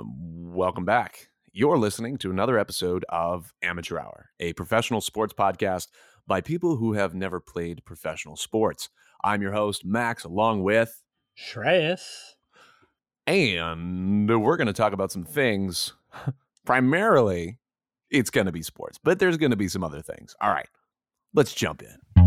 Um, 0.00 0.14
welcome 0.54 0.84
back. 0.84 1.28
You're 1.52 1.76
listening 1.76 2.16
to 2.18 2.30
another 2.30 2.58
episode 2.58 3.04
of 3.10 3.52
Amateur 3.62 3.98
Hour, 3.98 4.30
a 4.40 4.54
professional 4.54 5.00
sports 5.02 5.34
podcast 5.34 5.88
by 6.26 6.40
people 6.40 6.76
who 6.76 6.94
have 6.94 7.14
never 7.14 7.38
played 7.38 7.84
professional 7.84 8.36
sports. 8.36 8.88
I'm 9.22 9.42
your 9.42 9.52
host, 9.52 9.84
Max, 9.84 10.24
along 10.24 10.62
with 10.62 11.02
Shreyas. 11.38 12.00
And 13.26 14.28
we're 14.42 14.56
going 14.56 14.68
to 14.68 14.72
talk 14.72 14.94
about 14.94 15.12
some 15.12 15.24
things. 15.24 15.92
Primarily, 16.64 17.58
it's 18.10 18.30
going 18.30 18.46
to 18.46 18.52
be 18.52 18.62
sports, 18.62 18.98
but 19.02 19.18
there's 19.18 19.36
going 19.36 19.50
to 19.50 19.56
be 19.56 19.68
some 19.68 19.84
other 19.84 20.00
things. 20.00 20.34
All 20.40 20.50
right, 20.50 20.68
let's 21.34 21.52
jump 21.52 21.82
in. 21.82 22.19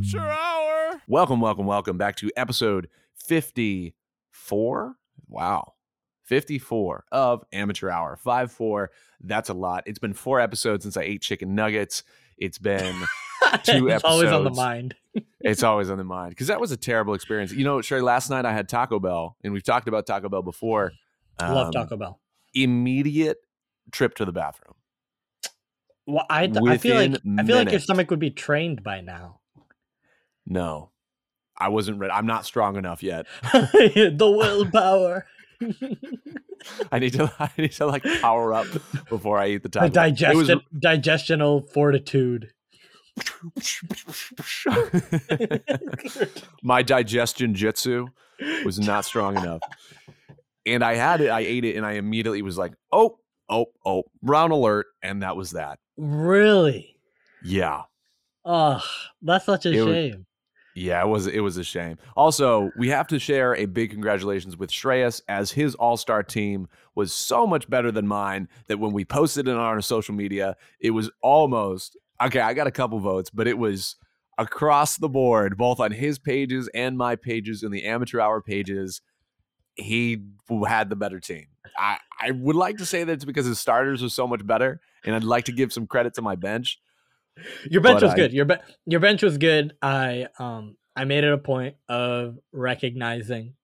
Amateur 0.00 0.30
Hour. 0.30 1.02
Welcome, 1.08 1.42
welcome, 1.42 1.66
welcome 1.66 1.98
back 1.98 2.16
to 2.16 2.30
episode 2.34 2.88
54. 3.26 4.94
Wow. 5.28 5.74
54 6.22 7.04
of 7.12 7.44
Amateur 7.52 7.90
Hour. 7.90 8.16
5 8.16 8.50
4. 8.50 8.90
That's 9.20 9.50
a 9.50 9.52
lot. 9.54 9.82
It's 9.84 9.98
been 9.98 10.14
four 10.14 10.40
episodes 10.40 10.84
since 10.84 10.96
I 10.96 11.02
ate 11.02 11.20
chicken 11.20 11.54
nuggets. 11.54 12.02
It's 12.38 12.56
been 12.56 12.94
two 13.62 13.88
it's 13.88 14.02
episodes. 14.02 14.04
always 14.04 14.30
on 14.32 14.44
the 14.44 14.50
mind. 14.50 14.94
it's 15.42 15.62
always 15.62 15.90
on 15.90 15.98
the 15.98 16.04
mind 16.04 16.30
because 16.30 16.46
that 16.46 16.62
was 16.62 16.72
a 16.72 16.78
terrible 16.78 17.12
experience. 17.12 17.52
You 17.52 17.64
know, 17.64 17.76
Shrey, 17.80 18.02
last 18.02 18.30
night 18.30 18.46
I 18.46 18.54
had 18.54 18.70
Taco 18.70 19.00
Bell, 19.00 19.36
and 19.44 19.52
we've 19.52 19.62
talked 19.62 19.86
about 19.86 20.06
Taco 20.06 20.30
Bell 20.30 20.40
before. 20.40 20.92
Love 21.42 21.66
Um, 21.66 21.72
Taco 21.72 21.98
Bell. 21.98 22.20
Immediate 22.54 23.36
trip 23.92 24.14
to 24.14 24.24
the 24.24 24.32
bathroom. 24.32 24.76
Well, 26.06 26.24
I, 26.30 26.44
I 26.44 26.78
feel 26.78 26.94
like 26.96 27.20
I 27.38 27.44
feel 27.44 27.56
like 27.56 27.70
your 27.70 27.80
stomach 27.80 28.08
would 28.10 28.18
be 28.18 28.30
trained 28.30 28.82
by 28.82 29.02
now. 29.02 29.39
No, 30.50 30.90
I 31.56 31.68
wasn't 31.68 31.98
ready. 31.98 32.12
I'm 32.12 32.26
not 32.26 32.44
strong 32.44 32.76
enough 32.76 33.02
yet. 33.02 33.26
the 33.52 34.16
willpower, 34.36 35.26
I 36.92 36.98
need 36.98 37.12
to. 37.14 37.32
I 37.38 37.50
need 37.56 37.72
to 37.72 37.86
like 37.86 38.02
power 38.20 38.52
up 38.52 38.66
before 39.08 39.38
I 39.38 39.48
eat 39.50 39.62
the. 39.62 39.68
Bell. 39.70 39.84
It 39.84 39.90
was- 39.90 39.94
digestion, 39.94 40.60
digestional 40.76 41.70
fortitude. 41.72 42.50
My 46.62 46.82
digestion 46.82 47.54
jitsu 47.54 48.06
was 48.64 48.78
not 48.78 49.04
strong 49.04 49.36
enough. 49.36 49.60
And 50.66 50.84
I 50.84 50.94
had 50.94 51.20
it, 51.20 51.28
I 51.30 51.40
ate 51.40 51.64
it, 51.64 51.76
and 51.76 51.86
I 51.86 51.92
immediately 51.92 52.42
was 52.42 52.58
like, 52.58 52.74
oh, 52.92 53.18
oh, 53.48 53.66
oh, 53.84 54.04
brown 54.22 54.50
alert. 54.50 54.86
And 55.02 55.22
that 55.22 55.36
was 55.36 55.52
that. 55.52 55.78
Really? 55.96 56.96
Yeah. 57.42 57.82
Oh, 58.44 58.82
that's 59.22 59.46
such 59.46 59.66
a 59.66 59.72
It 59.72 59.80
was- 59.82 59.94
shame. 59.94 60.26
Yeah, 60.80 61.02
it 61.02 61.08
was 61.08 61.26
it 61.26 61.40
was 61.40 61.58
a 61.58 61.62
shame. 61.62 61.98
Also, 62.16 62.70
we 62.74 62.88
have 62.88 63.06
to 63.08 63.18
share 63.18 63.54
a 63.54 63.66
big 63.66 63.90
congratulations 63.90 64.56
with 64.56 64.70
Shreyas 64.70 65.20
as 65.28 65.50
his 65.50 65.74
all-star 65.74 66.22
team 66.22 66.68
was 66.94 67.12
so 67.12 67.46
much 67.46 67.68
better 67.68 67.92
than 67.92 68.06
mine 68.06 68.48
that 68.66 68.78
when 68.78 68.94
we 68.94 69.04
posted 69.04 69.46
it 69.46 69.50
on 69.50 69.58
our 69.58 69.82
social 69.82 70.14
media, 70.14 70.56
it 70.80 70.92
was 70.92 71.10
almost 71.20 71.98
okay, 72.22 72.40
I 72.40 72.54
got 72.54 72.66
a 72.66 72.70
couple 72.70 72.98
votes, 72.98 73.28
but 73.28 73.46
it 73.46 73.58
was 73.58 73.96
across 74.38 74.96
the 74.96 75.10
board, 75.10 75.58
both 75.58 75.80
on 75.80 75.92
his 75.92 76.18
pages 76.18 76.70
and 76.72 76.96
my 76.96 77.14
pages 77.14 77.62
and 77.62 77.74
the 77.74 77.84
amateur 77.84 78.18
hour 78.18 78.40
pages. 78.40 79.02
He 79.74 80.22
had 80.66 80.88
the 80.88 80.96
better 80.96 81.20
team. 81.20 81.48
I, 81.76 81.98
I 82.18 82.30
would 82.30 82.56
like 82.56 82.78
to 82.78 82.86
say 82.86 83.04
that 83.04 83.12
it's 83.12 83.26
because 83.26 83.44
his 83.44 83.60
starters 83.60 84.02
are 84.02 84.08
so 84.08 84.26
much 84.26 84.46
better, 84.46 84.80
and 85.04 85.14
I'd 85.14 85.24
like 85.24 85.44
to 85.44 85.52
give 85.52 85.74
some 85.74 85.86
credit 85.86 86.14
to 86.14 86.22
my 86.22 86.36
bench. 86.36 86.80
Your 87.70 87.80
bench 87.82 88.00
but 88.00 88.02
was 88.02 88.12
I- 88.12 88.16
good. 88.16 88.32
Your 88.32 88.44
be- 88.44 88.56
your 88.86 89.00
bench 89.00 89.22
was 89.22 89.38
good. 89.38 89.74
I 89.82 90.28
um 90.38 90.76
I 90.96 91.04
made 91.04 91.24
it 91.24 91.32
a 91.32 91.38
point 91.38 91.76
of 91.88 92.38
recognizing 92.52 93.54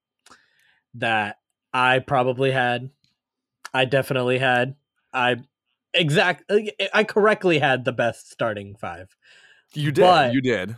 that 0.94 1.38
I 1.74 1.98
probably 1.98 2.50
had, 2.52 2.90
I 3.74 3.84
definitely 3.84 4.38
had, 4.38 4.76
I 5.12 5.36
exact, 5.92 6.50
I 6.94 7.04
correctly 7.04 7.58
had 7.58 7.84
the 7.84 7.92
best 7.92 8.30
starting 8.30 8.76
five. 8.76 9.14
You 9.74 9.92
did, 9.92 10.02
But- 10.02 10.32
you 10.32 10.40
did, 10.40 10.76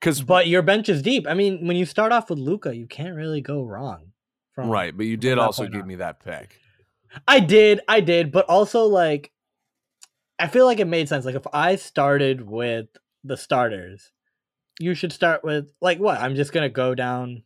because 0.00 0.22
But 0.22 0.48
your 0.48 0.62
bench 0.62 0.88
is 0.88 1.02
deep. 1.02 1.26
I 1.28 1.34
mean, 1.34 1.66
when 1.68 1.76
you 1.76 1.84
start 1.86 2.10
off 2.10 2.30
with 2.30 2.38
Luka, 2.40 2.74
you 2.74 2.86
can't 2.86 3.14
really 3.14 3.40
go 3.42 3.62
wrong. 3.62 4.12
From 4.54 4.70
right, 4.70 4.96
but 4.96 5.06
you 5.06 5.16
did 5.16 5.38
also 5.38 5.68
give 5.68 5.82
on. 5.82 5.86
me 5.86 5.94
that 5.96 6.18
pick. 6.24 6.58
I 7.28 7.38
did, 7.38 7.80
I 7.86 8.00
did, 8.00 8.32
but 8.32 8.46
also 8.46 8.86
like 8.86 9.30
I 10.38 10.46
feel 10.46 10.66
like 10.66 10.78
it 10.80 10.86
made 10.86 11.08
sense. 11.08 11.24
Like 11.24 11.34
if 11.34 11.46
I 11.52 11.76
started 11.76 12.42
with 12.48 12.86
the 13.24 13.36
starters, 13.36 14.12
you 14.78 14.94
should 14.94 15.12
start 15.12 15.42
with 15.44 15.72
like 15.80 15.98
what? 15.98 16.20
I'm 16.20 16.34
just 16.36 16.52
gonna 16.52 16.68
go 16.68 16.94
down 16.94 17.42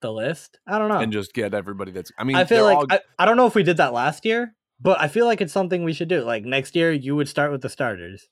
the 0.00 0.12
list. 0.12 0.58
I 0.66 0.78
don't 0.78 0.88
know. 0.88 0.98
and 0.98 1.12
just 1.12 1.32
get 1.34 1.54
everybody 1.54 1.90
that's. 1.92 2.12
I 2.18 2.24
mean, 2.24 2.36
I 2.36 2.44
feel 2.44 2.64
like 2.64 2.76
all- 2.76 2.86
I, 2.90 3.00
I 3.18 3.24
don't 3.24 3.36
know 3.36 3.46
if 3.46 3.54
we 3.54 3.62
did 3.62 3.78
that 3.78 3.92
last 3.92 4.24
year, 4.24 4.54
but 4.80 5.00
I 5.00 5.08
feel 5.08 5.26
like 5.26 5.40
it's 5.40 5.52
something 5.52 5.82
we 5.84 5.92
should 5.92 6.08
do. 6.08 6.22
Like 6.22 6.44
next 6.44 6.76
year, 6.76 6.92
you 6.92 7.16
would 7.16 7.28
start 7.28 7.50
with 7.52 7.62
the 7.62 7.68
starters, 7.68 8.28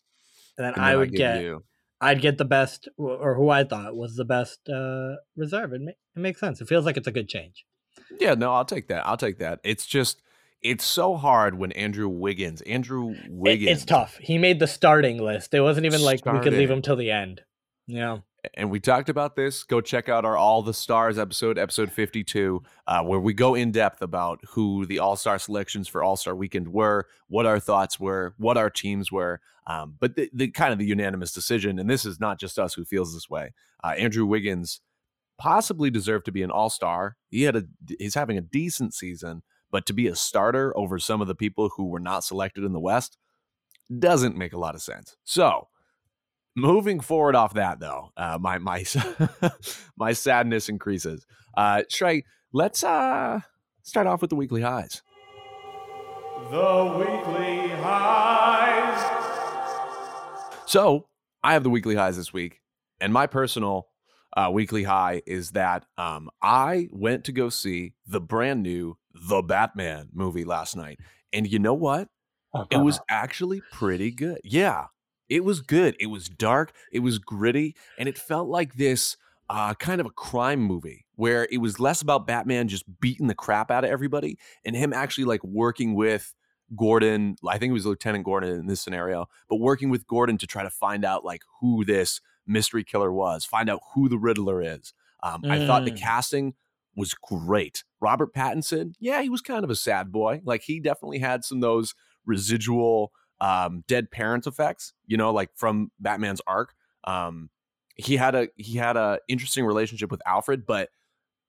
and 0.56 0.66
then 0.66 0.74
and 0.74 0.82
I 0.82 0.90
then 0.90 0.98
would 0.98 1.10
give 1.10 1.18
get 1.18 1.42
you. 1.42 1.64
I'd 2.00 2.20
get 2.20 2.36
the 2.36 2.44
best 2.44 2.88
or 2.96 3.34
who 3.36 3.48
I 3.48 3.62
thought 3.64 3.96
was 3.96 4.16
the 4.16 4.24
best 4.24 4.68
uh 4.68 5.16
reserve. 5.36 5.72
It, 5.72 5.80
ma- 5.82 5.90
it 5.90 6.20
makes 6.20 6.40
sense. 6.40 6.60
It 6.60 6.68
feels 6.68 6.84
like 6.84 6.96
it's 6.96 7.06
a 7.06 7.12
good 7.12 7.28
change. 7.28 7.64
Yeah, 8.20 8.34
no, 8.34 8.52
I'll 8.52 8.64
take 8.64 8.88
that. 8.88 9.06
I'll 9.06 9.16
take 9.16 9.38
that. 9.38 9.60
It's 9.64 9.86
just, 9.86 10.20
it's 10.62 10.84
so 10.84 11.16
hard 11.16 11.56
when 11.58 11.72
Andrew 11.72 12.08
Wiggins, 12.08 12.60
Andrew 12.62 13.10
It- 13.10 13.30
Wiggins, 13.30 13.70
it's 13.78 13.84
tough. 13.84 14.16
He 14.18 14.38
made 14.38 14.58
the 14.58 14.66
starting 14.66 15.18
list. 15.18 15.54
It 15.54 15.60
wasn't 15.60 15.86
even 15.86 16.02
like 16.02 16.24
we 16.24 16.38
could 16.40 16.52
leave 16.52 16.70
him 16.70 16.82
till 16.82 16.96
the 16.96 17.10
end. 17.10 17.42
Yeah. 17.86 18.18
and 18.54 18.70
we 18.70 18.80
talked 18.80 19.08
about 19.08 19.34
this. 19.36 19.64
Go 19.64 19.80
check 19.80 20.08
out 20.08 20.24
our 20.24 20.36
All 20.36 20.62
the 20.62 20.72
Stars 20.74 21.18
episode, 21.18 21.58
episode 21.58 21.90
fifty-two, 21.92 22.62
uh, 22.86 23.02
where 23.02 23.20
we 23.20 23.32
go 23.34 23.54
in 23.54 23.70
depth 23.72 24.02
about 24.02 24.40
who 24.50 24.86
the 24.86 24.98
All 25.00 25.16
Star 25.16 25.38
selections 25.38 25.88
for 25.88 26.02
All 26.02 26.16
Star 26.16 26.34
Weekend 26.34 26.68
were, 26.68 27.06
what 27.28 27.46
our 27.46 27.58
thoughts 27.60 27.98
were, 28.00 28.34
what 28.38 28.56
our 28.56 28.70
teams 28.70 29.10
were. 29.12 29.40
Um, 29.66 29.94
but 30.00 30.16
the, 30.16 30.28
the 30.32 30.48
kind 30.48 30.72
of 30.72 30.78
the 30.78 30.86
unanimous 30.86 31.32
decision, 31.32 31.78
and 31.78 31.88
this 31.90 32.04
is 32.04 32.18
not 32.18 32.38
just 32.40 32.58
us 32.58 32.74
who 32.74 32.84
feels 32.84 33.14
this 33.14 33.28
way. 33.30 33.52
Uh, 33.84 33.94
Andrew 33.98 34.26
Wiggins 34.26 34.80
possibly 35.38 35.90
deserved 35.90 36.24
to 36.26 36.32
be 36.32 36.42
an 36.42 36.50
All 36.50 36.70
Star. 36.70 37.16
He 37.30 37.42
had 37.42 37.56
a 37.56 37.64
he's 37.98 38.14
having 38.14 38.38
a 38.38 38.42
decent 38.42 38.94
season, 38.94 39.42
but 39.72 39.86
to 39.86 39.92
be 39.92 40.06
a 40.06 40.14
starter 40.14 40.76
over 40.76 40.98
some 41.00 41.20
of 41.20 41.26
the 41.26 41.34
people 41.34 41.70
who 41.76 41.86
were 41.86 41.98
not 41.98 42.22
selected 42.22 42.62
in 42.62 42.72
the 42.72 42.78
West 42.78 43.18
doesn't 43.98 44.36
make 44.36 44.52
a 44.52 44.58
lot 44.58 44.76
of 44.76 44.82
sense. 44.82 45.16
So 45.24 45.68
moving 46.54 47.00
forward 47.00 47.34
off 47.34 47.54
that 47.54 47.80
though, 47.80 48.10
uh, 48.16 48.38
my 48.40 48.58
my 48.58 48.84
my 49.96 50.12
sadness 50.12 50.68
increases. 50.68 51.26
Uh, 51.56 51.82
Shrey, 51.90 52.22
let's 52.52 52.84
uh 52.84 53.40
start 53.82 54.06
off 54.06 54.20
with 54.20 54.30
the 54.30 54.36
weekly 54.36 54.60
highs. 54.62 55.02
The 56.50 56.94
weekly 56.98 57.68
highs. 57.80 59.00
So 60.66 61.08
I 61.42 61.54
have 61.54 61.62
the 61.62 61.70
weekly 61.70 61.94
highs 61.94 62.16
this 62.16 62.32
week, 62.32 62.60
and 63.00 63.12
my 63.12 63.26
personal 63.26 63.88
uh, 64.36 64.50
weekly 64.52 64.84
high 64.84 65.22
is 65.26 65.50
that 65.52 65.84
um, 65.98 66.30
I 66.40 66.88
went 66.90 67.24
to 67.24 67.32
go 67.32 67.48
see 67.48 67.94
the 68.06 68.20
brand 68.20 68.62
new 68.62 68.96
The 69.14 69.42
Batman 69.42 70.08
movie 70.12 70.44
last 70.44 70.76
night, 70.76 70.98
and 71.32 71.50
you 71.50 71.58
know 71.58 71.74
what? 71.74 72.08
It 72.70 72.78
was 72.78 73.00
actually 73.08 73.62
pretty 73.72 74.10
good. 74.10 74.38
Yeah, 74.44 74.86
it 75.28 75.44
was 75.44 75.60
good. 75.62 75.96
It 75.98 76.06
was 76.06 76.28
dark. 76.28 76.72
It 76.92 76.98
was 76.98 77.18
gritty, 77.18 77.74
and 77.98 78.08
it 78.08 78.18
felt 78.18 78.48
like 78.48 78.74
this 78.74 79.16
uh, 79.48 79.74
kind 79.74 80.00
of 80.00 80.06
a 80.06 80.10
crime 80.10 80.60
movie 80.60 81.06
where 81.14 81.46
it 81.50 81.58
was 81.58 81.78
less 81.78 82.00
about 82.00 82.26
Batman 82.26 82.68
just 82.68 82.84
beating 83.00 83.26
the 83.26 83.34
crap 83.34 83.70
out 83.70 83.84
of 83.84 83.90
everybody 83.90 84.38
and 84.64 84.74
him 84.74 84.92
actually 84.92 85.24
like 85.24 85.44
working 85.44 85.94
with 85.94 86.34
Gordon. 86.76 87.36
I 87.46 87.58
think 87.58 87.70
it 87.70 87.74
was 87.74 87.86
Lieutenant 87.86 88.24
Gordon 88.24 88.58
in 88.58 88.66
this 88.66 88.80
scenario, 88.80 89.26
but 89.48 89.56
working 89.56 89.90
with 89.90 90.06
Gordon 90.06 90.38
to 90.38 90.46
try 90.46 90.62
to 90.62 90.70
find 90.70 91.04
out 91.04 91.24
like 91.24 91.42
who 91.60 91.84
this 91.84 92.20
mystery 92.46 92.84
killer 92.84 93.12
was, 93.12 93.44
find 93.44 93.68
out 93.70 93.80
who 93.94 94.08
the 94.08 94.18
Riddler 94.18 94.62
is. 94.62 94.92
Um, 95.22 95.42
I 95.48 95.64
thought 95.66 95.84
the 95.84 95.92
Mm. 95.92 95.98
casting 96.00 96.54
was 96.96 97.14
great. 97.14 97.84
Robert 98.00 98.34
Pattinson, 98.34 98.94
yeah, 98.98 99.22
he 99.22 99.28
was 99.28 99.40
kind 99.40 99.64
of 99.64 99.70
a 99.70 99.76
sad 99.76 100.10
boy. 100.12 100.40
Like 100.44 100.62
he 100.62 100.80
definitely 100.80 101.18
had 101.20 101.44
some 101.44 101.58
of 101.58 101.62
those 101.62 101.94
residual 102.26 103.12
um, 103.40 103.82
dead 103.88 104.10
parent 104.10 104.46
effects, 104.46 104.92
you 105.06 105.16
know, 105.16 105.32
like 105.32 105.50
from 105.56 105.90
Batman's 105.98 106.40
arc. 106.46 106.74
Um, 107.04 107.50
he 107.96 108.16
had 108.16 108.34
a 108.34 108.48
he 108.56 108.78
had 108.78 108.96
a 108.96 109.18
interesting 109.28 109.64
relationship 109.64 110.10
with 110.10 110.22
Alfred, 110.26 110.64
but 110.66 110.90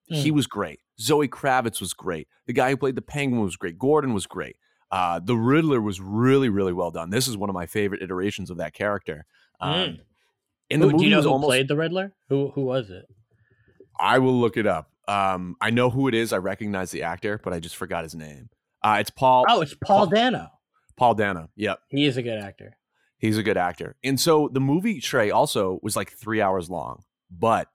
he 0.07 0.31
was 0.31 0.47
great. 0.47 0.79
Zoe 0.99 1.27
Kravitz 1.27 1.79
was 1.79 1.93
great. 1.93 2.27
The 2.45 2.53
guy 2.53 2.69
who 2.69 2.77
played 2.77 2.95
the 2.95 3.01
Penguin 3.01 3.41
was 3.43 3.55
great. 3.55 3.79
Gordon 3.79 4.13
was 4.13 4.25
great. 4.27 4.57
Uh, 4.91 5.19
the 5.19 5.35
Riddler 5.35 5.81
was 5.81 5.99
really 6.01 6.49
really 6.49 6.73
well 6.73 6.91
done. 6.91 7.09
This 7.09 7.27
is 7.27 7.37
one 7.37 7.49
of 7.49 7.53
my 7.55 7.65
favorite 7.65 8.01
iterations 8.03 8.49
of 8.49 8.57
that 8.57 8.73
character. 8.73 9.25
Um, 9.59 9.73
Mm. 9.73 9.99
And 10.73 10.81
the 10.81 10.87
Who- 10.87 10.91
movie 10.93 11.03
do 11.05 11.09
you 11.09 11.15
know 11.15 11.21
who 11.21 11.29
almost. 11.29 11.47
played 11.49 11.67
the 11.67 11.75
Riddler? 11.77 12.13
Who 12.29 12.49
who 12.51 12.65
was 12.65 12.89
it? 12.89 13.05
I 13.99 14.19
will 14.19 14.33
look 14.39 14.57
it 14.57 14.65
up. 14.67 14.89
Um, 15.07 15.55
I 15.61 15.69
know 15.69 15.89
who 15.89 16.07
it 16.07 16.13
is. 16.13 16.33
I 16.33 16.37
recognize 16.37 16.91
the 16.91 17.03
actor, 17.03 17.39
but 17.43 17.53
I 17.53 17.59
just 17.59 17.75
forgot 17.75 18.03
his 18.03 18.15
name. 18.15 18.49
Uh, 18.81 18.97
it's 18.99 19.09
Paul 19.09 19.45
Oh, 19.49 19.61
it's 19.61 19.73
Paul 19.75 19.99
Paul- 19.99 20.07
Dano. 20.07 20.49
Paul 20.97 21.15
Dano. 21.15 21.49
Yep. 21.55 21.79
He 21.89 22.05
is 22.05 22.17
a 22.17 22.21
good 22.23 22.39
actor. 22.39 22.77
He's 23.17 23.37
a 23.37 23.43
good 23.43 23.57
actor. 23.57 23.95
And 24.03 24.19
so 24.19 24.49
the 24.51 24.59
movie 24.59 24.99
Trey 24.99 25.31
also 25.31 25.79
was 25.81 25.95
like 25.95 26.11
three 26.11 26.41
hours 26.41 26.69
long, 26.69 27.03
but 27.31 27.67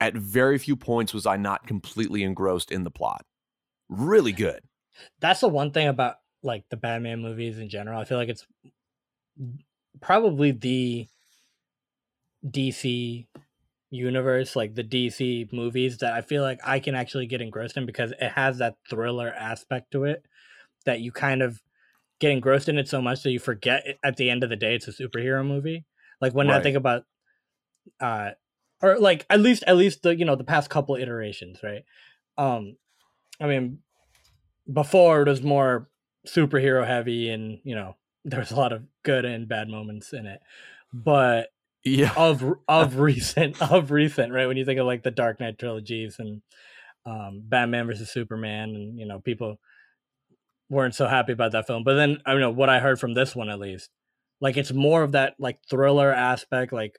at 0.00 0.14
very 0.14 0.58
few 0.58 0.76
points 0.76 1.14
was 1.14 1.24
I 1.26 1.36
not 1.36 1.66
completely 1.66 2.22
engrossed 2.22 2.70
in 2.70 2.84
the 2.84 2.90
plot. 2.90 3.24
Really 3.88 4.32
good. 4.32 4.60
That's 5.20 5.40
the 5.40 5.48
one 5.48 5.70
thing 5.70 5.88
about 5.88 6.16
like 6.42 6.64
the 6.70 6.76
Batman 6.76 7.20
movies 7.22 7.58
in 7.58 7.68
general. 7.70 7.98
I 7.98 8.04
feel 8.04 8.18
like 8.18 8.28
it's 8.28 8.46
probably 10.00 10.50
the 10.52 11.06
DC 12.44 13.26
universe, 13.90 14.56
like 14.56 14.74
the 14.74 14.84
DC 14.84 15.52
movies, 15.52 15.98
that 15.98 16.12
I 16.12 16.20
feel 16.20 16.42
like 16.42 16.60
I 16.64 16.80
can 16.80 16.94
actually 16.94 17.26
get 17.26 17.40
engrossed 17.40 17.76
in 17.76 17.86
because 17.86 18.12
it 18.12 18.32
has 18.32 18.58
that 18.58 18.76
thriller 18.88 19.28
aspect 19.28 19.92
to 19.92 20.04
it 20.04 20.24
that 20.84 21.00
you 21.00 21.12
kind 21.12 21.42
of 21.42 21.62
get 22.20 22.30
engrossed 22.30 22.68
in 22.68 22.78
it 22.78 22.88
so 22.88 23.02
much 23.02 23.22
that 23.22 23.30
you 23.30 23.38
forget 23.38 23.86
it, 23.86 23.98
at 24.04 24.16
the 24.16 24.30
end 24.30 24.42
of 24.42 24.50
the 24.50 24.56
day 24.56 24.74
it's 24.74 24.88
a 24.88 24.92
superhero 24.92 25.46
movie. 25.46 25.84
Like 26.20 26.32
when 26.34 26.50
I 26.50 26.62
think 26.62 26.76
about 26.76 27.04
uh 28.00 28.30
or 28.82 28.98
like 28.98 29.26
at 29.28 29.40
least 29.40 29.64
at 29.66 29.76
least 29.76 30.02
the 30.02 30.16
you 30.16 30.24
know 30.24 30.36
the 30.36 30.44
past 30.44 30.70
couple 30.70 30.96
iterations, 30.96 31.60
right? 31.62 31.84
Um 32.38 32.76
I 33.40 33.46
mean 33.46 33.80
before 34.72 35.22
it 35.22 35.28
was 35.28 35.42
more 35.42 35.88
superhero 36.26 36.86
heavy 36.86 37.30
and 37.30 37.60
you 37.64 37.74
know 37.74 37.96
there 38.24 38.40
was 38.40 38.50
a 38.50 38.56
lot 38.56 38.72
of 38.72 38.82
good 39.04 39.24
and 39.24 39.48
bad 39.48 39.68
moments 39.68 40.12
in 40.12 40.26
it. 40.26 40.40
But 40.92 41.50
Yeah. 41.86 42.12
of 42.16 42.44
of 42.68 42.98
recent 42.98 43.62
of 43.72 43.90
recent 43.90 44.32
right 44.32 44.46
when 44.46 44.56
you 44.58 44.64
think 44.66 44.80
of 44.80 44.86
like 44.86 45.02
the 45.04 45.10
dark 45.10 45.40
knight 45.40 45.58
trilogies 45.58 46.16
and 46.18 46.42
um 47.06 47.42
batman 47.44 47.86
versus 47.86 48.10
superman 48.10 48.70
and 48.70 48.98
you 48.98 49.06
know 49.06 49.20
people 49.20 49.58
weren't 50.68 50.94
so 50.96 51.06
happy 51.06 51.32
about 51.32 51.52
that 51.52 51.66
film 51.66 51.84
but 51.84 51.94
then 51.94 52.18
i 52.26 52.32
don't 52.32 52.40
know 52.40 52.50
what 52.50 52.68
i 52.68 52.80
heard 52.80 52.98
from 52.98 53.14
this 53.14 53.36
one 53.36 53.48
at 53.48 53.60
least 53.60 53.88
like 54.40 54.56
it's 54.56 54.72
more 54.72 55.02
of 55.04 55.12
that 55.12 55.34
like 55.38 55.58
thriller 55.70 56.12
aspect 56.12 56.72
like 56.72 56.98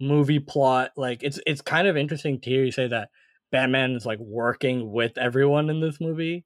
movie 0.00 0.40
plot 0.40 0.90
like 0.96 1.22
it's 1.22 1.38
it's 1.46 1.60
kind 1.62 1.86
of 1.86 1.96
interesting 1.96 2.40
to 2.40 2.50
hear 2.50 2.64
you 2.64 2.72
say 2.72 2.88
that 2.88 3.08
batman 3.52 3.92
is 3.92 4.04
like 4.04 4.18
working 4.18 4.90
with 4.90 5.16
everyone 5.16 5.70
in 5.70 5.80
this 5.80 6.00
movie 6.00 6.44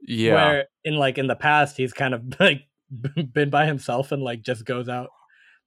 Yeah. 0.00 0.34
where 0.34 0.64
in 0.84 0.96
like 0.96 1.18
in 1.18 1.28
the 1.28 1.36
past 1.36 1.76
he's 1.76 1.92
kind 1.92 2.14
of 2.14 2.22
like 2.40 2.62
been 3.32 3.48
by 3.50 3.64
himself 3.66 4.10
and 4.10 4.22
like 4.22 4.42
just 4.42 4.64
goes 4.64 4.88
out 4.88 5.10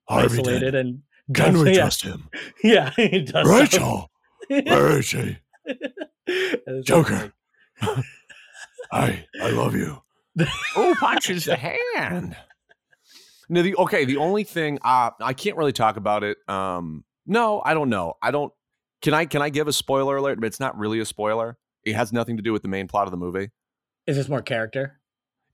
isolated 0.10 0.76
and 0.76 1.02
does- 1.32 1.64
we 1.64 1.72
yeah, 1.74 1.80
trust 1.82 2.04
him? 2.04 2.30
yeah, 2.64 2.92
he 2.96 3.22
does. 3.22 3.48
Rachel, 3.48 4.10
where 4.48 5.00
is 5.00 5.06
she? 5.06 5.38
Joker. 6.84 7.32
I 8.92 9.26
I 9.42 9.50
love 9.52 9.76
you. 9.76 10.02
Who 10.76 10.96
punches 10.96 11.46
the 11.46 11.56
hand? 11.56 12.36
No, 13.50 13.62
the 13.64 13.76
okay. 13.78 14.06
The 14.06 14.18
only 14.18 14.44
thing 14.44 14.80
uh, 14.84 15.12
I 15.20 15.34
can't 15.34 15.58
really 15.58 15.74
talk 15.74 15.98
about 15.98 16.24
it. 16.24 16.38
Um, 16.48 17.04
no, 17.26 17.62
I 17.64 17.74
don't 17.74 17.90
know. 17.90 18.14
I 18.22 18.32
don't. 18.32 18.54
Can 19.02 19.14
I 19.14 19.26
can 19.26 19.42
I 19.42 19.50
give 19.50 19.68
a 19.68 19.74
spoiler 19.74 20.18
alert? 20.18 20.40
But 20.40 20.48
it's 20.48 20.60
not 20.60 20.78
really 20.78 21.00
a 21.00 21.06
spoiler. 21.06 21.58
It 21.84 21.96
has 21.96 22.12
nothing 22.14 22.38
to 22.38 22.44
do 22.44 22.54
with 22.54 22.62
the 22.62 22.68
main 22.68 22.88
plot 22.88 23.08
of 23.08 23.12
the 23.12 23.18
movie. 23.18 23.50
Is 24.06 24.18
this 24.18 24.30
more 24.30 24.42
character? 24.42 25.00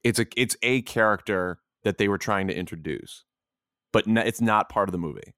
It's 0.03 0.19
a 0.19 0.25
it's 0.35 0.55
a 0.61 0.81
character 0.81 1.59
that 1.83 1.97
they 1.97 2.07
were 2.07 2.17
trying 2.17 2.47
to 2.47 2.55
introduce, 2.55 3.23
but 3.93 4.07
n- 4.07 4.17
it's 4.17 4.41
not 4.41 4.69
part 4.69 4.87
of 4.89 4.91
the 4.91 4.97
movie. 4.97 5.33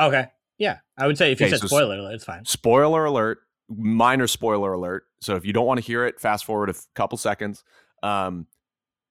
Okay. 0.00 0.28
Yeah. 0.58 0.78
I 0.96 1.06
would 1.06 1.18
say 1.18 1.32
if 1.32 1.40
you 1.40 1.48
said 1.48 1.60
so 1.60 1.66
spoiler, 1.66 1.96
alert, 1.98 2.14
it's 2.14 2.24
fine. 2.24 2.44
Spoiler 2.44 3.04
alert, 3.04 3.38
minor 3.68 4.26
spoiler 4.26 4.72
alert. 4.72 5.04
So 5.20 5.36
if 5.36 5.44
you 5.44 5.52
don't 5.52 5.66
want 5.66 5.78
to 5.80 5.84
hear 5.86 6.04
it, 6.06 6.20
fast 6.20 6.44
forward 6.44 6.70
a 6.70 6.74
couple 6.94 7.18
seconds. 7.18 7.64
Um, 8.02 8.46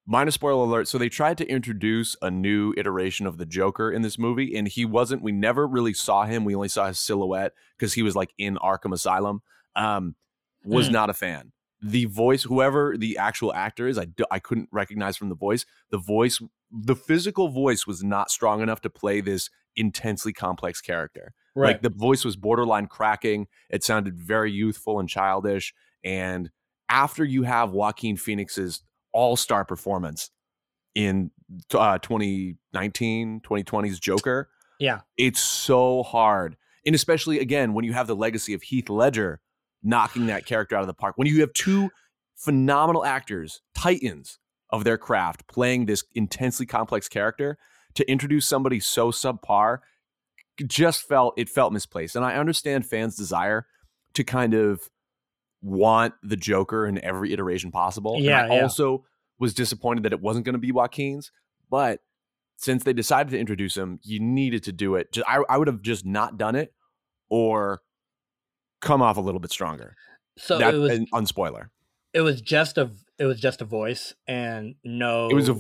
minor 0.06 0.32
spoiler 0.32 0.64
alert. 0.66 0.88
So 0.88 0.98
they 0.98 1.10
tried 1.10 1.38
to 1.40 1.48
introduce 1.48 2.16
a 2.22 2.30
new 2.32 2.74
iteration 2.78 3.26
of 3.26 3.38
the 3.38 3.46
Joker 3.46 3.92
in 3.92 4.02
this 4.02 4.18
movie, 4.18 4.56
and 4.56 4.68
he 4.68 4.86
wasn't. 4.86 5.22
We 5.24 5.32
never 5.32 5.68
really 5.68 5.94
saw 5.94 6.26
him. 6.26 6.46
We 6.46 6.56
only 6.56 6.68
saw 6.70 6.88
his 6.88 7.00
silhouette 7.00 7.54
because 7.78 7.94
he 7.94 8.04
was 8.04 8.16
like 8.16 8.32
in 8.38 8.56
Arkham 8.58 8.94
Asylum. 8.94 9.42
Um, 9.76 10.16
was 10.64 10.88
Hmm. 10.88 10.94
not 10.94 11.10
a 11.10 11.14
fan. 11.14 11.52
The 11.82 12.06
voice, 12.06 12.44
whoever 12.44 12.96
the 12.98 13.18
actual 13.18 13.54
actor 13.54 13.88
is, 13.88 13.98
I, 13.98 14.06
d- 14.06 14.24
I 14.32 14.40
couldn't 14.40 14.70
recognize 14.72 15.18
from 15.18 15.28
the 15.28 15.36
voice. 15.36 15.66
The 15.90 15.98
voice, 15.98 16.42
the 16.72 16.96
physical 16.96 17.50
voice 17.50 17.86
was 17.86 18.02
not 18.02 18.32
strong 18.32 18.62
enough 18.62 18.80
to 18.82 18.90
play 18.90 19.20
this 19.20 19.50
intensely 19.76 20.34
complex 20.34 20.82
character. 20.82 21.34
Right. 21.56 21.68
Like 21.68 21.82
the 21.82 21.90
voice 21.90 22.26
was 22.26 22.36
borderline 22.36 22.88
cracking. 22.88 23.48
It 23.70 23.84
sounded 23.84 24.18
very 24.18 24.52
youthful 24.52 25.00
and 25.00 25.08
childish. 25.08 25.74
And 26.04 26.50
after 26.90 27.24
you 27.24 27.44
have 27.44 27.72
Joaquin 27.72 28.18
Phoenix's 28.18 28.84
all 29.12 29.36
star 29.36 29.64
performance 29.64 30.32
in 30.96 31.32
uh, 31.74 32.00
2019, 32.00 33.42
2020's 33.42 34.00
Joker, 34.00 34.50
yeah. 34.80 35.02
it's 35.18 35.40
so 35.40 36.04
hard. 36.04 36.58
And 36.86 36.96
especially 36.96 37.40
again, 37.40 37.74
when 37.74 37.86
you 37.86 37.94
have 37.94 38.08
the 38.08 38.16
legacy 38.16 38.54
of 38.54 38.64
Heath 38.64 38.90
Ledger 38.90 39.40
knocking 39.84 40.28
that 40.28 40.46
character 40.46 40.76
out 40.76 40.82
of 40.82 40.88
the 40.88 40.94
park, 40.94 41.14
when 41.18 41.28
you 41.28 41.42
have 41.42 41.54
two 41.54 41.90
phenomenal 42.36 43.06
actors, 43.06 43.62
titans 43.76 44.40
of 44.70 44.84
their 44.84 44.98
craft, 44.98 45.48
playing 45.48 45.86
this 45.86 46.04
intensely 46.16 46.66
complex 46.66 47.08
character, 47.08 47.58
to 47.96 48.10
introduce 48.10 48.48
somebody 48.48 48.80
so 48.80 49.12
subpar 49.12 49.80
just 50.68 51.08
felt 51.08 51.34
it 51.38 51.50
felt 51.50 51.74
misplaced. 51.74 52.16
And 52.16 52.24
I 52.26 52.36
understand 52.36 52.86
fans' 52.86 53.16
desire 53.16 53.66
to 54.14 54.24
kind 54.24 54.54
of 54.54 54.90
want 55.62 56.14
the 56.22 56.36
Joker 56.36 56.86
in 56.86 57.04
every 57.04 57.34
iteration 57.34 57.72
possible. 57.72 58.16
And 58.16 58.24
Yeah, 58.26 58.44
I 58.46 58.56
yeah. 58.56 58.62
also 58.64 59.06
was 59.40 59.54
disappointed 59.54 60.04
that 60.04 60.14
it 60.14 60.22
wasn't 60.22 60.46
going 60.46 60.54
to 60.54 60.60
be 60.60 60.72
Joaquin's, 60.72 61.32
but 61.70 62.02
since 62.58 62.84
they 62.84 62.94
decided 62.94 63.32
to 63.32 63.40
introduce 63.40 63.76
him, 63.76 64.00
you 64.04 64.20
needed 64.20 64.64
to 64.64 64.72
do 64.72 64.96
it. 64.96 65.12
Ju- 65.12 65.24
I, 65.28 65.44
I 65.50 65.58
would 65.58 65.68
have 65.68 65.82
just 65.82 66.06
not 66.06 66.38
done 66.38 66.56
it 66.56 66.74
or 67.30 67.82
come 68.80 69.02
off 69.02 69.18
a 69.18 69.22
little 69.22 69.40
bit 69.40 69.52
stronger. 69.52 69.96
So 70.38 70.58
that 70.60 70.74
it 70.74 70.78
was 70.78 70.92
an 70.98 71.08
unspoiler. 71.14 71.70
it 72.14 72.22
was 72.22 72.42
just 72.42 72.78
a 72.78 72.92
it 73.20 73.26
was 73.26 73.40
just 73.40 73.62
a 73.62 73.66
voice 73.66 74.14
and 74.28 74.76
no 74.84 75.30
It 75.30 75.34
was 75.36 75.50
a, 75.50 75.56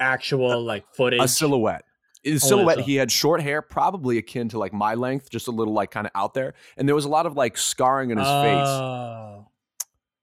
actual 0.00 0.62
like 0.62 0.84
footage. 0.94 1.20
a 1.20 1.28
silhouette. 1.28 1.82
Oh, 2.28 2.36
silhouette, 2.38 2.80
he 2.80 2.96
had 2.96 3.12
short 3.12 3.40
hair, 3.40 3.62
probably 3.62 4.18
akin 4.18 4.48
to 4.48 4.58
like 4.58 4.72
my 4.72 4.94
length, 4.94 5.30
just 5.30 5.46
a 5.46 5.52
little 5.52 5.72
like 5.74 5.92
kind 5.92 6.06
of 6.08 6.12
out 6.16 6.34
there. 6.34 6.54
And 6.76 6.88
there 6.88 6.94
was 6.96 7.04
a 7.04 7.08
lot 7.08 7.24
of 7.26 7.36
like 7.36 7.56
scarring 7.56 8.10
in 8.10 8.18
his 8.18 8.26
face. 8.26 8.66
Oh. 8.66 9.46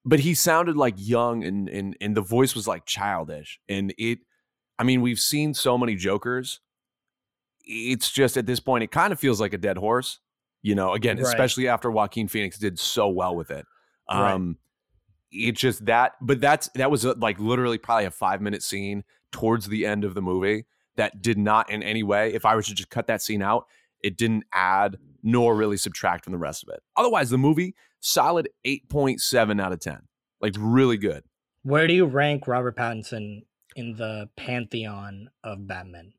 but 0.03 0.19
he 0.19 0.33
sounded 0.33 0.75
like 0.75 0.95
young 0.97 1.43
and 1.45 1.69
and 1.69 1.95
and 2.01 2.15
the 2.17 2.21
voice 2.21 2.55
was 2.55 2.67
like 2.67 2.85
childish 2.85 3.57
and 3.69 3.93
it 3.97 4.19
i 4.77 4.83
mean 4.83 5.01
we've 5.01 5.19
seen 5.19 5.53
so 5.53 5.77
many 5.77 5.95
jokers 5.95 6.59
it's 7.65 8.11
just 8.11 8.35
at 8.35 8.45
this 8.45 8.59
point 8.59 8.83
it 8.83 8.91
kind 8.91 9.13
of 9.13 9.19
feels 9.19 9.39
like 9.39 9.53
a 9.53 9.57
dead 9.57 9.77
horse 9.77 10.19
you 10.61 10.75
know 10.75 10.93
again 10.93 11.15
Right. 11.17 11.25
especially 11.25 11.69
after 11.69 11.89
joaquin 11.89 12.27
phoenix 12.27 12.57
did 12.57 12.77
so 12.77 13.07
well 13.07 13.33
with 13.35 13.49
it 13.51 13.65
Right. 14.11 14.33
um 14.33 14.57
it's 15.31 15.61
just 15.61 15.85
that 15.85 16.13
but 16.19 16.41
that's 16.41 16.69
that 16.75 16.91
was 16.91 17.05
a, 17.05 17.13
like 17.13 17.39
literally 17.39 17.77
probably 17.77 18.05
a 18.05 18.11
five 18.11 18.41
minute 18.41 18.61
scene 18.63 19.05
towards 19.33 19.67
the 19.67 19.85
end 19.85 20.05
of 20.05 20.13
the 20.13 20.21
movie 20.21 20.65
that 20.95 21.21
did 21.21 21.37
not 21.37 21.69
in 21.69 21.83
any 21.83 22.03
way 22.03 22.33
if 22.33 22.45
i 22.45 22.55
were 22.55 22.61
to 22.61 22.73
just 22.73 22.89
cut 22.89 23.07
that 23.07 23.21
scene 23.21 23.41
out 23.41 23.65
it 24.01 24.17
didn't 24.17 24.43
add 24.53 24.97
nor 25.23 25.55
really 25.55 25.75
subtract 25.77 26.23
from 26.23 26.31
the 26.31 26.39
rest 26.39 26.63
of 26.63 26.69
it 26.73 26.81
otherwise 26.95 27.29
the 27.29 27.37
movie 27.37 27.75
solid 27.99 28.47
8.7 28.65 29.61
out 29.61 29.73
of 29.73 29.79
10 29.79 29.99
like 30.41 30.53
really 30.57 30.97
good 30.97 31.23
Where 31.63 31.87
do 31.87 31.93
you 31.93 32.05
rank 32.05 32.47
Robert 32.47 32.75
Pattinson 32.77 33.43
in 33.75 33.95
the 33.95 34.29
pantheon 34.35 35.29
of 35.43 35.65
Batman? 35.67 36.13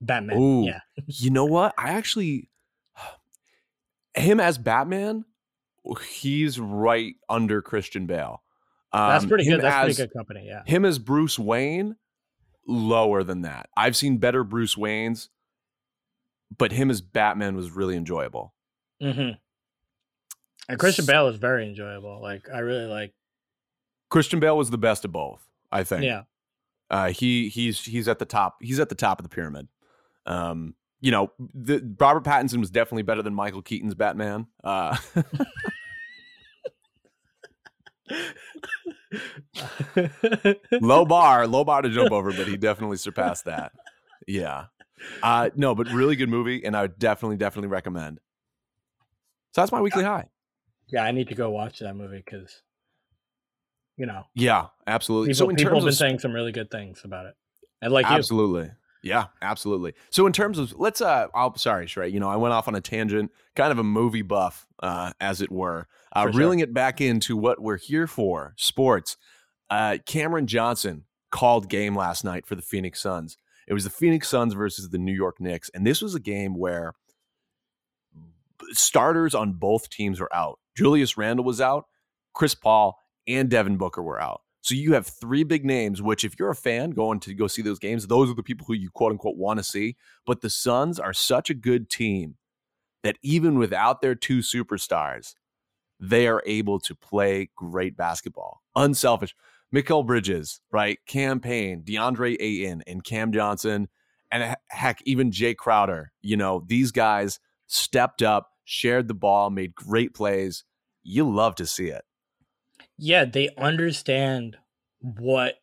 Batman. 0.00 0.36
Ooh. 0.38 0.64
Yeah. 0.64 0.80
you 1.06 1.30
know 1.30 1.44
what 1.44 1.72
i 1.78 1.90
actually 1.90 2.48
him 4.14 4.40
as 4.40 4.58
batman 4.58 5.24
he's 6.10 6.58
right 6.58 7.14
under 7.28 7.62
christian 7.62 8.06
bale 8.06 8.42
That's 8.92 9.24
Um, 9.24 9.28
pretty 9.28 9.44
good. 9.44 9.60
That's 9.60 9.74
as, 9.90 9.96
pretty 9.96 10.08
good 10.08 10.16
company. 10.16 10.46
Yeah. 10.48 10.62
him 10.66 10.84
as 10.84 10.98
bruce 10.98 11.38
wayne 11.38 11.96
lower 12.66 13.22
than 13.22 13.42
that 13.42 13.68
i've 13.76 13.96
seen 13.96 14.18
better 14.18 14.42
bruce 14.44 14.74
waynes 14.74 15.28
but 16.56 16.72
him 16.72 16.90
as 16.90 17.00
batman 17.00 17.54
was 17.56 17.70
really 17.70 17.96
enjoyable 17.96 18.52
Mm-hmm. 19.02 19.32
And 20.68 20.78
Christian 20.78 21.04
Bale 21.06 21.28
is 21.28 21.36
very 21.36 21.68
enjoyable. 21.68 22.20
Like 22.22 22.48
I 22.52 22.60
really 22.60 22.86
like. 22.86 23.12
christian 24.10 24.40
bale 24.40 24.56
was 24.56 24.70
the 24.70 24.78
best 24.78 25.04
of 25.04 25.12
both 25.12 25.46
i 25.70 25.82
think 25.84 26.04
Yeah. 26.04 26.22
Uh, 26.88 27.08
he 27.10 27.48
he's 27.48 27.80
he's 27.84 28.06
at 28.08 28.18
the 28.20 28.24
top. 28.24 28.56
He's 28.62 28.78
at 28.78 28.88
the 28.88 28.94
top 28.94 29.18
of 29.18 29.24
the 29.24 29.28
pyramid. 29.28 29.66
Um, 30.24 30.74
you 31.00 31.10
know, 31.10 31.32
the, 31.38 31.94
Robert 31.98 32.22
Pattinson 32.24 32.60
was 32.60 32.70
definitely 32.70 33.02
better 33.02 33.22
than 33.22 33.34
Michael 33.34 33.60
Keaton's 33.60 33.94
Batman. 33.96 34.46
Uh, 34.62 34.96
low 40.80 41.04
bar, 41.04 41.46
low 41.46 41.64
bar 41.64 41.82
to 41.82 41.88
jump 41.90 42.12
over, 42.12 42.32
but 42.32 42.46
he 42.46 42.56
definitely 42.56 42.96
surpassed 42.96 43.44
that. 43.44 43.72
Yeah. 44.26 44.66
Uh, 45.22 45.50
no, 45.54 45.74
but 45.74 45.88
really 45.92 46.16
good 46.16 46.28
movie, 46.28 46.64
and 46.64 46.76
I 46.76 46.82
would 46.82 46.98
definitely 46.98 47.36
definitely 47.36 47.68
recommend. 47.68 48.18
So 49.52 49.60
that's 49.62 49.72
my 49.72 49.80
weekly 49.80 50.04
high. 50.04 50.26
yeah, 50.88 51.04
I 51.04 51.12
need 51.12 51.28
to 51.28 51.34
go 51.34 51.50
watch 51.50 51.78
that 51.80 51.94
movie 51.96 52.22
because, 52.24 52.62
you 53.96 54.06
know, 54.06 54.24
Yeah, 54.34 54.66
absolutely. 54.86 55.28
people, 55.32 55.50
so 55.50 55.54
people 55.54 55.74
have 55.76 55.84
been 55.84 55.92
saying 55.94 56.18
some 56.18 56.32
really 56.32 56.52
good 56.52 56.70
things 56.70 57.02
about 57.04 57.26
it. 57.26 57.34
And 57.82 57.92
like 57.92 58.06
you, 58.06 58.12
absolutely, 58.16 58.70
Yeah, 59.06 59.26
absolutely. 59.40 59.94
So 60.10 60.26
in 60.26 60.32
terms 60.32 60.58
of 60.58 60.74
let's 60.78 61.00
uh 61.00 61.28
I'll 61.32 61.56
sorry, 61.56 61.86
Shrey, 61.86 62.12
you 62.12 62.18
know, 62.18 62.28
I 62.28 62.36
went 62.36 62.52
off 62.52 62.66
on 62.66 62.74
a 62.74 62.80
tangent, 62.80 63.30
kind 63.54 63.70
of 63.70 63.78
a 63.78 63.84
movie 63.84 64.22
buff, 64.22 64.66
uh, 64.82 65.12
as 65.20 65.40
it 65.40 65.50
were. 65.50 65.86
Uh 66.12 66.22
sure. 66.22 66.32
reeling 66.32 66.58
it 66.58 66.74
back 66.74 67.00
into 67.00 67.36
what 67.36 67.60
we're 67.62 67.78
here 67.78 68.06
for, 68.06 68.54
sports. 68.56 69.16
Uh 69.70 69.98
Cameron 70.06 70.48
Johnson 70.48 71.04
called 71.30 71.68
game 71.68 71.94
last 71.94 72.24
night 72.24 72.46
for 72.46 72.56
the 72.56 72.62
Phoenix 72.62 73.00
Suns. 73.00 73.38
It 73.68 73.74
was 73.74 73.84
the 73.84 73.90
Phoenix 73.90 74.28
Suns 74.28 74.54
versus 74.54 74.90
the 74.90 74.98
New 74.98 75.14
York 75.14 75.40
Knicks, 75.40 75.70
and 75.72 75.86
this 75.86 76.02
was 76.02 76.14
a 76.14 76.20
game 76.20 76.56
where 76.56 76.92
starters 78.72 79.34
on 79.34 79.52
both 79.52 79.88
teams 79.88 80.18
were 80.18 80.34
out. 80.34 80.58
Julius 80.76 81.16
Randle 81.16 81.44
was 81.44 81.60
out, 81.60 81.86
Chris 82.34 82.54
Paul 82.56 82.98
and 83.28 83.48
Devin 83.48 83.76
Booker 83.76 84.02
were 84.02 84.20
out. 84.20 84.42
So 84.66 84.74
you 84.74 84.94
have 84.94 85.06
three 85.06 85.44
big 85.44 85.64
names, 85.64 86.02
which 86.02 86.24
if 86.24 86.36
you're 86.40 86.50
a 86.50 86.56
fan 86.56 86.90
going 86.90 87.20
to 87.20 87.34
go 87.34 87.46
see 87.46 87.62
those 87.62 87.78
games, 87.78 88.04
those 88.08 88.28
are 88.28 88.34
the 88.34 88.42
people 88.42 88.66
who 88.66 88.74
you 88.74 88.90
quote 88.90 89.12
unquote 89.12 89.36
want 89.36 89.60
to 89.60 89.64
see. 89.64 89.94
But 90.26 90.40
the 90.40 90.50
Suns 90.50 90.98
are 90.98 91.12
such 91.12 91.50
a 91.50 91.54
good 91.54 91.88
team 91.88 92.34
that 93.04 93.16
even 93.22 93.58
without 93.58 94.00
their 94.00 94.16
two 94.16 94.38
superstars, 94.38 95.34
they 96.00 96.26
are 96.26 96.42
able 96.46 96.80
to 96.80 96.96
play 96.96 97.48
great 97.54 97.96
basketball. 97.96 98.60
Unselfish. 98.74 99.36
Mikal 99.72 100.04
Bridges, 100.04 100.60
right? 100.72 100.98
Cam 101.06 101.38
Payne, 101.38 101.82
DeAndre 101.82 102.36
Ayton, 102.40 102.82
and 102.88 103.04
Cam 103.04 103.30
Johnson, 103.30 103.86
and 104.32 104.56
heck, 104.70 104.98
even 105.04 105.30
Jae 105.30 105.54
Crowder. 105.54 106.10
You 106.22 106.36
know, 106.36 106.64
these 106.66 106.90
guys 106.90 107.38
stepped 107.68 108.20
up, 108.20 108.50
shared 108.64 109.06
the 109.06 109.14
ball, 109.14 109.48
made 109.48 109.76
great 109.76 110.12
plays. 110.12 110.64
You 111.04 111.32
love 111.32 111.54
to 111.56 111.66
see 111.66 111.86
it. 111.86 112.02
Yeah, 112.98 113.24
they 113.24 113.50
understand 113.56 114.56
what 115.00 115.60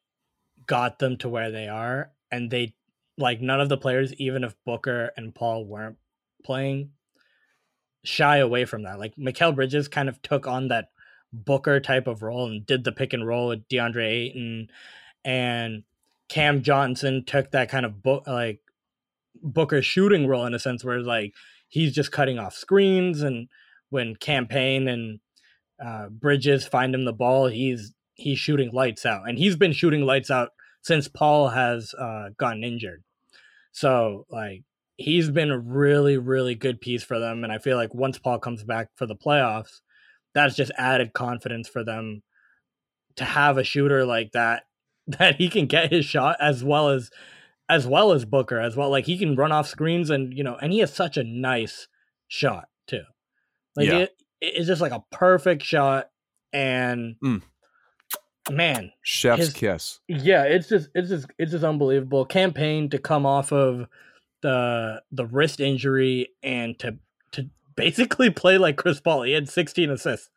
got 0.67 0.99
them 0.99 1.17
to 1.17 1.29
where 1.29 1.51
they 1.51 1.67
are, 1.67 2.11
and 2.31 2.51
they 2.51 2.75
like 3.17 3.41
none 3.41 3.61
of 3.61 3.69
the 3.69 3.77
players, 3.77 4.13
even 4.15 4.43
if 4.43 4.55
Booker 4.65 5.11
and 5.17 5.33
Paul 5.33 5.65
weren't 5.65 5.97
playing, 6.43 6.91
shy 8.03 8.37
away 8.37 8.65
from 8.65 8.83
that. 8.83 8.99
Like 8.99 9.15
Mikal 9.15 9.55
Bridges 9.55 9.87
kind 9.87 10.09
of 10.09 10.21
took 10.21 10.47
on 10.47 10.67
that 10.69 10.89
Booker 11.31 11.79
type 11.79 12.05
of 12.07 12.21
role 12.21 12.45
and 12.47 12.65
did 12.65 12.83
the 12.83 12.91
pick 12.91 13.13
and 13.13 13.25
roll 13.25 13.47
with 13.49 13.67
DeAndre 13.67 14.07
Ayton, 14.07 14.69
and 15.25 15.83
Cam 16.29 16.61
Johnson 16.61 17.23
took 17.25 17.51
that 17.51 17.69
kind 17.69 17.85
of 17.85 18.03
book 18.03 18.27
like 18.27 18.61
Booker 19.41 19.81
shooting 19.81 20.27
role 20.27 20.45
in 20.45 20.53
a 20.53 20.59
sense 20.59 20.83
where 20.83 20.99
like 20.99 21.33
he's 21.67 21.93
just 21.93 22.11
cutting 22.11 22.37
off 22.37 22.55
screens 22.55 23.21
and 23.21 23.47
when 23.89 24.15
Cam 24.15 24.47
Payne 24.47 24.87
and 24.87 25.19
uh, 25.83 26.07
Bridges 26.09 26.67
find 26.67 26.93
him 26.93 27.05
the 27.05 27.13
ball, 27.13 27.47
he's 27.47 27.93
he's 28.15 28.39
shooting 28.39 28.71
lights 28.71 29.05
out, 29.05 29.27
and 29.27 29.37
he's 29.37 29.55
been 29.55 29.73
shooting 29.73 30.05
lights 30.05 30.31
out 30.31 30.49
since 30.81 31.07
Paul 31.07 31.49
has 31.49 31.93
uh, 31.93 32.29
gotten 32.37 32.63
injured. 32.63 33.03
So 33.71 34.25
like 34.29 34.63
he's 34.97 35.29
been 35.29 35.51
a 35.51 35.57
really 35.57 36.17
really 36.17 36.55
good 36.55 36.81
piece 36.81 37.03
for 37.03 37.19
them, 37.19 37.43
and 37.43 37.51
I 37.51 37.57
feel 37.57 37.77
like 37.77 37.93
once 37.93 38.19
Paul 38.19 38.39
comes 38.39 38.63
back 38.63 38.89
for 38.95 39.05
the 39.05 39.15
playoffs, 39.15 39.81
that's 40.33 40.55
just 40.55 40.71
added 40.77 41.13
confidence 41.13 41.67
for 41.67 41.83
them 41.83 42.23
to 43.15 43.25
have 43.25 43.57
a 43.57 43.63
shooter 43.63 44.05
like 44.05 44.31
that 44.31 44.63
that 45.07 45.35
he 45.35 45.49
can 45.49 45.65
get 45.65 45.91
his 45.91 46.05
shot 46.05 46.37
as 46.39 46.63
well 46.63 46.89
as 46.89 47.09
as 47.69 47.87
well 47.87 48.11
as 48.11 48.25
Booker 48.25 48.59
as 48.59 48.75
well. 48.75 48.89
Like 48.89 49.05
he 49.05 49.17
can 49.17 49.35
run 49.35 49.51
off 49.51 49.67
screens 49.67 50.09
and 50.09 50.33
you 50.33 50.43
know, 50.43 50.57
and 50.61 50.71
he 50.71 50.79
has 50.79 50.93
such 50.93 51.17
a 51.17 51.23
nice 51.23 51.87
shot 52.27 52.67
too. 52.87 53.03
Like 53.75 53.87
Yeah. 53.87 53.97
it, 53.99 54.15
it's 54.43 54.67
just 54.67 54.81
like 54.81 54.91
a 54.91 55.03
perfect 55.11 55.63
shot, 55.63 56.09
and 56.51 57.15
Mm. 57.23 57.41
man, 58.51 58.91
Chef's 59.01 59.39
His- 59.47 59.53
kiss. 59.53 59.99
yeah, 60.07 60.43
it's 60.43 60.67
just 60.69 60.89
it's 60.93 61.09
just 61.09 61.27
it's 61.37 61.51
just 61.51 61.63
unbelievable. 61.63 62.25
Cam 62.25 62.53
Payne 62.53 62.89
to 62.89 62.99
come 62.99 63.25
off 63.25 63.51
of 63.51 63.87
the 64.41 65.01
the 65.11 65.25
wrist 65.25 65.59
injury 65.59 66.29
and 66.43 66.77
to 66.79 66.97
to 67.31 67.49
basically 67.75 68.29
play 68.41 68.57
like 68.57 68.75
Chris 68.77 68.99
Paul. 68.99 69.23
He 69.23 69.31
had 69.31 69.47
16 69.49 69.89
assists. 69.89 70.29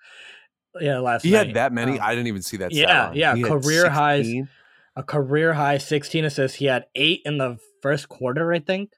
Yeah, 0.80 0.98
last 0.98 1.22
He 1.22 1.30
night. 1.30 1.46
had 1.48 1.56
that 1.56 1.72
many. 1.72 1.92
Um, 1.98 2.04
I 2.06 2.14
didn't 2.14 2.26
even 2.28 2.42
see 2.42 2.58
that. 2.58 2.70
yeah, 2.72 3.10
yeah, 3.12 3.34
He 3.34 3.42
career 3.42 3.88
highs. 3.90 4.28
a 4.94 5.02
career 5.02 5.54
high 5.54 5.78
16 5.78 6.24
assists. 6.26 6.58
He 6.58 6.66
had 6.66 6.86
eight 6.94 7.22
in 7.24 7.38
the 7.38 7.58
first 7.82 8.08
quarter, 8.10 8.52
I 8.52 8.58
think. 8.60 8.92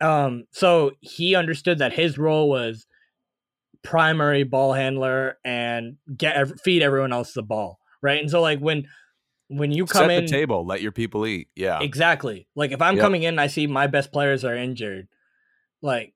Um, 0.00 0.44
so 0.52 0.92
he 1.00 1.34
understood 1.34 1.78
that 1.78 1.92
his 1.92 2.18
role 2.18 2.48
was 2.48 2.86
primary 3.82 4.42
ball 4.44 4.72
handler 4.72 5.38
and 5.44 5.96
get 6.16 6.60
feed 6.60 6.82
everyone 6.82 7.12
else 7.12 7.32
the 7.32 7.42
ball, 7.42 7.78
right? 8.02 8.20
And 8.20 8.30
so 8.30 8.40
like 8.40 8.58
when 8.60 8.86
when 9.48 9.72
you 9.72 9.86
come 9.86 10.02
Set 10.08 10.10
in 10.10 10.24
the 10.24 10.30
table. 10.30 10.66
Let 10.66 10.82
your 10.82 10.92
people 10.92 11.26
eat. 11.26 11.48
Yeah. 11.54 11.80
Exactly. 11.80 12.48
Like 12.56 12.72
if 12.72 12.82
I'm 12.82 12.96
Yep. 12.96 13.02
coming 13.02 13.22
in 13.22 13.34
and 13.34 13.40
I 13.40 13.46
see 13.46 13.66
my 13.66 13.86
best 13.86 14.10
players 14.12 14.44
are 14.44 14.56
injured, 14.56 15.08
like 15.82 16.14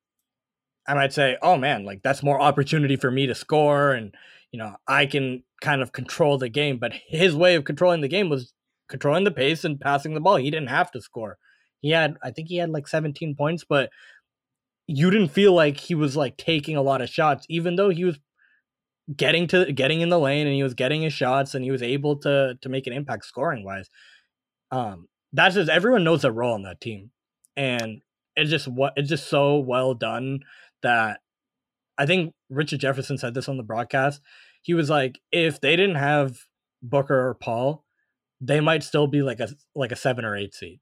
I 0.89 0.95
might 0.95 1.13
say, 1.13 1.37
"Oh 1.43 1.57
man, 1.57 1.85
like 1.85 2.03
that's 2.03 2.23
more 2.23 2.41
opportunity 2.41 2.97
for 2.97 3.11
me 3.11 3.27
to 3.27 3.35
score 3.35 3.93
and 3.93 4.15
you 4.51 4.59
know, 4.59 4.75
I 4.89 5.07
can 5.07 5.45
kind 5.61 5.81
of 5.83 5.93
control 5.93 6.39
the 6.39 6.49
game." 6.49 6.79
But 6.79 6.93
his 7.07 7.37
way 7.37 7.55
of 7.55 7.65
controlling 7.65 8.01
the 8.01 8.09
game 8.09 8.29
was 8.29 8.53
controlling 8.89 9.25
the 9.25 9.31
pace 9.31 9.65
and 9.65 9.81
passing 9.81 10.15
the 10.15 10.21
ball. 10.21 10.37
He 10.37 10.51
didn't 10.51 10.71
have 10.71 10.91
to 10.93 11.01
score. 11.01 11.39
He 11.81 11.91
had 11.91 12.17
I 12.23 12.31
think 12.33 12.49
he 12.49 12.57
had 12.57 12.71
like 12.71 12.89
17 12.89 13.37
points, 13.37 13.65
but 13.69 13.91
you 14.93 15.09
didn't 15.09 15.29
feel 15.29 15.53
like 15.53 15.77
he 15.77 15.95
was 15.95 16.17
like 16.17 16.37
taking 16.37 16.77
a 16.77 16.83
lot 16.83 17.01
of 17.01 17.09
shots 17.09 17.47
even 17.49 17.77
though 17.77 17.91
he 17.91 18.05
was 18.05 18.19
getting 19.17 19.47
to 19.47 19.73
getting 19.73 20.01
in 20.01 20.09
the 20.09 20.19
lane 20.19 20.49
and 20.49 20.55
he 20.55 20.65
was 20.65 20.75
getting 20.75 21.03
his 21.03 21.13
shots 21.13 21.55
and 21.55 21.65
he 21.65 21.71
was 21.71 21.83
able 21.83 22.17
to 22.17 22.59
to 22.61 22.69
make 22.69 22.89
an 22.89 22.93
impact 22.93 23.25
scoring 23.25 23.65
wise. 23.65 23.89
Um 24.73 25.07
that's 25.33 25.55
just 25.55 25.71
everyone 25.71 26.03
knows 26.03 26.23
their 26.23 26.33
role 26.33 26.55
on 26.55 26.63
that 26.63 26.81
team. 26.81 27.13
And 27.57 28.03
it's 28.35 28.51
just 28.51 28.67
what 28.67 28.93
it's 28.97 29.09
just 29.09 29.29
so 29.29 29.59
well 29.59 29.95
done 29.95 30.41
that 30.83 31.21
I 31.97 32.07
think 32.07 32.35
Richard 32.49 32.81
Jefferson 32.81 33.17
said 33.17 33.35
this 33.35 33.49
on 33.49 33.59
the 33.59 33.63
broadcast. 33.63 34.21
He 34.63 34.75
was 34.75 34.91
like, 34.91 35.21
if 35.31 35.61
they 35.61 35.77
didn't 35.77 35.97
have 35.97 36.37
Booker 36.83 37.29
or 37.29 37.35
Paul, 37.35 37.85
they 38.41 38.61
might 38.61 38.83
still 38.83 39.07
be 39.07 39.23
like 39.23 39.39
a 39.39 39.51
like 39.77 39.93
a 39.93 39.97
seven 39.97 40.25
or 40.25 40.37
eight 40.37 40.55
seed. 40.55 40.81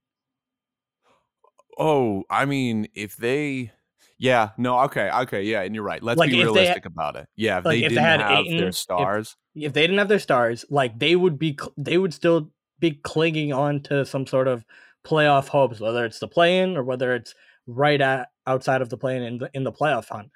Oh, 1.79 2.25
I 2.29 2.45
mean, 2.45 2.89
if 2.95 3.17
they, 3.17 3.71
yeah, 4.19 4.51
no, 4.59 4.81
okay, 4.81 5.11
okay, 5.11 5.43
yeah, 5.45 5.63
and 5.63 5.75
you're 5.75 5.85
right. 5.85 6.03
Let's 6.03 6.19
Like, 6.19 6.31
be 6.31 6.41
if 6.41 6.47
they 6.47 6.53
realistic 6.53 6.87
about 6.87 7.17
it. 7.17 7.29
Yeah, 7.37 7.59
if 7.59 7.65
like, 7.65 7.79
they 7.79 7.85
if 7.85 7.91
didn't 7.91 8.05
had 8.05 8.21
have 8.21 8.45
Ayton, 8.47 8.57
their 8.57 8.73
stars, 8.73 9.37
If 9.55 9.73
they 9.73 9.83
didn't 9.83 9.99
have 9.99 10.09
their 10.09 10.19
stars, 10.19 10.65
like 10.71 10.99
they 10.99 11.17
would 11.17 11.39
be, 11.39 11.57
they 11.77 11.99
would 11.99 12.13
still 12.13 12.51
be 12.81 12.93
clinging 12.93 13.53
on 13.53 13.81
to 13.85 14.05
some 14.05 14.27
sort 14.27 14.49
of 14.49 14.65
playoff 15.07 15.49
hopes, 15.49 15.81
whether 15.81 16.05
it's 16.05 16.19
the 16.19 16.29
play-in 16.29 16.77
or 16.77 16.83
whether 16.83 17.15
it's 17.15 17.35
right 17.67 18.01
at 18.01 18.29
outside 18.47 18.83
of 18.83 18.89
the 18.89 18.97
play-in 18.97 19.23
in 19.23 19.39
the 19.39 19.51
in 19.55 19.65
the 19.65 19.73
playoff 19.73 20.09
hunt. 20.09 20.31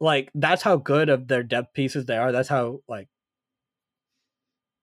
Like 0.00 0.30
that's 0.34 0.62
how 0.62 0.76
good 0.76 1.08
of 1.08 1.28
their 1.28 1.42
depth 1.42 1.74
pieces 1.74 2.06
they 2.06 2.16
are. 2.16 2.32
That's 2.32 2.48
how 2.48 2.80
like 2.88 3.08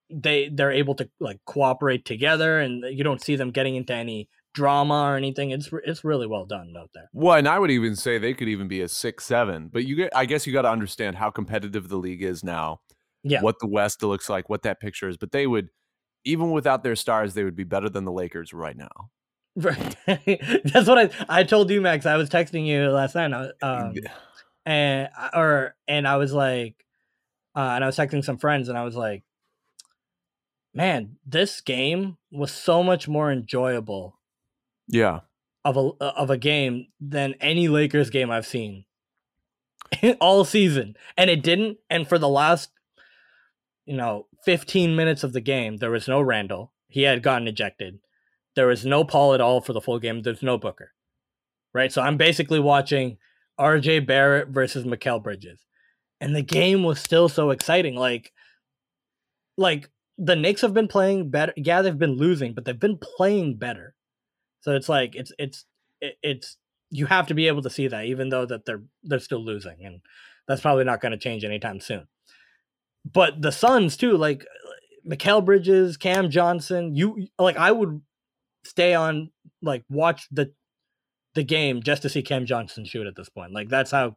they 0.09 0.49
they're 0.49 0.71
able 0.71 0.95
to 0.95 1.09
like 1.19 1.39
cooperate 1.45 2.05
together, 2.05 2.59
and 2.59 2.83
you 2.95 3.03
don't 3.03 3.21
see 3.21 3.35
them 3.35 3.51
getting 3.51 3.75
into 3.75 3.93
any 3.93 4.29
drama 4.55 5.03
or 5.03 5.15
anything. 5.15 5.51
It's 5.51 5.69
it's 5.83 6.03
really 6.03 6.25
well 6.25 6.45
done 6.45 6.73
out 6.79 6.89
there. 6.95 7.09
well, 7.13 7.37
and 7.37 7.47
I 7.47 7.59
would 7.59 7.69
even 7.69 7.95
say 7.95 8.17
they 8.17 8.33
could 8.33 8.47
even 8.47 8.67
be 8.67 8.81
a 8.81 8.87
six, 8.87 9.25
seven. 9.25 9.69
But 9.71 9.85
you 9.85 9.95
get, 9.95 10.15
I 10.15 10.25
guess, 10.25 10.47
you 10.47 10.53
got 10.53 10.63
to 10.63 10.71
understand 10.71 11.17
how 11.17 11.29
competitive 11.29 11.89
the 11.89 11.97
league 11.97 12.23
is 12.23 12.43
now. 12.43 12.79
Yeah. 13.27 13.41
what 13.41 13.55
the 13.59 13.67
West 13.67 14.03
looks 14.03 14.29
like, 14.29 14.49
what 14.49 14.61
that 14.63 14.79
picture 14.79 15.09
is. 15.09 15.17
But 15.17 15.31
they 15.31 15.47
would, 15.47 15.69
even 16.25 16.51
without 16.51 16.83
their 16.83 16.95
stars, 16.95 17.33
they 17.33 17.43
would 17.43 17.55
be 17.55 17.63
better 17.63 17.89
than 17.89 18.05
the 18.05 18.11
Lakers 18.11 18.53
right 18.53 18.77
now. 18.77 19.09
Right. 19.55 19.95
That's 20.65 20.87
what 20.87 20.97
I 20.97 21.09
I 21.29 21.43
told 21.43 21.69
you, 21.69 21.81
Max. 21.81 22.05
I 22.05 22.17
was 22.17 22.29
texting 22.29 22.65
you 22.65 22.89
last 22.89 23.15
night. 23.15 23.25
and 23.25 23.35
I 23.35 23.67
Um, 23.67 23.93
and 24.65 25.09
or 25.33 25.75
and 25.87 26.07
I 26.07 26.17
was 26.17 26.33
like, 26.33 26.75
uh, 27.55 27.59
and 27.75 27.83
I 27.83 27.87
was 27.87 27.95
texting 27.95 28.23
some 28.23 28.37
friends, 28.37 28.69
and 28.69 28.77
I 28.77 28.83
was 28.83 28.95
like, 28.95 29.23
man, 30.73 31.17
this 31.25 31.61
game 31.61 32.17
was 32.31 32.51
so 32.51 32.83
much 32.83 33.07
more 33.07 33.31
enjoyable 33.31 34.19
yeah, 34.87 35.21
of 35.63 35.77
a 35.77 36.03
of 36.03 36.29
a 36.29 36.37
game 36.37 36.87
than 36.99 37.35
any 37.41 37.67
Lakers 37.67 38.09
game 38.09 38.31
I've 38.31 38.45
seen 38.45 38.85
all 40.21 40.45
season, 40.45 40.95
and 41.17 41.29
it 41.29 41.43
didn't. 41.43 41.77
And 41.89 42.07
for 42.07 42.17
the 42.17 42.29
last, 42.29 42.69
you 43.85 43.95
know, 43.95 44.27
fifteen 44.43 44.95
minutes 44.95 45.23
of 45.23 45.33
the 45.33 45.41
game, 45.41 45.77
there 45.77 45.91
was 45.91 46.07
no 46.07 46.21
Randle. 46.21 46.71
He 46.87 47.03
had 47.03 47.23
gotten 47.23 47.47
ejected. 47.47 47.99
There 48.55 48.67
was 48.67 48.85
no 48.85 49.03
Paul 49.03 49.33
at 49.33 49.41
all 49.41 49.59
for 49.59 49.73
the 49.73 49.81
full 49.81 49.99
game. 49.99 50.21
There's 50.21 50.43
no 50.43 50.57
Booker, 50.57 50.93
right? 51.73 51.91
So 51.91 52.01
I'm 52.01 52.17
basically 52.17 52.59
watching 52.59 53.17
R.J. 53.57 54.01
Barrett 54.01 54.49
versus 54.49 54.85
Mikal 54.85 55.21
Bridges, 55.21 55.65
and 56.21 56.35
the 56.35 56.41
game 56.41 56.83
was 56.83 56.99
still 56.99 57.27
so 57.27 57.49
exciting. 57.49 57.95
Like, 57.95 58.31
like 59.57 59.89
the 60.17 60.35
Knicks 60.35 60.61
have 60.61 60.73
been 60.73 60.87
playing 60.87 61.31
better. 61.31 61.53
Yeah, 61.57 61.81
they've 61.81 61.97
been 61.97 62.17
losing, 62.17 62.53
but 62.53 62.65
they've 62.65 62.79
been 62.79 62.99
playing 62.99 63.57
better. 63.57 63.94
So 64.65 64.71
it's 64.75 64.89
like 64.89 65.15
it's 65.15 65.31
it's 65.37 65.65
it- 66.01 66.17
it's 66.23 66.57
you 66.89 67.05
have 67.05 67.27
to 67.27 67.35
be 67.35 67.47
able 67.47 67.61
to 67.61 67.69
see 67.69 67.87
that, 67.87 68.05
even 68.05 68.29
though 68.29 68.45
that 68.47 68.65
they're 68.65 68.81
they're 69.03 69.19
still 69.19 69.43
losing, 69.45 69.85
and 69.85 70.01
that's 70.47 70.61
probably 70.61 70.83
not 70.85 71.01
going 71.01 71.11
to 71.11 71.17
change 71.19 71.43
anytime 71.45 71.79
soon. 71.79 72.07
But 73.11 73.41
the 73.43 73.51
Suns 73.51 73.95
too, 73.95 74.17
like 74.17 74.43
Mikal 75.07 75.45
Bridges, 75.45 75.97
Cam 75.97 76.31
Johnson, 76.31 76.95
you 76.95 77.27
like 77.37 77.57
I 77.57 77.71
would 77.71 78.01
stay 78.63 78.95
on 78.95 79.29
like 79.61 79.83
watch 79.87 80.27
the 80.31 80.51
the 81.35 81.43
game 81.43 81.83
just 81.83 82.01
to 82.01 82.09
see 82.09 82.23
Cam 82.23 82.47
Johnson 82.47 82.85
shoot 82.85 83.05
at 83.05 83.15
this 83.15 83.29
point. 83.29 83.53
Like 83.53 83.69
that's 83.69 83.91
how 83.91 84.15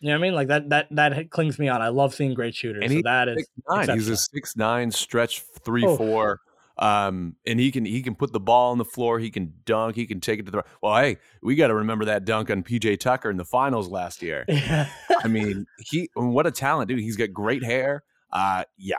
you 0.00 0.08
know 0.08 0.14
what 0.14 0.18
I 0.18 0.22
mean? 0.22 0.34
Like 0.34 0.48
that 0.48 0.70
that 0.70 0.86
that 0.92 1.30
clings 1.30 1.58
me 1.58 1.68
on. 1.68 1.82
I 1.82 1.88
love 1.88 2.14
seeing 2.14 2.32
great 2.32 2.54
shooters. 2.54 2.84
And 2.84 2.92
so 2.92 3.00
that 3.04 3.28
is 3.28 3.46
nine. 3.68 3.88
He's 3.90 4.08
a 4.08 4.16
six 4.16 4.56
nine 4.56 4.90
stretch 4.90 5.42
three 5.64 5.84
Oh. 5.84 5.96
four. 5.98 6.40
Um, 6.78 7.36
and 7.46 7.58
he 7.58 7.70
can 7.70 7.84
he 7.84 8.02
can 8.02 8.14
put 8.14 8.32
the 8.32 8.40
ball 8.40 8.72
on 8.72 8.78
the 8.78 8.84
floor. 8.84 9.18
He 9.18 9.30
can 9.30 9.54
dunk. 9.64 9.96
He 9.96 10.06
can 10.06 10.20
take 10.20 10.40
it 10.40 10.46
to 10.46 10.52
the. 10.52 10.64
Well, 10.82 10.96
hey, 10.96 11.16
we 11.42 11.54
got 11.54 11.68
to 11.68 11.74
remember 11.74 12.04
that 12.06 12.24
dunk 12.24 12.50
on 12.50 12.62
PJ 12.62 13.00
Tucker 13.00 13.30
in 13.30 13.38
the 13.38 13.44
finals 13.44 13.88
last 13.88 14.22
year. 14.22 14.44
I 14.48 15.28
mean, 15.28 15.66
he 15.78 16.10
what 16.14 16.46
a 16.46 16.50
talent, 16.50 16.88
dude. 16.88 17.00
He's 17.00 17.16
got 17.16 17.32
great 17.32 17.64
hair. 17.64 18.04
Uh, 18.30 18.64
yeah, 18.76 18.96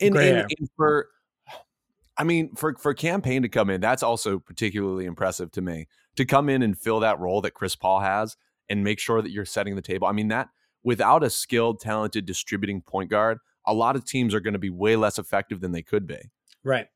and, 0.00 0.16
and- 0.16 0.24
hair. 0.24 0.46
and 0.58 0.68
for, 0.76 1.08
I 2.16 2.24
mean, 2.24 2.54
for 2.56 2.74
for 2.74 2.94
Cam 2.94 3.22
Payne 3.22 3.42
to 3.42 3.48
come 3.48 3.70
in, 3.70 3.80
that's 3.80 4.02
also 4.02 4.40
particularly 4.40 5.04
impressive 5.04 5.52
to 5.52 5.60
me 5.60 5.86
to 6.16 6.24
come 6.24 6.48
in 6.48 6.62
and 6.62 6.76
fill 6.76 7.00
that 7.00 7.20
role 7.20 7.40
that 7.42 7.52
Chris 7.52 7.76
Paul 7.76 8.00
has 8.00 8.36
and 8.68 8.82
make 8.82 8.98
sure 8.98 9.22
that 9.22 9.30
you're 9.30 9.44
setting 9.44 9.76
the 9.76 9.82
table. 9.82 10.08
I 10.08 10.12
mean, 10.12 10.28
that 10.28 10.48
without 10.82 11.22
a 11.22 11.30
skilled, 11.30 11.80
talented 11.80 12.26
distributing 12.26 12.80
point 12.82 13.10
guard, 13.10 13.38
a 13.66 13.74
lot 13.74 13.94
of 13.94 14.04
teams 14.04 14.34
are 14.34 14.40
going 14.40 14.54
to 14.54 14.58
be 14.58 14.70
way 14.70 14.96
less 14.96 15.18
effective 15.18 15.60
than 15.60 15.72
they 15.72 15.82
could 15.82 16.06
be 16.06 16.18
right. 16.64 16.88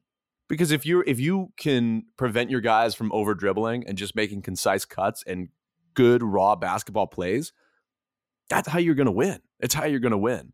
Because 0.49 0.71
if 0.71 0.85
you 0.87 1.03
if 1.07 1.21
you 1.21 1.53
can 1.57 2.05
prevent 2.17 2.51
your 2.51 2.61
guys 2.61 2.95
from 2.95 3.13
over 3.13 3.35
dribbling 3.35 3.85
and 3.87 3.99
just 3.99 4.15
making 4.15 4.43
concise 4.43 4.85
cuts 4.85 5.23
and 5.27 5.49
good 5.95 6.23
raw 6.23 6.57
basketball 6.57 7.07
plays 7.07 7.53
that's 8.49 8.69
how 8.69 8.79
you're 8.79 8.95
going 8.95 9.07
to 9.07 9.13
win. 9.13 9.41
It's 9.61 9.75
how 9.75 9.85
you're 9.85 10.01
going 10.01 10.13
to 10.13 10.19
win. 10.19 10.53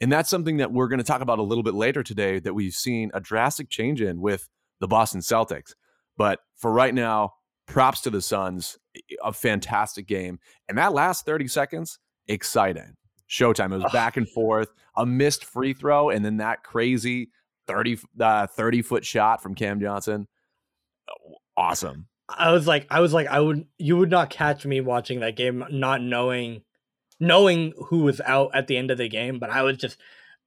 And 0.00 0.10
that's 0.10 0.30
something 0.30 0.58
that 0.58 0.72
we're 0.72 0.88
going 0.88 0.98
to 0.98 1.04
talk 1.04 1.20
about 1.20 1.38
a 1.38 1.42
little 1.42 1.62
bit 1.62 1.74
later 1.74 2.02
today 2.02 2.38
that 2.40 2.54
we've 2.54 2.72
seen 2.72 3.10
a 3.12 3.20
drastic 3.20 3.68
change 3.68 4.00
in 4.00 4.20
with 4.20 4.48
the 4.80 4.88
Boston 4.88 5.20
Celtics. 5.20 5.74
But 6.16 6.40
for 6.56 6.72
right 6.72 6.94
now 6.94 7.34
props 7.66 8.00
to 8.02 8.10
the 8.10 8.22
Suns 8.22 8.78
a 9.22 9.32
fantastic 9.32 10.06
game. 10.06 10.38
And 10.68 10.78
that 10.78 10.92
last 10.92 11.26
30 11.26 11.48
seconds 11.48 11.98
exciting. 12.28 12.96
Showtime 13.28 13.72
it 13.72 13.82
was 13.82 13.92
back 13.92 14.16
and 14.16 14.28
forth 14.28 14.72
a 14.96 15.06
missed 15.06 15.44
free 15.44 15.72
throw 15.72 16.10
and 16.10 16.24
then 16.24 16.38
that 16.38 16.64
crazy 16.64 17.30
30 17.70 17.98
uh, 18.20 18.46
30 18.46 18.82
foot 18.82 19.04
shot 19.04 19.42
from 19.42 19.54
Cam 19.54 19.80
Johnson. 19.80 20.26
Awesome. 21.56 22.06
I 22.28 22.52
was 22.52 22.66
like, 22.66 22.86
I 22.90 23.00
was 23.00 23.12
like, 23.12 23.26
I 23.26 23.40
would, 23.40 23.66
you 23.78 23.96
would 23.96 24.10
not 24.10 24.30
catch 24.30 24.64
me 24.64 24.80
watching 24.80 25.20
that 25.20 25.36
game, 25.36 25.64
not 25.70 26.00
knowing, 26.00 26.62
knowing 27.18 27.72
who 27.88 28.00
was 28.00 28.20
out 28.20 28.50
at 28.54 28.66
the 28.66 28.76
end 28.76 28.90
of 28.90 28.98
the 28.98 29.08
game. 29.08 29.38
But 29.38 29.50
I 29.50 29.62
was 29.62 29.76
just, 29.76 29.98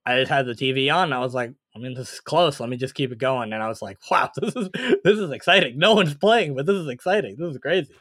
I 0.06 0.18
just 0.20 0.30
had 0.30 0.46
the 0.46 0.52
TV 0.52 0.94
on. 0.94 1.12
I 1.12 1.18
was 1.18 1.34
like, 1.34 1.52
I 1.74 1.78
mean, 1.78 1.94
this 1.94 2.14
is 2.14 2.20
close. 2.20 2.60
Let 2.60 2.68
me 2.68 2.76
just 2.76 2.94
keep 2.94 3.10
it 3.10 3.18
going. 3.18 3.52
And 3.52 3.62
I 3.62 3.68
was 3.68 3.82
like, 3.82 3.98
wow, 4.10 4.30
this 4.36 4.54
is 4.54 4.68
this 5.02 5.18
is 5.18 5.30
exciting. 5.30 5.78
No 5.78 5.94
one's 5.94 6.14
playing, 6.14 6.54
but 6.54 6.66
this 6.66 6.76
is 6.76 6.88
exciting. 6.88 7.36
This 7.38 7.52
is 7.52 7.58
crazy. 7.58 7.92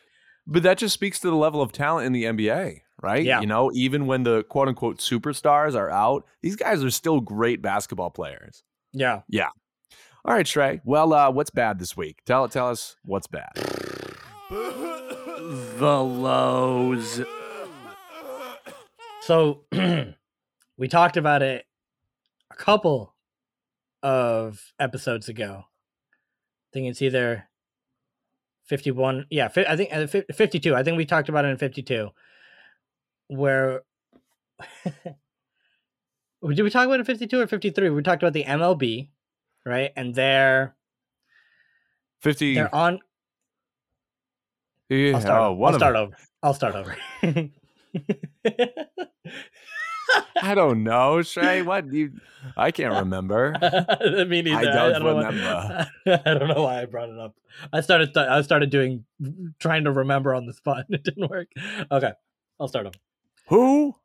But 0.46 0.64
that 0.64 0.78
just 0.78 0.94
speaks 0.94 1.20
to 1.22 1.30
the 1.30 1.36
level 1.36 1.62
of 1.62 1.72
talent 1.72 2.06
in 2.06 2.12
the 2.12 2.26
NBA, 2.26 2.82
right? 3.02 3.24
Yeah. 3.24 3.40
You 3.40 3.48
know, 3.48 3.72
even 3.74 4.06
when 4.08 4.24
the 4.24 4.44
quote 4.44 4.68
unquote 4.68 5.00
superstars 5.00 5.76
are 5.76 5.90
out, 5.90 6.26
these 6.42 6.56
guys 6.56 6.84
are 6.84 6.92
still 6.92 7.22
great 7.22 7.62
basketball 7.62 8.10
players. 8.10 8.64
Yeah. 8.94 9.22
Yeah. 9.28 9.50
All 10.26 10.34
right, 10.34 10.46
Trey. 10.46 10.80
Well, 10.86 11.14
uh, 11.14 11.32
what's 11.32 11.50
bad 11.50 11.80
this 11.80 11.98
week? 11.98 12.22
Tell 12.26 12.48
tell 12.48 12.70
us 12.70 12.96
what's 13.04 13.28
bad. 13.28 13.52
The 14.50 16.04
lows. 16.04 17.22
So 19.22 19.66
we 20.78 20.88
talked 20.88 21.18
about 21.18 21.42
it 21.42 21.66
a 22.52 22.56
couple 22.56 23.16
of 24.02 24.74
episodes 24.80 25.28
ago. 25.28 25.64
I 25.66 26.70
think 26.74 26.88
it's 26.88 27.02
either 27.02 27.50
51. 28.66 29.26
Yeah, 29.30 29.50
I 29.56 29.76
think 29.76 29.94
uh, 29.94 30.08
52. 30.08 30.76
I 30.76 30.84
think 30.84 30.98
we 30.98 31.06
talked 31.06 31.30
about 31.30 31.46
it 31.46 31.50
in 31.50 31.58
52. 31.58 32.10
Where 33.28 33.82
did 36.52 36.64
we 36.64 36.70
talk 36.70 36.86
about 36.86 37.00
in 37.00 37.06
52 37.06 37.40
or 37.40 37.48
53? 37.48 37.90
We 37.90 38.02
talked 38.04 38.22
about 38.24 38.34
the 38.34 38.44
MLB, 38.44 39.10
right? 39.66 39.92
And 39.96 40.14
they're 40.14 40.76
50 42.22 42.56
they're 42.56 42.74
on 42.74 43.00
yeah, 44.90 45.14
I'll 45.16 45.22
start, 45.22 45.42
oh, 45.42 45.64
I'll 45.64 45.74
start 45.74 45.96
over. 45.96 46.18
I'll 46.44 46.54
start 46.54 46.76
over. 46.76 46.96
I 50.42 50.56
don't 50.56 50.84
know, 50.84 51.24
Trey. 51.24 51.62
What 51.64 51.92
you 51.92 52.12
I 52.58 52.72
can't 52.72 52.94
remember. 52.94 53.54
Me 54.28 54.42
neither. 54.42 54.70
I 54.70 54.90
don't 54.90 55.04
know 55.04 55.16
why- 55.16 55.26
remember. 55.30 55.88
I 56.08 56.34
don't 56.34 56.48
know 56.50 56.64
why 56.64 56.82
I 56.82 56.86
brought 56.86 57.10
it 57.10 57.18
up. 57.18 57.36
I 57.72 57.82
started. 57.82 58.14
Th- 58.14 58.28
I 58.28 58.42
started 58.42 58.70
doing, 58.70 59.06
trying 59.60 59.86
to 59.86 59.92
remember 59.92 60.36
on 60.36 60.46
the 60.46 60.54
spot. 60.54 60.86
And 60.90 60.96
it 60.96 61.04
didn't 61.04 61.30
work. 61.30 61.48
Okay, 61.92 62.12
I'll 62.60 62.68
start 62.68 62.86
over. 62.88 62.96
Who? 63.48 63.96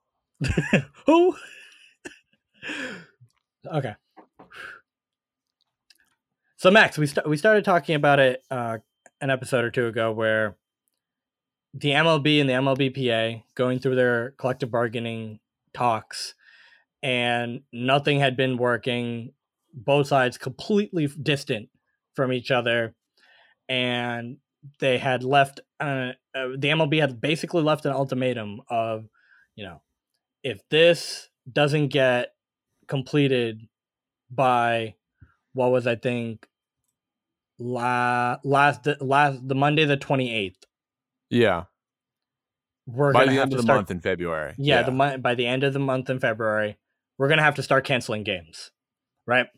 Who? 1.07 1.37
Okay. 3.67 3.95
So 6.57 6.71
Max, 6.73 6.99
we 6.99 7.07
st- 7.07 7.29
we 7.29 7.37
started 7.37 7.65
talking 7.65 7.95
about 7.95 8.19
it 8.19 8.43
uh, 8.51 8.79
an 9.21 9.31
episode 9.31 9.65
or 9.65 9.71
two 9.71 9.87
ago, 9.87 10.13
where 10.13 10.57
the 11.73 11.91
MLB 11.91 12.41
and 12.41 12.49
the 12.49 12.55
MLBPA 12.55 13.45
going 13.55 13.79
through 13.79 13.95
their 13.95 14.33
collective 14.33 14.71
bargaining 14.71 15.39
talks, 15.73 16.35
and 17.03 17.61
nothing 17.73 18.19
had 18.19 18.37
been 18.37 18.57
working. 18.57 19.33
Both 19.73 20.09
sides 20.09 20.39
completely 20.39 21.07
distant 21.07 21.69
from 22.15 22.33
each 22.33 22.51
other, 22.51 22.95
and 23.69 24.39
they 24.81 24.99
had 24.99 25.23
left. 25.23 25.61
Uh, 25.79 26.13
uh, 26.35 26.49
the 26.57 26.69
MLB 26.69 27.01
had 27.01 27.21
basically 27.21 27.63
left 27.63 27.87
an 27.87 27.93
ultimatum 27.93 28.63
of, 28.69 29.09
you 29.55 29.65
know, 29.65 29.81
if 30.43 30.61
this 30.71 31.29
doesn't 31.51 31.89
get 31.89 32.35
completed 32.89 33.63
by 34.31 34.95
what 35.53 35.71
was 35.71 35.87
I 35.87 35.95
think 35.97 36.47
la- 37.59 38.39
last 38.45 38.87
last 39.01 39.47
the 39.47 39.55
Monday 39.55 39.85
the 39.85 39.97
28th 39.97 40.55
Yeah. 41.31 41.65
we're 42.87 43.13
By 43.13 43.27
the 43.27 43.39
end 43.41 43.51
to 43.51 43.57
of 43.57 43.59
the 43.59 43.63
start 43.63 43.77
month 43.79 43.91
in 43.91 44.01
February. 44.01 44.55
yeah, 44.59 44.83
the 44.83 44.93
mon- 44.93 45.21
by 45.21 45.35
the 45.35 45.47
end 45.47 45.65
of 45.65 45.73
the 45.73 45.79
month 45.79 46.09
in 46.11 46.21
February, 46.21 46.79
we're 47.19 47.29
gonna 47.29 47.43
have 47.43 47.57
to 47.57 47.63
start 47.63 47.85
canceling 47.85 48.23
games, 48.25 48.71
right? 49.27 49.49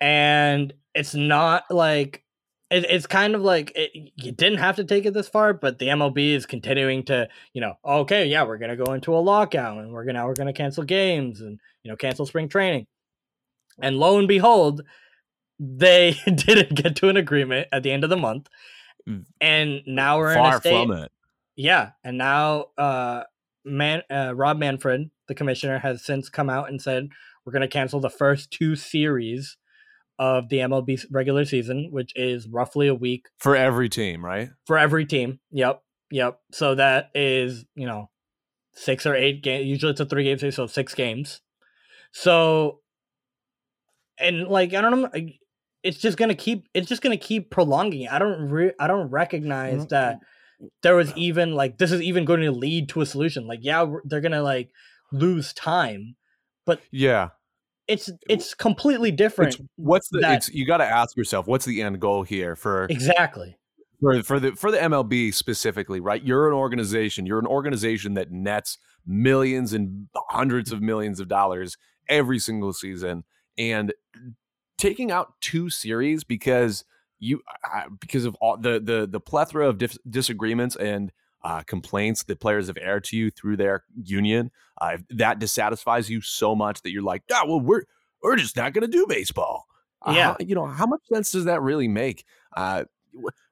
And 0.00 0.72
it's 0.94 1.14
not 1.14 1.64
like 1.70 2.22
it, 2.70 2.84
it's 2.90 3.06
kind 3.06 3.34
of 3.34 3.42
like 3.42 3.72
it, 3.76 3.90
you 4.16 4.32
didn't 4.32 4.58
have 4.58 4.76
to 4.76 4.84
take 4.84 5.06
it 5.06 5.14
this 5.14 5.28
far, 5.28 5.52
but 5.52 5.78
the 5.78 5.86
MLB 5.88 6.32
is 6.34 6.46
continuing 6.46 7.04
to, 7.04 7.28
you 7.52 7.60
know, 7.60 7.74
okay, 7.84 8.26
yeah, 8.26 8.42
we're 8.44 8.58
gonna 8.58 8.76
go 8.76 8.92
into 8.92 9.14
a 9.14 9.18
lockout 9.20 9.78
and 9.78 9.92
we're 9.92 10.04
gonna 10.04 10.24
we're 10.26 10.34
gonna 10.34 10.52
cancel 10.52 10.84
games 10.84 11.40
and 11.40 11.58
you 11.82 11.90
know 11.90 11.96
cancel 11.96 12.26
spring 12.26 12.48
training, 12.48 12.86
and 13.80 13.98
lo 13.98 14.18
and 14.18 14.28
behold, 14.28 14.82
they 15.60 16.16
didn't 16.26 16.74
get 16.74 16.96
to 16.96 17.08
an 17.08 17.16
agreement 17.16 17.68
at 17.72 17.82
the 17.82 17.92
end 17.92 18.04
of 18.04 18.10
the 18.10 18.16
month, 18.16 18.48
Mm. 19.08 19.24
and 19.40 19.82
now 19.86 20.18
we're 20.18 20.32
in 20.32 20.38
a 20.38 20.42
Far 20.42 20.60
state 20.60 20.86
from 20.88 20.90
it. 20.96 21.12
yeah, 21.54 21.90
and 22.02 22.18
now 22.18 22.66
uh, 22.76 23.22
Man 23.64 24.02
uh, 24.10 24.32
Rob 24.34 24.58
Manfred, 24.58 25.10
the 25.28 25.34
commissioner, 25.36 25.78
has 25.78 26.04
since 26.04 26.28
come 26.28 26.50
out 26.50 26.68
and 26.68 26.82
said 26.82 27.10
we're 27.44 27.52
going 27.52 27.62
to 27.62 27.68
cancel 27.68 28.00
the 28.00 28.10
first 28.10 28.50
two 28.50 28.74
series 28.74 29.56
of 30.18 30.48
the 30.48 30.58
MLB 30.58 31.04
regular 31.10 31.44
season, 31.44 31.88
which 31.90 32.12
is 32.16 32.48
roughly 32.48 32.86
a 32.88 32.94
week 32.94 33.26
For 33.38 33.54
every 33.56 33.88
team, 33.88 34.24
right? 34.24 34.48
for 34.66 34.78
every 34.78 35.04
team. 35.06 35.40
Yep, 35.50 35.82
yep. 36.10 36.40
So 36.52 36.74
that 36.74 37.10
is 37.14 37.64
you 37.74 37.86
know 37.86 38.10
six 38.72 39.04
or 39.06 39.14
eight 39.14 39.42
games. 39.42 39.66
Usually 39.66 39.90
it's 39.92 40.00
a 40.00 40.06
three 40.06 40.24
game 40.24 40.38
series, 40.38 40.56
so 40.56 40.66
six 40.66 40.94
games. 40.94 41.40
So, 42.12 42.80
and 44.18 44.48
like 44.48 44.74
I 44.74 44.80
don't 44.80 45.00
know, 45.02 45.10
I- 45.14 45.38
it's 45.82 45.98
just 45.98 46.16
gonna 46.18 46.34
keep. 46.34 46.66
It's 46.74 46.88
just 46.88 47.02
gonna 47.02 47.16
keep 47.16 47.50
prolonging. 47.50 48.02
it. 48.02 48.12
I 48.12 48.18
don't. 48.18 48.48
Re- 48.48 48.72
I 48.80 48.86
don't 48.88 49.08
recognize 49.10 49.86
Mm, 49.86 49.88
that 49.90 50.18
there 50.82 50.96
was 50.96 51.12
even 51.16 51.54
like 51.54 51.78
this 51.78 51.92
is 51.92 52.00
even 52.00 52.24
going 52.24 52.40
to 52.40 52.50
lead 52.50 52.88
to 52.88 53.02
a 53.02 53.06
solution. 53.06 53.46
Like 53.46 53.60
yeah, 53.62 53.86
they're 54.04 54.20
gonna 54.22 54.42
like 54.42 54.70
lose 55.12 55.52
time, 55.52 56.16
but 56.64 56.80
Yeah. 56.90 57.28
It's 57.88 58.10
it's 58.28 58.54
completely 58.54 59.10
different. 59.10 59.54
It's, 59.54 59.62
what's 59.76 60.08
the 60.08 60.20
that- 60.20 60.36
it's 60.36 60.48
you 60.50 60.66
got 60.66 60.78
to 60.78 60.84
ask 60.84 61.16
yourself 61.16 61.46
what's 61.46 61.64
the 61.64 61.82
end 61.82 62.00
goal 62.00 62.22
here 62.22 62.56
for 62.56 62.84
exactly. 62.84 63.56
for 64.00 64.22
for 64.22 64.40
the 64.40 64.52
for 64.52 64.70
the 64.70 64.78
MLB 64.78 65.32
specifically, 65.32 66.00
right? 66.00 66.22
You're 66.22 66.48
an 66.48 66.54
organization. 66.54 67.26
You're 67.26 67.38
an 67.38 67.46
organization 67.46 68.14
that 68.14 68.30
nets 68.30 68.78
millions 69.06 69.72
and 69.72 70.08
hundreds 70.28 70.72
of 70.72 70.82
millions 70.82 71.20
of 71.20 71.28
dollars 71.28 71.76
every 72.08 72.38
single 72.38 72.72
season, 72.72 73.24
and 73.56 73.92
taking 74.78 75.10
out 75.10 75.34
two 75.40 75.70
series 75.70 76.24
because 76.24 76.84
you 77.18 77.40
because 78.00 78.24
of 78.24 78.34
all 78.40 78.56
the 78.56 78.80
the 78.80 79.06
the 79.10 79.20
plethora 79.20 79.68
of 79.68 79.80
disagreements 80.08 80.76
and 80.76 81.12
uh, 81.46 81.62
complaints 81.62 82.24
that 82.24 82.40
players 82.40 82.66
have 82.66 82.78
aired 82.80 83.04
to 83.04 83.16
you 83.16 83.30
through 83.30 83.56
their 83.56 83.84
union 84.02 84.50
uh, 84.80 84.98
that 85.10 85.38
dissatisfies 85.38 86.10
you 86.10 86.20
so 86.20 86.54
much 86.56 86.82
that 86.82 86.90
you're 86.90 87.02
like, 87.12 87.22
yeah, 87.30 87.42
well, 87.46 87.60
we're 87.60 87.84
we're 88.22 88.36
just 88.36 88.56
not 88.56 88.72
going 88.72 88.82
to 88.90 88.98
do 88.98 89.06
baseball. 89.08 89.64
Uh, 90.02 90.12
Yeah. 90.16 90.24
how- 90.32 90.36
you 90.40 90.54
know 90.56 90.66
how 90.66 90.86
much 90.86 91.02
sense 91.12 91.30
does 91.32 91.44
that 91.44 91.62
really 91.62 91.88
make? 91.88 92.24
Uh, 92.56 92.84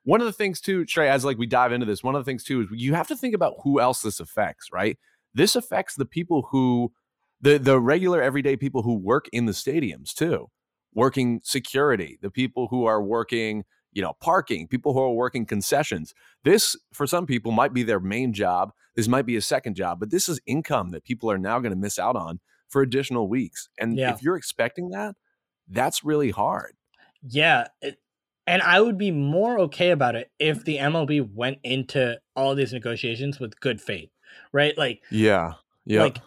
one 0.02 0.20
of 0.20 0.26
the 0.26 0.32
things 0.32 0.60
too, 0.60 0.84
Trey, 0.84 1.08
as 1.08 1.24
like 1.24 1.38
we 1.38 1.46
dive 1.46 1.72
into 1.72 1.86
this, 1.86 2.02
one 2.02 2.14
of 2.16 2.20
the 2.24 2.28
things 2.30 2.44
too 2.44 2.62
is 2.62 2.66
you 2.72 2.94
have 2.94 3.08
to 3.08 3.16
think 3.16 3.34
about 3.34 3.54
who 3.62 3.80
else 3.80 4.02
this 4.02 4.20
affects, 4.20 4.68
right? 4.72 4.98
This 5.32 5.56
affects 5.56 5.94
the 5.94 6.04
people 6.04 6.48
who 6.50 6.92
the 7.40 7.58
the 7.58 7.78
regular 7.80 8.20
everyday 8.22 8.56
people 8.56 8.82
who 8.82 8.94
work 8.94 9.26
in 9.32 9.46
the 9.46 9.52
stadiums 9.52 10.12
too, 10.12 10.48
working 10.94 11.40
security, 11.44 12.18
the 12.22 12.30
people 12.30 12.66
who 12.68 12.84
are 12.86 13.02
working, 13.02 13.64
you 13.94 14.02
know, 14.02 14.12
parking, 14.20 14.68
people 14.68 14.92
who 14.92 15.00
are 15.00 15.12
working 15.12 15.46
concessions. 15.46 16.12
This 16.42 16.76
for 16.92 17.06
some 17.06 17.24
people 17.26 17.52
might 17.52 17.72
be 17.72 17.82
their 17.82 18.00
main 18.00 18.32
job. 18.32 18.72
This 18.96 19.08
might 19.08 19.24
be 19.26 19.36
a 19.36 19.40
second 19.40 19.74
job, 19.74 19.98
but 20.00 20.10
this 20.10 20.28
is 20.28 20.40
income 20.46 20.90
that 20.90 21.04
people 21.04 21.30
are 21.30 21.38
now 21.38 21.58
going 21.60 21.72
to 21.72 21.78
miss 21.78 21.98
out 21.98 22.16
on 22.16 22.40
for 22.68 22.82
additional 22.82 23.28
weeks. 23.28 23.68
And 23.78 23.96
Yeah. 23.96 24.12
if 24.12 24.22
you're 24.22 24.36
expecting 24.36 24.90
that, 24.90 25.14
that's 25.68 26.04
really 26.04 26.30
hard. 26.30 26.74
Yeah, 27.22 27.68
it, 27.80 27.98
and 28.46 28.60
I 28.62 28.80
would 28.80 28.98
be 28.98 29.10
more 29.10 29.58
okay 29.60 29.90
about 29.90 30.16
it 30.16 30.30
if 30.38 30.64
the 30.64 30.76
MLB 30.78 31.20
went 31.32 31.58
into 31.62 32.20
all 32.36 32.54
these 32.54 32.72
negotiations 32.72 33.40
with 33.40 33.58
good 33.60 33.80
faith, 33.80 34.10
right? 34.52 34.76
Like, 34.76 35.02
Yeah. 35.10 35.54
Yeah. 35.86 36.02
like, 36.02 36.18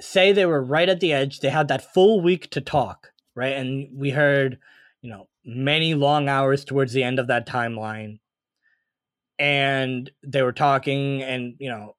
say 0.00 0.32
they 0.32 0.46
were 0.46 0.62
right 0.62 0.88
at 0.88 1.00
the 1.00 1.12
edge, 1.12 1.40
they 1.40 1.50
had 1.50 1.68
that 1.68 1.92
full 1.94 2.20
week 2.20 2.50
to 2.50 2.60
talk, 2.60 3.12
right? 3.34 3.56
And 3.56 3.88
we 3.92 4.10
heard, 4.10 4.58
you 5.00 5.10
know, 5.10 5.28
many 5.44 5.94
long 5.94 6.28
hours 6.28 6.64
towards 6.64 6.92
the 6.92 7.02
end 7.02 7.18
of 7.18 7.28
that 7.28 7.46
timeline, 7.46 8.18
and 9.38 10.10
they 10.24 10.42
were 10.42 10.52
talking, 10.52 11.22
and 11.22 11.54
you 11.58 11.70
know, 11.70 11.96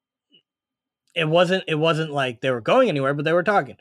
it 1.14 1.28
wasn't 1.28 1.64
it 1.68 1.76
wasn't 1.76 2.10
like 2.10 2.40
they 2.40 2.50
were 2.50 2.60
going 2.60 2.88
anywhere, 2.88 3.14
but 3.14 3.24
they 3.24 3.32
were 3.32 3.42
talking 3.42 3.76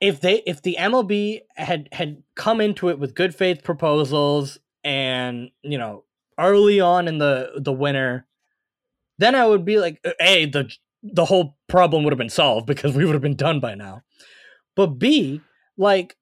if 0.00 0.20
they 0.20 0.42
if 0.46 0.62
the 0.62 0.76
MLB 0.78 1.42
had 1.56 1.88
had 1.92 2.22
come 2.34 2.60
into 2.60 2.88
it 2.88 2.98
with 2.98 3.14
good 3.14 3.34
faith 3.34 3.62
proposals 3.62 4.58
and 4.82 5.50
you 5.62 5.76
know 5.76 6.04
early 6.38 6.80
on 6.80 7.06
in 7.06 7.18
the 7.18 7.52
the 7.56 7.72
winter, 7.72 8.26
then 9.18 9.34
I 9.34 9.46
would 9.46 9.64
be 9.64 9.78
like, 9.78 10.00
uh, 10.04 10.12
a 10.20 10.46
the 10.46 10.74
the 11.02 11.26
whole 11.26 11.56
problem 11.68 12.02
would 12.02 12.12
have 12.12 12.18
been 12.18 12.28
solved 12.30 12.66
because 12.66 12.94
we 12.94 13.04
would 13.04 13.14
have 13.14 13.22
been 13.22 13.36
done 13.36 13.60
by 13.60 13.74
now. 13.74 14.02
But 14.74 14.98
b 14.98 15.42
like 15.76 16.16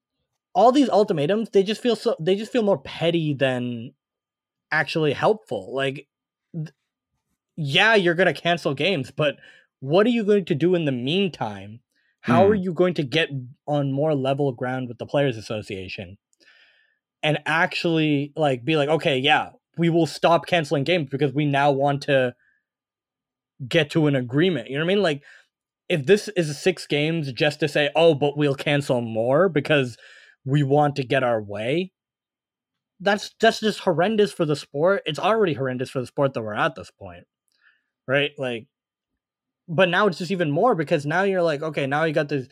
all 0.59 0.73
these 0.73 0.89
ultimatums, 0.89 1.49
they 1.51 1.63
just 1.63 1.81
feel 1.81 1.95
so 1.95 2.17
they 2.19 2.35
just 2.35 2.51
feel 2.51 2.63
more 2.63 2.77
petty 2.77 3.33
than 3.33 3.93
actually 4.71 5.13
helpful. 5.13 5.73
Like, 5.73 6.09
th- 6.53 6.73
yeah, 7.55 7.95
you're 7.95 8.13
gonna 8.13 8.33
cancel 8.33 8.73
games, 8.73 9.09
but 9.09 9.37
what 9.79 10.05
are 10.05 10.09
you 10.09 10.25
going 10.25 10.43
to 10.43 10.55
do 10.55 10.75
in 10.75 10.83
the 10.83 10.91
meantime? 10.91 11.79
How 12.19 12.45
are 12.45 12.55
hmm. 12.55 12.61
you 12.61 12.73
going 12.73 12.93
to 12.95 13.03
get 13.03 13.29
on 13.65 13.93
more 13.93 14.13
level 14.13 14.51
ground 14.51 14.89
with 14.89 14.97
the 14.97 15.05
players 15.05 15.37
association 15.37 16.17
and 17.23 17.39
actually 17.45 18.33
like 18.35 18.65
be 18.65 18.75
like, 18.75 18.89
okay, 18.89 19.17
yeah, 19.17 19.51
we 19.77 19.89
will 19.89 20.07
stop 20.07 20.45
canceling 20.45 20.83
games 20.83 21.07
because 21.09 21.31
we 21.31 21.45
now 21.45 21.71
want 21.71 22.01
to 22.03 22.35
get 23.65 23.91
to 23.91 24.07
an 24.07 24.15
agreement. 24.17 24.69
You 24.69 24.77
know 24.77 24.83
what 24.83 24.91
I 24.91 24.95
mean? 24.95 25.03
Like 25.03 25.23
if 25.87 26.05
this 26.05 26.27
is 26.35 26.59
six 26.59 26.85
games 26.85 27.31
just 27.31 27.61
to 27.61 27.69
say, 27.69 27.89
oh, 27.95 28.13
but 28.13 28.35
we'll 28.35 28.55
cancel 28.55 28.99
more 28.99 29.47
because 29.47 29.97
we 30.45 30.63
want 30.63 30.95
to 30.97 31.03
get 31.03 31.23
our 31.23 31.41
way, 31.41 31.91
that's 32.99 33.33
that's 33.39 33.59
just 33.59 33.79
horrendous 33.79 34.31
for 34.31 34.45
the 34.45 34.55
sport. 34.55 35.03
It's 35.05 35.19
already 35.19 35.53
horrendous 35.53 35.89
for 35.89 36.01
the 36.01 36.07
sport 36.07 36.33
that 36.33 36.41
we're 36.41 36.53
at 36.53 36.75
this 36.75 36.91
point. 36.91 37.25
Right? 38.07 38.31
Like 38.37 38.67
but 39.69 39.87
now 39.87 40.07
it's 40.07 40.17
just 40.17 40.31
even 40.31 40.49
more 40.49 40.73
because 40.73 41.05
now 41.05 41.23
you're 41.23 41.43
like, 41.43 41.61
okay, 41.61 41.85
now 41.85 42.03
you 42.03 42.13
got 42.13 42.27
this 42.27 42.47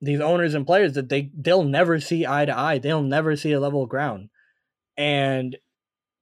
these 0.00 0.20
owners 0.20 0.54
and 0.54 0.64
players 0.64 0.92
that 0.92 1.08
they 1.08 1.30
they'll 1.36 1.64
never 1.64 1.98
see 2.00 2.24
eye 2.24 2.44
to 2.44 2.56
eye. 2.56 2.78
They'll 2.78 3.02
never 3.02 3.36
see 3.36 3.52
a 3.52 3.60
level 3.60 3.84
ground. 3.86 4.30
And 4.96 5.56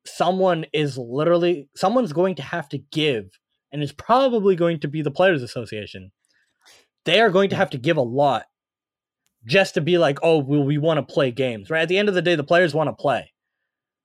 someone 0.07 0.65
is 0.73 0.97
literally 0.97 1.69
someone's 1.77 2.15
going 2.15 2.37
to 2.37 2.43
have 2.43 2.69
to 2.71 2.79
give 2.79 3.39
and 3.71 3.83
it's 3.83 3.93
probably 3.93 4.57
going 4.57 4.81
to 4.81 4.89
be 4.89 5.03
the 5.03 5.11
players 5.11 5.43
association. 5.43 6.13
They 7.05 7.21
are 7.21 7.31
going 7.31 7.51
to 7.51 7.57
have 7.57 7.71
to 7.71 7.79
give 7.79 7.99
a 7.99 8.03
lot 8.03 8.47
just 9.47 9.75
to 9.75 9.81
be 9.81 9.99
like, 9.99 10.19
"Oh, 10.23 10.39
well, 10.39 10.63
we 10.63 10.79
want 10.79 10.99
to 10.99 11.13
play 11.15 11.31
games." 11.31 11.71
Right? 11.71 11.83
At 11.83 11.89
the 11.89 11.99
end 11.99 12.09
of 12.09 12.15
the 12.15 12.23
day, 12.23 12.35
the 12.35 12.45
players 12.45 12.75
want 12.75 12.89
to 12.89 12.95
play. 12.95 13.33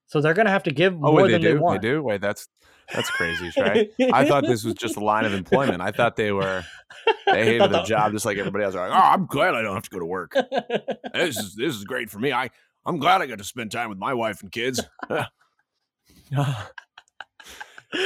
So 0.07 0.21
they're 0.21 0.33
going 0.33 0.45
to 0.45 0.51
have 0.51 0.63
to 0.63 0.71
give 0.71 0.93
oh, 0.95 0.99
more 0.99 1.13
wait, 1.13 1.27
they 1.27 1.31
than 1.33 1.41
do. 1.41 1.47
they 1.53 1.57
want. 1.57 1.81
They 1.81 1.87
do. 1.89 2.03
Wait, 2.03 2.21
that's 2.21 2.47
that's 2.93 3.09
crazy, 3.11 3.51
Trey. 3.57 3.89
I 4.11 4.27
thought 4.27 4.45
this 4.45 4.63
was 4.63 4.73
just 4.73 4.97
a 4.97 4.99
line 4.99 5.25
of 5.25 5.33
employment. 5.33 5.81
I 5.81 5.91
thought 5.91 6.15
they 6.15 6.31
were 6.31 6.63
they 7.25 7.45
hated 7.45 7.59
thought 7.59 7.71
the 7.71 7.83
job 7.83 8.11
just 8.11 8.25
like 8.25 8.37
everybody 8.37 8.63
else. 8.63 8.73
They're 8.73 8.87
like, 8.89 8.97
oh, 8.97 9.07
I'm 9.09 9.25
glad 9.25 9.55
I 9.55 9.61
don't 9.61 9.73
have 9.73 9.83
to 9.83 9.89
go 9.89 9.99
to 9.99 10.05
work. 10.05 10.33
This 11.13 11.37
is 11.37 11.55
this 11.55 11.75
is 11.75 11.83
great 11.83 12.09
for 12.09 12.19
me. 12.19 12.33
I 12.33 12.49
I'm 12.85 12.97
glad 12.97 13.21
I 13.21 13.27
got 13.27 13.37
to 13.37 13.43
spend 13.43 13.71
time 13.71 13.89
with 13.89 13.97
my 13.97 14.13
wife 14.13 14.41
and 14.41 14.51
kids. 14.51 14.81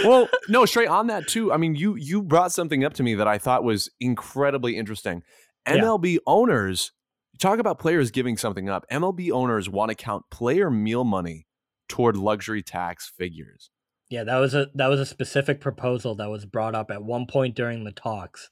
well, 0.03 0.29
no, 0.49 0.65
straight 0.65 0.89
on 0.89 1.07
that 1.07 1.27
too. 1.27 1.51
I 1.51 1.57
mean, 1.57 1.75
you 1.75 1.95
you 1.95 2.21
brought 2.21 2.51
something 2.51 2.83
up 2.83 2.93
to 2.95 3.03
me 3.03 3.15
that 3.15 3.27
I 3.27 3.37
thought 3.37 3.63
was 3.63 3.89
incredibly 3.99 4.77
interesting. 4.77 5.23
Yeah. 5.67 5.77
MLB 5.77 6.19
owners 6.27 6.91
talk 7.39 7.59
about 7.59 7.79
players 7.79 8.11
giving 8.11 8.37
something 8.37 8.69
up. 8.69 8.85
MLB 8.91 9.31
owners 9.31 9.69
want 9.69 9.89
to 9.89 9.95
count 9.95 10.25
player 10.31 10.69
meal 10.69 11.03
money 11.03 11.47
toward 11.87 12.15
luxury 12.17 12.61
tax 12.63 13.11
figures. 13.17 13.69
Yeah, 14.09 14.23
that 14.23 14.37
was 14.37 14.53
a 14.53 14.67
that 14.75 14.87
was 14.87 14.99
a 14.99 15.05
specific 15.05 15.59
proposal 15.59 16.15
that 16.15 16.29
was 16.29 16.45
brought 16.45 16.75
up 16.75 16.91
at 16.91 17.03
one 17.03 17.25
point 17.25 17.55
during 17.55 17.83
the 17.83 17.91
talks 17.91 18.49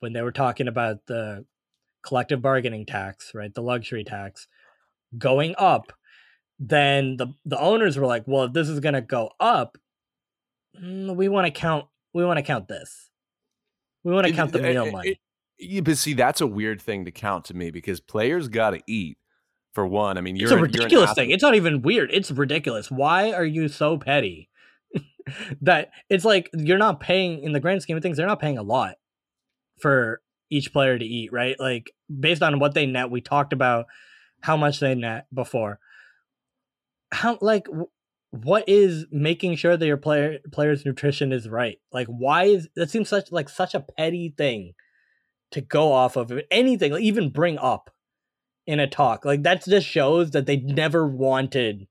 when 0.00 0.12
they 0.12 0.22
were 0.22 0.32
talking 0.32 0.68
about 0.68 1.06
the 1.06 1.44
collective 2.04 2.40
bargaining 2.40 2.86
tax, 2.86 3.32
right? 3.34 3.52
The 3.52 3.62
luxury 3.62 4.04
tax 4.04 4.46
going 5.18 5.54
up. 5.58 5.92
Then 6.58 7.16
the 7.16 7.34
the 7.44 7.58
owners 7.58 7.98
were 7.98 8.06
like, 8.06 8.24
"Well, 8.26 8.44
if 8.44 8.52
this 8.52 8.68
is 8.68 8.78
going 8.78 8.94
to 8.94 9.00
go 9.00 9.30
up, 9.40 9.76
mm, 10.80 11.16
we 11.16 11.28
want 11.28 11.46
to 11.46 11.50
count 11.50 11.86
we 12.14 12.24
want 12.24 12.38
to 12.38 12.42
count 12.44 12.68
this. 12.68 13.10
We 14.04 14.12
want 14.12 14.26
to 14.28 14.32
count 14.32 14.52
the 14.52 14.60
it- 14.60 14.72
meal 14.72 14.84
it- 14.86 14.92
money." 14.92 15.20
Yeah, 15.62 15.80
but 15.80 15.96
see, 15.96 16.14
that's 16.14 16.40
a 16.40 16.46
weird 16.46 16.80
thing 16.80 17.04
to 17.04 17.10
count 17.10 17.44
to 17.46 17.54
me 17.54 17.70
because 17.70 18.00
players 18.00 18.48
got 18.48 18.70
to 18.70 18.80
eat. 18.86 19.18
For 19.72 19.86
one, 19.86 20.18
I 20.18 20.20
mean, 20.20 20.36
you're 20.36 20.48
it's 20.48 20.52
a 20.52 20.60
ridiculous 20.60 21.14
thing. 21.14 21.30
It's 21.30 21.42
not 21.42 21.54
even 21.54 21.80
weird. 21.80 22.10
It's 22.12 22.30
ridiculous. 22.30 22.90
Why 22.90 23.32
are 23.32 23.44
you 23.44 23.68
so 23.68 23.96
petty? 23.96 24.50
that 25.62 25.90
it's 26.10 26.26
like 26.26 26.50
you're 26.52 26.76
not 26.76 27.00
paying 27.00 27.42
in 27.42 27.52
the 27.52 27.60
grand 27.60 27.80
scheme 27.80 27.96
of 27.96 28.02
things. 28.02 28.18
They're 28.18 28.26
not 28.26 28.40
paying 28.40 28.58
a 28.58 28.62
lot 28.62 28.96
for 29.80 30.20
each 30.50 30.72
player 30.72 30.98
to 30.98 31.04
eat, 31.04 31.32
right? 31.32 31.58
Like 31.58 31.92
based 32.20 32.42
on 32.42 32.58
what 32.58 32.74
they 32.74 32.84
net. 32.84 33.10
We 33.10 33.22
talked 33.22 33.54
about 33.54 33.86
how 34.42 34.56
much 34.56 34.80
they 34.80 34.94
net 34.94 35.26
before. 35.32 35.78
How 37.10 37.38
like 37.40 37.66
what 38.30 38.68
is 38.68 39.06
making 39.10 39.56
sure 39.56 39.76
that 39.76 39.86
your 39.86 39.96
player 39.96 40.38
player's 40.52 40.84
nutrition 40.84 41.32
is 41.32 41.48
right? 41.48 41.78
Like 41.92 42.08
why 42.08 42.44
is 42.44 42.68
that 42.76 42.90
seems 42.90 43.08
such 43.08 43.32
like 43.32 43.48
such 43.48 43.74
a 43.74 43.80
petty 43.80 44.34
thing 44.36 44.74
to 45.52 45.60
go 45.60 45.92
off 45.92 46.16
of 46.16 46.32
anything, 46.50 46.92
like 46.92 47.02
even 47.02 47.30
bring 47.30 47.58
up 47.58 47.90
in 48.66 48.80
a 48.80 48.86
talk. 48.86 49.24
Like 49.24 49.42
that 49.44 49.64
just 49.64 49.86
shows 49.86 50.30
that 50.32 50.46
they 50.46 50.56
never 50.58 51.06
wanted 51.06 51.86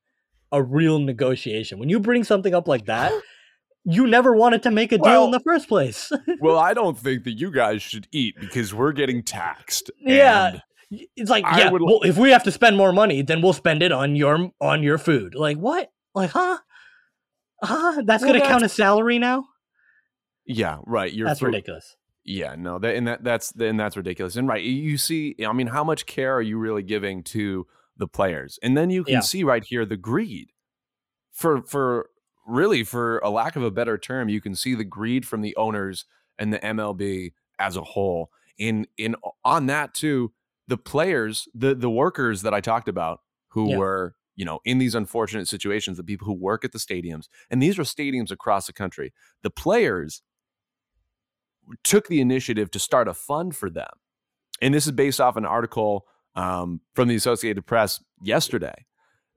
a 0.52 0.62
real 0.62 1.00
negotiation. 1.00 1.80
When 1.80 1.90
you 1.90 2.00
bring 2.00 2.24
something 2.24 2.54
up 2.54 2.68
like 2.68 2.86
that, 2.86 3.12
you 3.84 4.06
never 4.08 4.36
wanted 4.36 4.64
to 4.64 4.72
make 4.72 4.92
a 4.92 4.98
deal 4.98 5.06
Well- 5.06 5.26
in 5.26 5.32
the 5.32 5.40
first 5.40 5.68
place. 5.68 6.12
well, 6.40 6.58
I 6.58 6.74
don't 6.74 6.98
think 6.98 7.24
that 7.24 7.34
you 7.34 7.52
guys 7.52 7.82
should 7.82 8.08
eat 8.12 8.36
because 8.40 8.74
we're 8.74 8.92
getting 8.92 9.24
taxed. 9.24 9.90
Yeah. 10.00 10.60
It's 11.16 11.30
like, 11.30 11.46
I 11.46 11.60
yeah, 11.60 11.70
would- 11.72 11.82
well, 11.82 12.02
if 12.04 12.18
we 12.18 12.32
have 12.32 12.44
to 12.44 12.52
spend 12.52 12.76
more 12.78 12.92
money, 12.92 13.22
then 13.22 13.42
we'll 13.42 13.54
spend 13.54 13.82
it 13.82 13.92
on 13.94 14.16
your 14.16 14.52
on 14.60 14.84
your 14.84 14.98
food. 14.98 15.36
Like 15.36 15.58
what? 15.58 15.90
Like, 16.14 16.32
huh? 16.32 16.58
Huh? 17.64 18.02
That's 18.06 18.24
Well, 18.24 18.34
gonna 18.34 18.46
count 18.46 18.64
as 18.64 18.74
salary 18.74 19.18
now? 19.20 19.46
yeah, 20.46 20.80
right. 20.86 21.12
You're 21.14 21.28
That's 21.28 21.42
ridiculous. 21.42 21.96
Yeah, 22.24 22.56
no, 22.56 22.78
that 22.80 22.96
and 22.96 23.08
that 23.08 23.24
that's 23.24 23.52
and 23.60 23.80
that's 23.80 23.98
ridiculous. 23.98 24.36
And 24.36 24.48
right, 24.48 24.64
you 24.64 24.98
see, 24.98 25.36
I 25.46 25.54
mean, 25.54 25.68
how 25.68 25.84
much 25.84 26.06
care 26.06 26.34
are 26.36 26.42
you 26.42 26.58
really 26.60 26.84
giving 26.84 27.24
to 27.26 27.66
the 27.98 28.08
players? 28.08 28.60
And 28.62 28.78
then 28.78 28.90
you 28.92 29.04
can 29.04 29.22
Yeah. 29.22 29.22
see 29.22 29.44
right 29.44 29.64
here 29.64 29.86
the 29.86 29.98
greed 29.98 30.52
for 31.32 31.64
for 31.64 32.10
really 32.48 32.84
for 32.84 33.20
a 33.20 33.30
lack 33.30 33.56
of 33.56 33.64
a 33.64 33.72
better 33.72 33.98
term, 33.98 34.30
you 34.30 34.42
can 34.42 34.56
see 34.56 34.76
the 34.76 34.84
greed 34.86 35.28
from 35.28 35.42
the 35.42 35.56
owners 35.58 36.06
and 36.40 36.54
the 36.54 36.60
MLB 36.66 37.34
as 37.60 37.76
a 37.78 37.82
whole. 37.84 38.32
In 38.58 38.88
in 38.98 39.16
on 39.46 39.68
that 39.68 39.94
too, 39.94 40.34
the 40.68 40.78
players, 40.78 41.48
the 41.56 41.76
the 41.76 41.90
workers 41.90 42.44
that 42.44 42.54
I 42.54 42.62
talked 42.62 42.88
about 42.90 43.22
who 43.50 43.70
Yeah. 43.70 43.76
were 43.76 44.16
you 44.36 44.46
know 44.46 44.60
in 44.66 44.78
these 44.80 44.96
unfortunate 44.96 45.48
situations, 45.48 45.98
the 45.98 46.04
people 46.04 46.26
who 46.28 46.34
work 46.34 46.66
at 46.66 46.72
the 46.74 46.80
stadiums, 46.80 47.28
and 47.50 47.62
these 47.64 47.80
are 47.80 47.84
stadiums 47.84 48.32
across 48.32 48.68
the 48.68 48.74
country. 48.74 49.14
The 49.44 49.52
players 49.52 50.22
took 51.84 52.08
the 52.08 52.22
initiative 52.22 52.72
to 52.72 52.80
start 52.80 53.08
a 53.08 53.14
fund 53.14 53.56
for 53.56 53.70
them. 53.70 53.90
And 54.62 54.74
this 54.74 54.86
is 54.86 54.92
based 54.92 55.20
off 55.20 55.38
an 55.38 55.46
article 55.46 56.06
um, 56.36 56.82
from 56.94 57.08
the 57.08 57.16
Associated 57.16 57.66
Press 57.66 58.04
yesterday. 58.22 58.86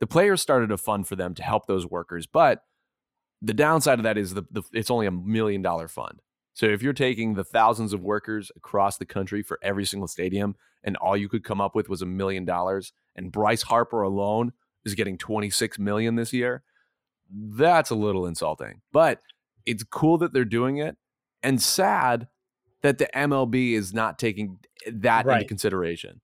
The 0.01 0.07
players 0.07 0.43
started 0.43 0.71
a 0.71 0.77
fund 0.77 1.07
for 1.07 1.17
them 1.17 1.35
to 1.35 1.43
help 1.43 1.67
those 1.67 1.87
workers, 1.87 2.27
but 2.27 2.63
the 3.41 3.55
downside 3.55 3.99
of 3.99 4.05
that 4.05 4.19
is 4.19 4.35
the, 4.35 4.45
the 4.51 4.63
it's 4.73 4.91
only 4.91 5.07
a 5.07 5.11
million 5.11 5.63
dollar 5.63 5.89
fund. 5.89 6.21
So 6.55 6.67
if 6.67 6.83
you're 6.83 6.93
taking 6.93 7.35
the 7.35 7.45
thousands 7.45 7.93
of 7.93 8.01
workers 8.01 8.51
across 8.57 8.97
the 8.97 9.07
country 9.07 9.43
for 9.43 9.59
every 9.63 9.85
single 9.85 10.09
stadium, 10.09 10.55
and 10.85 10.97
all 10.97 11.17
you 11.17 11.29
could 11.29 11.45
come 11.45 11.61
up 11.61 11.75
with 11.75 11.89
was 11.89 12.03
a 12.03 12.07
million 12.07 12.45
dollars, 12.45 12.93
and 13.17 13.33
Bryce 13.33 13.63
Harper 13.63 14.03
alone 14.03 14.53
is 14.85 14.95
getting 14.95 15.19
26 15.19 15.79
million 15.79 16.15
this 16.15 16.33
year, 16.33 16.63
that's 17.31 17.91
a 17.91 17.95
little 17.95 18.27
insulting. 18.27 18.83
But 18.93 19.21
it's 19.67 19.83
cool 19.83 20.19
that 20.19 20.33
they're 20.33 20.45
doing 20.45 20.79
it 20.79 20.97
and 21.45 21.63
sad 21.63 22.27
that 22.83 22.99
the 22.99 23.09
MLB 23.15 23.73
is 23.75 23.95
not 23.95 24.19
taking 24.19 24.59
that 24.91 25.25
Right. 25.27 25.37
into 25.37 25.49
consideration. 25.49 26.21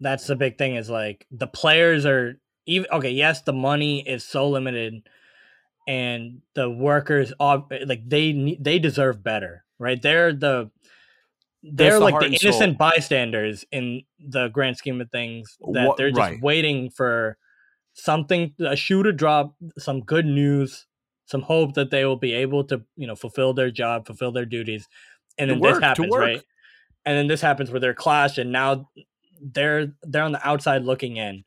That's 0.00 0.26
the 0.26 0.36
big 0.36 0.58
thing 0.58 0.74
is 0.76 0.90
like 0.90 1.26
the 1.30 1.46
players 1.46 2.04
are 2.04 2.40
even 2.66 2.90
okay, 2.92 3.10
yes, 3.10 3.42
the 3.42 3.52
money 3.52 4.06
is 4.06 4.24
so 4.24 4.48
limited 4.48 5.08
and 5.88 6.42
the 6.54 6.68
workers 6.68 7.32
ob- 7.40 7.72
like 7.86 8.02
they 8.08 8.56
they 8.60 8.78
deserve 8.78 9.22
better, 9.22 9.64
right? 9.78 10.00
They're 10.02 10.32
the 10.32 10.70
they're 11.62 11.98
the 11.98 12.04
like 12.04 12.20
the 12.20 12.38
innocent 12.42 12.76
bystanders 12.76 13.64
in 13.72 14.02
the 14.18 14.48
grand 14.48 14.76
scheme 14.76 15.00
of 15.00 15.10
things 15.10 15.56
that 15.72 15.88
Wha- 15.88 15.94
they're 15.96 16.10
just 16.10 16.18
right. 16.18 16.42
waiting 16.42 16.90
for 16.90 17.38
something 17.94 18.52
a 18.60 18.76
shoe 18.76 19.02
to 19.02 19.12
drop, 19.12 19.56
some 19.78 20.00
good 20.00 20.26
news, 20.26 20.86
some 21.26 21.42
hope 21.42 21.74
that 21.74 21.90
they 21.90 22.04
will 22.04 22.16
be 22.16 22.32
able 22.32 22.64
to, 22.64 22.82
you 22.96 23.06
know, 23.06 23.16
fulfill 23.16 23.52
their 23.52 23.70
job, 23.70 24.06
fulfill 24.06 24.32
their 24.32 24.46
duties. 24.46 24.88
And 25.38 25.50
then 25.50 25.60
work, 25.60 25.74
this 25.74 25.82
happens, 25.82 26.14
right? 26.14 26.42
And 27.04 27.18
then 27.18 27.26
this 27.26 27.40
happens 27.40 27.70
where 27.70 27.80
they're 27.80 27.94
clashed 27.94 28.38
and 28.38 28.50
now 28.50 28.88
they're 29.40 29.92
they're 30.02 30.22
on 30.22 30.32
the 30.32 30.48
outside 30.48 30.82
looking 30.82 31.16
in. 31.16 31.44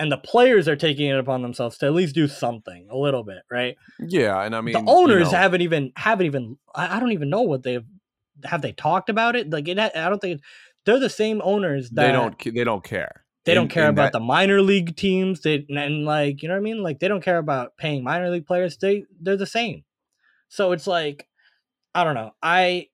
And 0.00 0.12
the 0.12 0.18
players 0.18 0.68
are 0.68 0.76
taking 0.76 1.08
it 1.08 1.18
upon 1.18 1.42
themselves 1.42 1.76
to 1.78 1.86
at 1.86 1.92
least 1.92 2.14
do 2.14 2.28
something 2.28 2.86
a 2.88 2.96
little 2.96 3.24
bit, 3.24 3.42
right? 3.50 3.76
Yeah, 3.98 4.40
and 4.42 4.54
I 4.54 4.60
mean 4.60 4.72
the 4.74 4.90
owners 4.90 5.26
you 5.26 5.32
know, 5.32 5.38
haven't 5.38 5.62
even 5.62 5.92
haven't 5.96 6.26
even 6.26 6.56
I, 6.74 6.96
I 6.96 7.00
don't 7.00 7.12
even 7.12 7.30
know 7.30 7.42
what 7.42 7.64
they've 7.64 7.84
have 8.44 8.62
they 8.62 8.70
talked 8.70 9.08
about 9.08 9.34
it 9.34 9.50
like 9.50 9.66
it, 9.66 9.78
i 9.80 10.08
don't 10.08 10.20
think 10.20 10.40
they're 10.84 11.00
the 11.00 11.10
same 11.10 11.42
owners 11.42 11.90
that 11.90 12.06
they 12.06 12.12
don't 12.12 12.38
they 12.38 12.64
don't 12.64 12.84
care. 12.84 13.24
They 13.48 13.54
don't 13.54 13.68
care 13.68 13.88
about 13.88 14.12
that- 14.12 14.18
the 14.18 14.24
minor 14.24 14.60
league 14.62 14.94
teams 14.96 15.40
they 15.40 15.64
and, 15.68 15.78
and, 15.78 16.04
like 16.04 16.42
you 16.42 16.48
know 16.48 16.54
what 16.54 16.60
i 16.60 16.62
mean? 16.62 16.82
Like 16.82 17.00
they 17.00 17.08
don't 17.08 17.22
care 17.22 17.38
about 17.38 17.76
paying 17.76 18.04
minor 18.04 18.30
league 18.30 18.46
players 18.46 18.76
they 18.76 19.04
they're 19.20 19.36
the 19.36 19.46
same. 19.46 19.84
So 20.48 20.72
it's 20.72 20.86
like 20.86 21.26
i 21.94 22.04
don't 22.04 22.14
know 22.14 22.32
i 22.42 22.88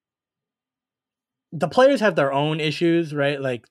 the 1.53 1.69
players 1.69 2.01
have 2.01 2.17
their 2.17 2.33
own 2.33 2.61
issues 2.61 3.15
right? 3.15 3.41
Like 3.41 3.67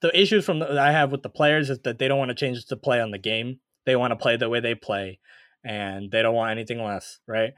the 0.00 0.18
issues 0.18 0.44
from 0.44 0.60
the, 0.60 0.80
i 0.80 0.90
have 0.92 1.10
with 1.10 1.22
the 1.22 1.28
players 1.30 1.70
is 1.70 1.80
that 1.80 1.98
they 1.98 2.08
don't 2.08 2.18
want 2.18 2.30
to 2.30 2.34
change 2.34 2.64
the 2.66 2.76
play 2.76 3.00
on 3.00 3.10
the 3.10 3.18
game. 3.18 3.60
They 3.86 3.96
want 3.96 4.12
to 4.12 4.16
play 4.16 4.36
the 4.36 4.48
way 4.48 4.60
they 4.60 4.74
play 4.74 5.18
and 5.64 6.10
they 6.10 6.22
don't 6.22 6.34
want 6.34 6.52
anything 6.52 6.82
less 6.82 7.18
right? 7.26 7.52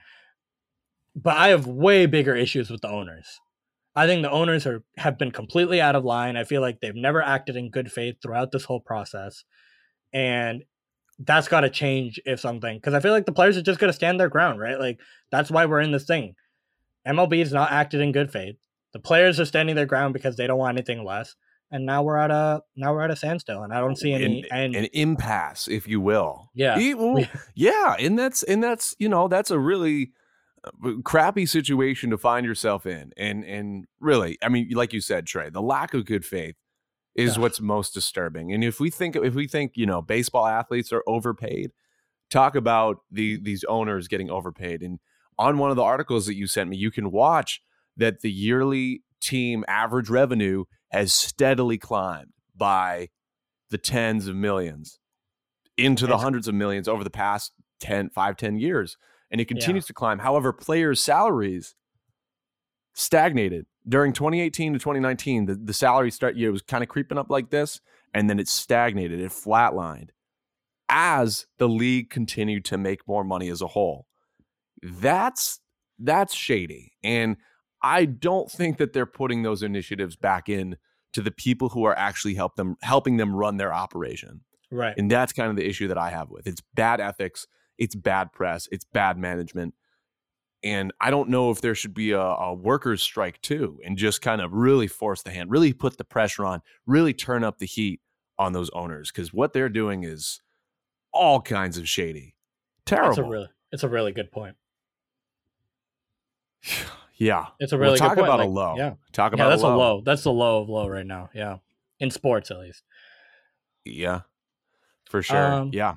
But 1.14 1.36
i 1.36 1.48
have 1.48 1.66
way 1.66 2.06
bigger 2.06 2.34
issues 2.34 2.70
with 2.70 2.80
the 2.82 2.88
owners 2.88 3.40
I 3.96 4.06
think 4.06 4.22
the 4.22 4.30
owners 4.30 4.66
are 4.66 4.82
have 4.96 5.18
been 5.18 5.32
completely 5.32 5.80
out 5.80 5.96
of 5.96 6.04
line. 6.04 6.36
I 6.36 6.44
feel 6.44 6.60
like 6.60 6.80
they've 6.80 6.94
never 6.94 7.20
acted 7.22 7.56
in 7.56 7.70
good 7.70 7.90
faith 7.90 8.16
throughout 8.22 8.52
this 8.52 8.64
whole 8.64 8.80
process, 8.80 9.44
and 10.12 10.62
that's 11.18 11.48
got 11.48 11.60
to 11.60 11.70
change 11.70 12.20
if 12.24 12.40
something. 12.40 12.76
Because 12.76 12.94
I 12.94 13.00
feel 13.00 13.12
like 13.12 13.26
the 13.26 13.32
players 13.32 13.56
are 13.56 13.62
just 13.62 13.80
going 13.80 13.90
to 13.90 13.96
stand 13.96 14.20
their 14.20 14.28
ground, 14.28 14.60
right? 14.60 14.78
Like 14.78 15.00
that's 15.30 15.50
why 15.50 15.66
we're 15.66 15.80
in 15.80 15.92
this 15.92 16.04
thing. 16.04 16.34
MLB 17.06 17.42
is 17.42 17.52
not 17.52 17.72
acted 17.72 18.00
in 18.00 18.12
good 18.12 18.30
faith. 18.30 18.56
The 18.92 19.00
players 19.00 19.40
are 19.40 19.44
standing 19.44 19.76
their 19.76 19.86
ground 19.86 20.14
because 20.14 20.36
they 20.36 20.46
don't 20.46 20.58
want 20.58 20.76
anything 20.76 21.04
less, 21.04 21.34
and 21.70 21.84
now 21.84 22.02
we're 22.02 22.18
at 22.18 22.30
a 22.30 22.62
now 22.76 22.92
we're 22.92 23.02
at 23.02 23.10
a 23.10 23.16
standstill, 23.16 23.62
and 23.62 23.72
I 23.72 23.80
don't 23.80 23.96
see 23.96 24.12
any. 24.12 24.44
an, 24.50 24.74
and 24.74 24.76
an 24.76 24.88
impasse, 24.92 25.66
if 25.68 25.88
you 25.88 26.00
will. 26.00 26.50
Yeah. 26.54 26.78
E- 26.78 26.94
well, 26.94 27.24
yeah, 27.54 27.96
and 27.98 28.18
that's 28.18 28.42
and 28.44 28.62
that's 28.62 28.94
you 28.98 29.08
know 29.08 29.26
that's 29.26 29.50
a 29.50 29.58
really 29.58 30.12
Uh, 30.64 30.92
crappy 31.04 31.46
situation 31.46 32.10
to 32.10 32.18
find 32.18 32.44
yourself 32.44 32.84
in, 32.86 33.12
and 33.16 33.44
and 33.44 33.86
really, 33.98 34.36
I 34.42 34.48
mean, 34.48 34.68
like 34.72 34.92
you 34.92 35.00
said, 35.00 35.26
Trey, 35.26 35.48
the 35.48 35.62
lack 35.62 35.94
of 35.94 36.04
good 36.04 36.24
faith 36.24 36.56
is 37.14 37.36
Yeah. 37.36 37.42
what's 37.42 37.60
most 37.60 37.94
disturbing. 37.94 38.52
And 38.52 38.62
if 38.62 38.78
we 38.78 38.90
think 38.90 39.16
if 39.16 39.34
we 39.34 39.48
think 39.48 39.72
you 39.76 39.86
know 39.86 40.02
baseball 40.02 40.46
athletes 40.46 40.92
are 40.92 41.02
overpaid, 41.06 41.72
talk 42.30 42.54
about 42.54 42.98
the 43.10 43.38
these 43.40 43.64
owners 43.64 44.06
getting 44.06 44.30
overpaid. 44.30 44.82
And 44.82 44.98
on 45.38 45.56
one 45.56 45.70
of 45.70 45.76
the 45.76 45.82
articles 45.82 46.26
that 46.26 46.34
you 46.36 46.46
sent 46.46 46.68
me, 46.68 46.76
you 46.76 46.90
can 46.90 47.10
watch 47.10 47.62
that 47.96 48.20
the 48.20 48.30
yearly 48.30 49.02
team 49.20 49.64
average 49.66 50.10
revenue 50.10 50.64
has 50.90 51.12
steadily 51.12 51.78
climbed 51.78 52.32
by 52.54 53.08
the 53.70 53.78
tens 53.78 54.26
of 54.26 54.36
millions 54.36 54.98
into 55.76 56.06
the 56.06 56.18
hundreds 56.18 56.48
of 56.48 56.54
millions 56.54 56.86
over 56.88 57.02
the 57.04 57.10
past 57.10 57.52
10 57.80 58.10
5 58.10 58.36
10 58.36 58.58
years 58.58 58.96
and 59.30 59.40
it 59.40 59.46
continues 59.46 59.86
to 59.86 59.92
climb. 59.92 60.18
However 60.18 60.52
players 60.52 61.00
salaries 61.00 61.74
stagnated. 62.94 63.66
During 63.88 64.12
2018 64.12 64.74
to 64.74 64.78
2019 64.78 65.46
the, 65.46 65.54
the 65.54 65.72
salary 65.72 66.10
start 66.10 66.36
year 66.36 66.52
was 66.52 66.62
kind 66.62 66.82
of 66.82 66.88
creeping 66.88 67.18
up 67.18 67.30
like 67.30 67.50
this 67.50 67.80
and 68.12 68.28
then 68.28 68.38
it 68.38 68.48
stagnated. 68.48 69.20
It 69.20 69.30
flatlined. 69.30 70.10
As 70.88 71.46
the 71.58 71.68
league 71.68 72.10
continued 72.10 72.64
to 72.66 72.78
make 72.78 73.06
more 73.06 73.24
money 73.24 73.48
as 73.48 73.62
a 73.62 73.68
whole. 73.68 74.06
That's 74.82 75.60
that's 75.98 76.34
shady. 76.34 76.92
And 77.02 77.36
i 77.82 78.04
don't 78.04 78.50
think 78.50 78.76
that 78.76 78.92
they're 78.92 79.06
putting 79.06 79.42
those 79.42 79.62
initiatives 79.62 80.14
back 80.14 80.50
in 80.50 80.76
to 81.12 81.22
the 81.22 81.30
people 81.30 81.68
who 81.70 81.84
are 81.84 81.96
actually 81.96 82.34
help 82.34 82.56
them 82.56 82.76
helping 82.82 83.16
them 83.16 83.34
run 83.34 83.56
their 83.56 83.72
operation. 83.72 84.42
Right, 84.70 84.94
and 84.96 85.10
that's 85.10 85.32
kind 85.32 85.50
of 85.50 85.56
the 85.56 85.66
issue 85.66 85.88
that 85.88 85.98
I 85.98 86.10
have 86.10 86.30
with. 86.30 86.46
It's 86.46 86.62
bad 86.74 87.00
ethics, 87.00 87.46
it's 87.80 87.96
bad 87.96 88.32
press, 88.32 88.68
it's 88.70 88.84
bad 88.84 89.18
management. 89.18 89.74
And 90.62 90.92
I 91.00 91.10
don't 91.10 91.30
know 91.30 91.50
if 91.50 91.62
there 91.62 91.74
should 91.74 91.94
be 91.94 92.10
a, 92.12 92.20
a 92.20 92.52
workers' 92.54 93.02
strike 93.02 93.40
too, 93.40 93.80
and 93.84 93.96
just 93.96 94.20
kind 94.20 94.42
of 94.42 94.52
really 94.52 94.86
force 94.86 95.22
the 95.22 95.30
hand, 95.30 95.50
really 95.50 95.72
put 95.72 95.96
the 95.96 96.04
pressure 96.04 96.44
on, 96.44 96.60
really 96.86 97.14
turn 97.14 97.42
up 97.42 97.58
the 97.58 97.66
heat 97.66 98.00
on 98.38 98.52
those 98.52 98.68
owners 98.70 99.10
because 99.10 99.32
what 99.32 99.52
they're 99.54 99.70
doing 99.70 100.04
is 100.04 100.40
all 101.12 101.40
kinds 101.40 101.78
of 101.78 101.88
shady, 101.88 102.36
terrible. 102.84 103.08
that's 103.08 103.18
a 103.18 103.24
really 103.24 103.48
it's 103.72 103.82
a 103.82 103.88
really 103.88 104.12
good 104.12 104.30
point. 104.30 104.56
yeah, 107.16 107.46
It's 107.58 107.72
a 107.72 107.76
Well, 107.76 107.88
really 107.88 107.98
point. 107.98 108.10
Talk 108.10 108.18
about 108.18 108.40
a 108.40 108.44
low. 108.44 108.74
Yeah, 108.76 108.94
talk 109.12 109.32
yeah, 109.32 109.36
about 109.36 109.48
that's 109.50 109.62
a 109.62 109.66
low. 109.66 109.76
a 109.76 109.78
low. 109.78 110.02
That's 110.04 110.22
the 110.24 110.32
low 110.32 110.62
of 110.62 110.68
low 110.68 110.88
right 110.88 111.06
now. 111.06 111.30
Yeah, 111.34 111.56
in 111.98 112.10
sports 112.10 112.50
at 112.50 112.58
least. 112.58 112.82
Yeah, 113.84 114.20
for 115.08 115.22
sure. 115.22 115.52
Um, 115.52 115.70
yeah, 115.72 115.94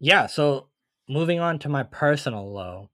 Yeah. 0.00 0.26
So 0.26 0.68
moving 1.08 1.40
on 1.40 1.58
to 1.60 1.68
my 1.68 1.82
personal 1.82 2.52
low. 2.52 2.90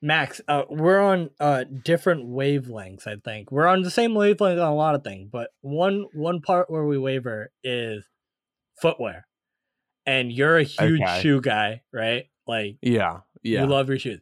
Max, 0.00 0.40
uh, 0.46 0.62
we're 0.70 1.00
on 1.00 1.30
uh, 1.40 1.64
different 1.64 2.28
wavelengths. 2.28 3.06
I 3.06 3.16
think 3.16 3.50
we're 3.50 3.66
on 3.66 3.82
the 3.82 3.90
same 3.90 4.14
wavelength 4.14 4.60
on 4.60 4.68
a 4.68 4.74
lot 4.74 4.94
of 4.94 5.02
things, 5.02 5.28
but 5.30 5.50
one 5.60 6.06
one 6.12 6.40
part 6.40 6.70
where 6.70 6.84
we 6.84 6.96
waver 6.98 7.50
is 7.64 8.04
footwear. 8.80 9.26
And 10.06 10.32
you're 10.32 10.56
a 10.56 10.62
huge 10.62 11.02
Okay. 11.02 11.20
shoe 11.20 11.40
guy, 11.40 11.82
right? 11.92 12.26
Like 12.46 12.78
yeah, 12.80 13.20
yeah. 13.42 13.62
you 13.62 13.66
love 13.66 13.88
your 13.88 13.98
shoes. 13.98 14.20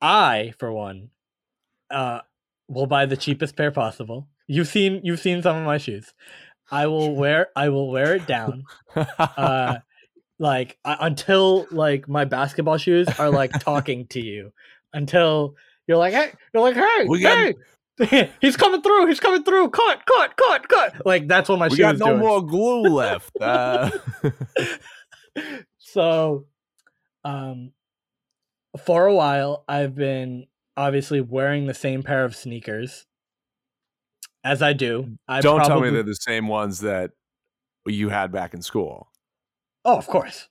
I, 0.00 0.54
for 0.58 0.72
one, 0.72 1.10
uh, 1.90 2.20
will 2.66 2.86
buy 2.86 3.04
the 3.04 3.16
cheapest 3.18 3.56
pair 3.56 3.70
possible. 3.70 4.28
You've 4.46 4.68
seen 4.68 5.02
you've 5.04 5.20
seen 5.20 5.42
some 5.42 5.56
of 5.56 5.64
my 5.66 5.76
shoes. 5.78 6.14
I 6.70 6.86
will 6.86 7.14
wear 7.14 7.48
I 7.54 7.68
will 7.68 7.90
wear 7.90 8.14
it 8.14 8.26
down. 8.26 8.64
Uh, 8.96 9.78
like 10.40 10.76
uh, 10.84 10.96
until 11.00 11.68
like 11.70 12.08
my 12.08 12.24
basketball 12.24 12.78
shoes 12.78 13.06
are 13.20 13.30
like 13.30 13.52
talking 13.60 14.06
to 14.08 14.20
you. 14.20 14.52
Until 14.92 15.54
you're 15.86 15.98
like, 15.98 16.12
hey, 16.14 16.32
you're 16.52 16.62
like, 16.64 16.74
hey, 16.74 17.04
We 17.06 17.20
got- 17.20 17.54
hey, 18.08 18.30
he's 18.40 18.56
coming 18.56 18.80
through, 18.82 19.06
he's 19.06 19.20
coming 19.20 19.44
through, 19.44 19.68
cut, 19.70 20.00
cut, 20.06 20.36
cut, 20.36 20.68
cut. 20.68 21.06
Like 21.06 21.28
that's 21.28 21.48
what 21.48 21.58
my 21.60 21.68
we 21.68 21.76
shoe 21.76 21.82
got 21.82 21.98
no 21.98 22.06
doing. 22.06 22.18
more 22.18 22.44
glue 22.44 22.82
left. 22.88 23.30
Uh, 23.40 23.90
so 25.78 26.46
um 27.24 27.72
for 28.84 29.06
a 29.06 29.14
while 29.14 29.64
i've 29.68 29.94
been 29.94 30.46
obviously 30.76 31.20
wearing 31.20 31.66
the 31.66 31.74
same 31.74 32.02
pair 32.02 32.24
of 32.24 32.34
sneakers 32.34 33.06
as 34.44 34.62
i 34.62 34.72
do 34.72 35.16
I 35.28 35.40
Don't 35.40 35.58
tell 35.60 35.66
me 35.76 35.82
probably- 35.82 35.90
they're 35.90 36.02
the 36.02 36.14
same 36.14 36.48
ones 36.48 36.80
that 36.80 37.10
you 37.86 38.08
had 38.10 38.30
back 38.30 38.54
in 38.54 38.60
school. 38.62 39.09
Oh 39.84 39.96
of 39.98 40.06
course 40.06 40.48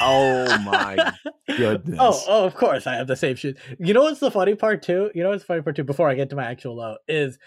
Oh 0.00 0.58
my 0.64 1.12
goodness. 1.56 1.96
oh 2.00 2.24
oh 2.28 2.44
of 2.44 2.54
course 2.56 2.86
i 2.86 2.94
have 2.94 3.06
the 3.06 3.14
same 3.16 3.36
shoes 3.36 3.56
you 3.78 3.94
know 3.94 4.02
what's 4.02 4.18
the 4.20 4.30
funny 4.30 4.54
part 4.56 4.82
too 4.82 5.10
you 5.14 5.22
know 5.22 5.28
what's 5.30 5.42
the 5.44 5.46
funny 5.46 5.62
part 5.62 5.76
too 5.76 5.84
before 5.84 6.08
i 6.08 6.14
get 6.14 6.30
to 6.30 6.36
my 6.36 6.44
actual 6.44 6.76
low 6.76 6.96
is 7.06 7.38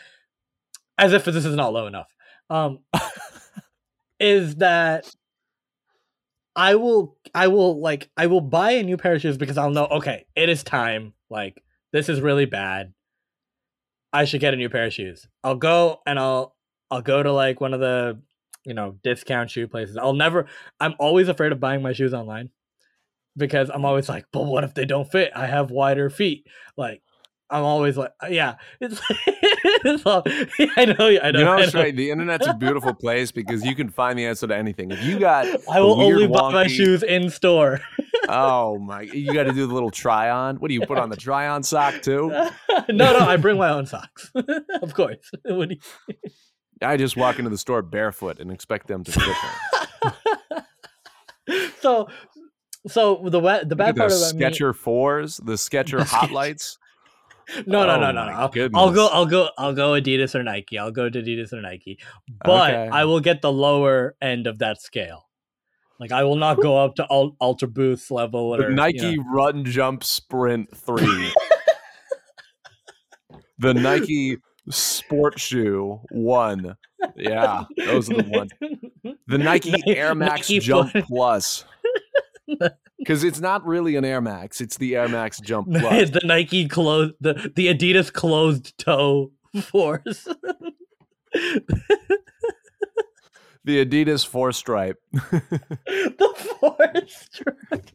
as 0.97 1.12
if 1.12 1.25
this 1.25 1.45
is 1.45 1.56
not 1.56 1.73
low 1.73 1.88
enough 1.88 2.08
um 2.49 2.80
is 4.19 4.56
that 4.58 5.06
I 6.56 6.75
will 6.75 7.17
I 7.34 7.47
will 7.47 7.82
like 7.82 8.10
I 8.15 8.28
will 8.28 8.39
buy 8.39 8.71
a 8.71 8.84
new 8.84 8.95
pair 8.95 9.13
of 9.15 9.21
shoes 9.21 9.38
because 9.38 9.58
I'll 9.58 9.71
know 9.71 9.88
okay, 9.88 10.25
it 10.38 10.47
is 10.47 10.63
time. 10.63 11.13
Like 11.30 11.62
this 11.91 12.08
is 12.08 12.21
really 12.21 12.45
bad. 12.45 12.93
I 14.13 14.23
should 14.23 14.39
get 14.39 14.54
a 14.54 14.58
new 14.58 14.69
pair 14.69 14.86
of 14.86 14.93
shoes. 14.93 15.28
I'll 15.43 15.56
go 15.58 15.99
and 16.06 16.17
I'll 16.17 16.56
I'll 16.89 17.01
go 17.01 17.21
to 17.21 17.34
like 17.34 17.60
one 17.60 17.73
of 17.73 17.82
the 17.82 18.21
you 18.65 18.73
know 18.73 18.97
discount 19.04 19.49
shoe 19.49 19.67
places. 19.67 19.97
I'll 19.97 20.13
never 20.13 20.47
I'm 20.80 20.95
always 20.99 21.28
afraid 21.28 21.51
of 21.51 21.60
buying 21.60 21.82
my 21.82 21.93
shoes 21.93 22.13
online 22.13 22.49
because 23.38 23.69
I'm 23.69 23.86
always 23.86 24.10
like, 24.10 24.25
but 24.32 24.45
what 24.45 24.63
if 24.63 24.73
they 24.73 24.86
don't 24.86 25.10
fit? 25.10 25.32
I 25.36 25.47
have 25.47 25.71
wider 25.71 26.10
feet. 26.10 26.47
Like 26.78 27.01
I'm 27.49 27.63
always 27.63 27.95
like, 27.95 28.12
uh, 28.23 28.28
yeah, 28.28 28.56
it's, 28.82 28.99
it's 29.28 30.06
all, 30.06 30.23
I 30.78 30.86
know, 30.86 30.95
I 31.21 31.32
know. 31.32 31.39
You 31.39 31.45
know, 31.45 31.54
I 31.54 31.65
know. 31.65 31.71
right. 31.75 31.95
The 31.95 32.10
internet's 32.10 32.47
a 32.47 32.56
beautiful 32.56 32.93
place 32.93 33.32
because 33.32 33.63
you 33.63 33.75
can 33.75 33.89
find 33.89 34.17
the 34.17 34.25
answer 34.25 34.47
to 34.47 34.56
anything. 34.56 34.91
If 34.91 35.04
you 35.04 35.19
got 35.19 35.45
I 35.71 35.80
will 35.80 35.97
weird, 35.97 36.13
only 36.13 36.28
buy 36.28 36.51
my 36.51 36.67
shoes 36.67 37.04
in 37.04 37.30
store. 37.30 37.82
oh 38.30 38.80
my! 38.80 39.01
You 39.01 39.32
got 39.34 39.43
to 39.43 39.51
do 39.51 39.67
the 39.67 39.73
little 39.73 39.91
try 39.91 40.32
on. 40.32 40.56
What 40.58 40.69
do 40.69 40.73
you 40.73 40.82
put 40.82 40.97
on 40.97 41.10
the 41.10 41.15
try 41.15 41.47
on 41.47 41.62
sock 41.62 42.01
too? 42.01 42.30
no, 42.30 42.49
no, 42.89 43.19
I 43.19 43.38
bring 43.38 43.58
my 43.58 43.69
own 43.69 43.86
socks. 43.86 44.32
of 44.82 44.93
course. 44.95 45.32
What 46.80 46.88
do 46.88 46.88
you- 46.88 46.94
I 46.94 46.98
just 46.98 47.18
walk 47.18 47.38
into 47.40 47.50
the 47.50 47.58
store 47.58 47.82
barefoot 47.82 48.40
and 48.40 48.52
expect 48.52 48.88
them 48.88 49.04
to 49.04 49.12
fit 49.12 49.28
me. 51.50 51.62
so, 51.80 52.08
so 52.88 53.22
the 53.30 53.40
wa- 53.40 53.64
the 53.64 53.76
bad 53.76 53.96
part 53.96 54.12
me. 54.12 54.18
Sketcher 54.18 54.74
fours, 54.74 55.38
the 55.38 55.58
Sketcher 55.58 55.98
The 56.00 56.04
hot 56.10 56.32
lights. 56.32 56.78
No, 57.68 57.86
no, 57.86 57.94
Oh 57.96 58.00
no, 58.00 58.12
no, 58.12 58.26
my 58.26 58.32
no. 58.32 58.38
I'll, 58.38 58.52
I'll 58.76 58.92
go. 58.92 59.08
I'll 59.08 59.26
go. 59.28 59.50
I'll 59.58 59.74
go 59.74 59.92
Adidas 59.92 60.34
or 60.34 60.42
Nike. 60.42 60.80
I'll 60.80 60.90
go 60.92 61.10
to 61.10 61.22
Adidas 61.22 61.54
or 61.54 61.62
Nike. 61.62 62.00
But 62.44 62.72
Okay. 62.74 62.90
I 62.92 63.06
will 63.06 63.20
get 63.20 63.42
the 63.44 63.52
lower 63.52 64.16
end 64.20 64.48
of 64.48 64.58
that 64.60 64.82
scale. 64.82 65.22
Like 66.00 66.12
I 66.12 66.24
will 66.24 66.36
not 66.38 66.60
go 66.60 66.76
up 66.84 66.96
to 66.96 67.06
ul- 67.10 67.38
Ultra 67.40 67.68
Boost 67.68 68.10
level 68.12 68.54
or 68.56 68.58
The 68.64 68.70
Nike 68.76 68.98
you 68.98 69.18
know. 69.18 69.24
Run 69.32 69.64
Jump 69.64 70.04
Sprint 70.04 70.76
3. 70.76 71.06
the 73.60 73.74
Nike 73.76 74.38
Sport 74.69 75.39
Shoe 75.39 75.99
1. 76.12 76.75
Yeah, 77.15 77.65
those 77.78 78.10
are 78.12 78.21
the 78.21 78.30
ones. 78.30 78.51
The 79.28 79.38
Nike 79.38 79.71
Ni- 79.71 79.95
Air 79.95 80.15
Max 80.15 80.49
Nike 80.49 80.60
Jump 80.60 80.91
foot- 80.91 81.06
Plus. 81.06 81.63
Because 82.97 83.23
it's 83.23 83.39
not 83.39 83.63
really 83.65 83.95
an 83.95 84.04
Air 84.06 84.21
Max, 84.21 84.62
it's 84.62 84.78
the 84.78 84.95
Air 84.95 85.08
Max 85.08 85.39
Jump 85.39 85.67
Plus. 85.71 86.10
the 86.10 86.21
Nike 86.23 86.67
closed 86.67 87.13
the 87.21 87.51
the 87.56 87.67
Adidas 87.73 88.12
closed 88.12 88.75
toe 88.80 89.32
force. 89.62 90.28
The 93.63 93.84
Adidas 93.86 94.25
Four 94.25 94.51
Stripe. 94.51 94.99
the 95.13 96.34
four 96.60 96.78
stripe. 97.08 97.89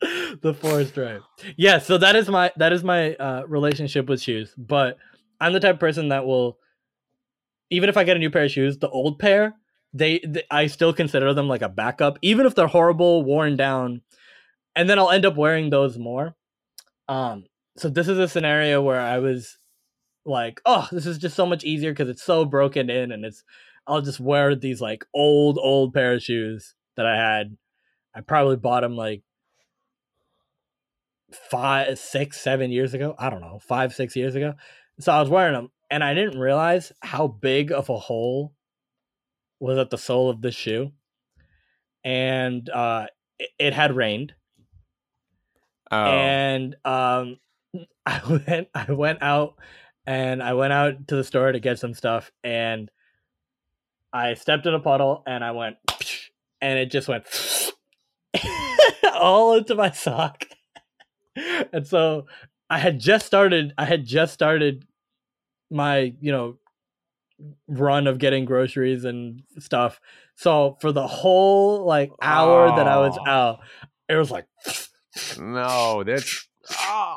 the 0.42 0.54
four 0.54 0.84
stripe. 0.84 1.22
Yeah, 1.56 1.78
so 1.78 1.98
that 1.98 2.14
is 2.14 2.28
my 2.28 2.52
that 2.56 2.72
is 2.72 2.84
my 2.84 3.14
uh, 3.14 3.42
relationship 3.46 4.08
with 4.08 4.20
shoes. 4.20 4.54
But 4.56 4.98
I'm 5.40 5.52
the 5.52 5.60
type 5.60 5.74
of 5.74 5.80
person 5.80 6.08
that 6.08 6.24
will, 6.24 6.58
even 7.70 7.88
if 7.88 7.96
I 7.96 8.04
get 8.04 8.16
a 8.16 8.20
new 8.20 8.30
pair 8.30 8.44
of 8.44 8.50
shoes, 8.50 8.78
the 8.78 8.88
old 8.88 9.18
pair, 9.18 9.54
they, 9.92 10.18
th 10.18 10.44
I 10.50 10.66
still 10.68 10.92
consider 10.92 11.34
them 11.34 11.48
like 11.48 11.62
a 11.62 11.68
backup, 11.68 12.18
even 12.22 12.46
if 12.46 12.54
they're 12.54 12.68
horrible, 12.68 13.24
worn 13.24 13.56
down, 13.56 14.02
and 14.76 14.88
then 14.88 14.98
I'll 14.98 15.10
end 15.10 15.26
up 15.26 15.36
wearing 15.36 15.70
those 15.70 15.98
more. 15.98 16.36
Um, 17.08 17.46
so 17.76 17.88
this 17.88 18.08
is 18.08 18.18
a 18.18 18.28
scenario 18.28 18.82
where 18.82 19.00
I 19.00 19.18
was 19.18 19.58
like, 20.24 20.60
oh, 20.66 20.86
this 20.92 21.06
is 21.06 21.18
just 21.18 21.34
so 21.34 21.46
much 21.46 21.64
easier 21.64 21.92
because 21.92 22.08
it's 22.08 22.22
so 22.22 22.44
broken 22.44 22.88
in, 22.88 23.10
and 23.10 23.24
it's 23.24 23.42
I'll 23.86 24.02
just 24.02 24.20
wear 24.20 24.54
these 24.54 24.80
like 24.80 25.04
old 25.12 25.58
old 25.60 25.92
pair 25.92 26.14
of 26.14 26.22
shoes 26.22 26.74
that 26.96 27.06
I 27.06 27.16
had. 27.16 27.56
I 28.14 28.20
probably 28.20 28.56
bought 28.56 28.82
them 28.82 28.96
like 28.96 29.22
five, 31.32 31.98
six, 31.98 32.40
seven 32.40 32.70
years 32.70 32.94
ago. 32.94 33.14
I 33.18 33.30
don't 33.30 33.40
know, 33.40 33.58
five, 33.60 33.94
six 33.94 34.16
years 34.16 34.34
ago. 34.34 34.54
So 35.00 35.12
I 35.12 35.20
was 35.20 35.28
wearing 35.28 35.54
them, 35.54 35.70
and 35.90 36.02
I 36.02 36.14
didn't 36.14 36.38
realize 36.38 36.92
how 37.00 37.28
big 37.28 37.72
of 37.72 37.88
a 37.88 37.98
hole 37.98 38.52
was 39.60 39.78
at 39.78 39.90
the 39.90 39.98
sole 39.98 40.30
of 40.30 40.40
the 40.40 40.50
shoe, 40.50 40.92
and 42.04 42.68
uh, 42.70 43.06
it, 43.38 43.50
it 43.58 43.74
had 43.74 43.94
rained, 43.94 44.34
oh. 45.90 46.04
and 46.04 46.76
um, 46.84 47.38
I 48.06 48.20
went, 48.28 48.68
I 48.74 48.92
went 48.92 49.22
out, 49.22 49.54
and 50.06 50.42
I 50.42 50.54
went 50.54 50.72
out 50.72 51.08
to 51.08 51.16
the 51.16 51.24
store 51.24 51.52
to 51.52 51.60
get 51.60 51.78
some 51.78 51.94
stuff, 51.94 52.32
and 52.42 52.90
I 54.12 54.34
stepped 54.34 54.66
in 54.66 54.74
a 54.74 54.80
puddle, 54.80 55.22
and 55.26 55.44
I 55.44 55.52
went, 55.52 55.76
and 56.60 56.78
it 56.78 56.90
just 56.90 57.08
went 57.08 57.26
all 59.14 59.56
into 59.56 59.74
my 59.74 59.90
sock, 59.90 60.44
and 61.72 61.86
so 61.86 62.26
I 62.70 62.78
had 62.78 62.98
just 63.00 63.26
started, 63.26 63.72
I 63.78 63.84
had 63.84 64.04
just 64.04 64.32
started 64.34 64.84
my, 65.70 66.14
you 66.20 66.32
know, 66.32 66.58
run 67.68 68.06
of 68.06 68.18
getting 68.18 68.44
groceries 68.44 69.04
and 69.04 69.42
stuff. 69.58 70.00
So 70.36 70.76
for 70.80 70.92
the 70.92 71.06
whole 71.06 71.84
like 71.84 72.10
hour 72.22 72.68
that 72.76 72.86
I 72.88 72.98
was 72.98 73.16
Oh. 73.18 73.30
out, 73.30 73.60
it 74.08 74.16
was 74.16 74.30
like 74.30 74.46
no, 75.38 76.04
that's. 76.04 76.46
Oh, 76.70 77.16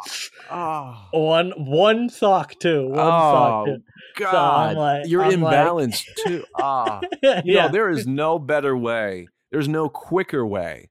oh, 0.49 1.07
one 1.11 1.51
one 1.57 2.09
sock 2.09 2.57
too. 2.59 2.87
One 2.87 2.95
sock 2.97 3.67
Oh, 3.67 3.75
too. 3.75 3.77
God. 4.17 4.77
like- 4.77 5.07
You're 5.07 5.23
I'm 5.23 5.41
like- 5.41 5.53
imbalanced 5.55 6.03
too. 6.25 6.43
Ah. 6.59 7.01
yeah. 7.23 7.41
Know, 7.43 7.69
there 7.71 7.89
is 7.89 8.07
no 8.07 8.39
better 8.39 8.77
way. 8.77 9.27
There's 9.51 9.67
no 9.67 9.89
quicker 9.89 10.45
way 10.47 10.89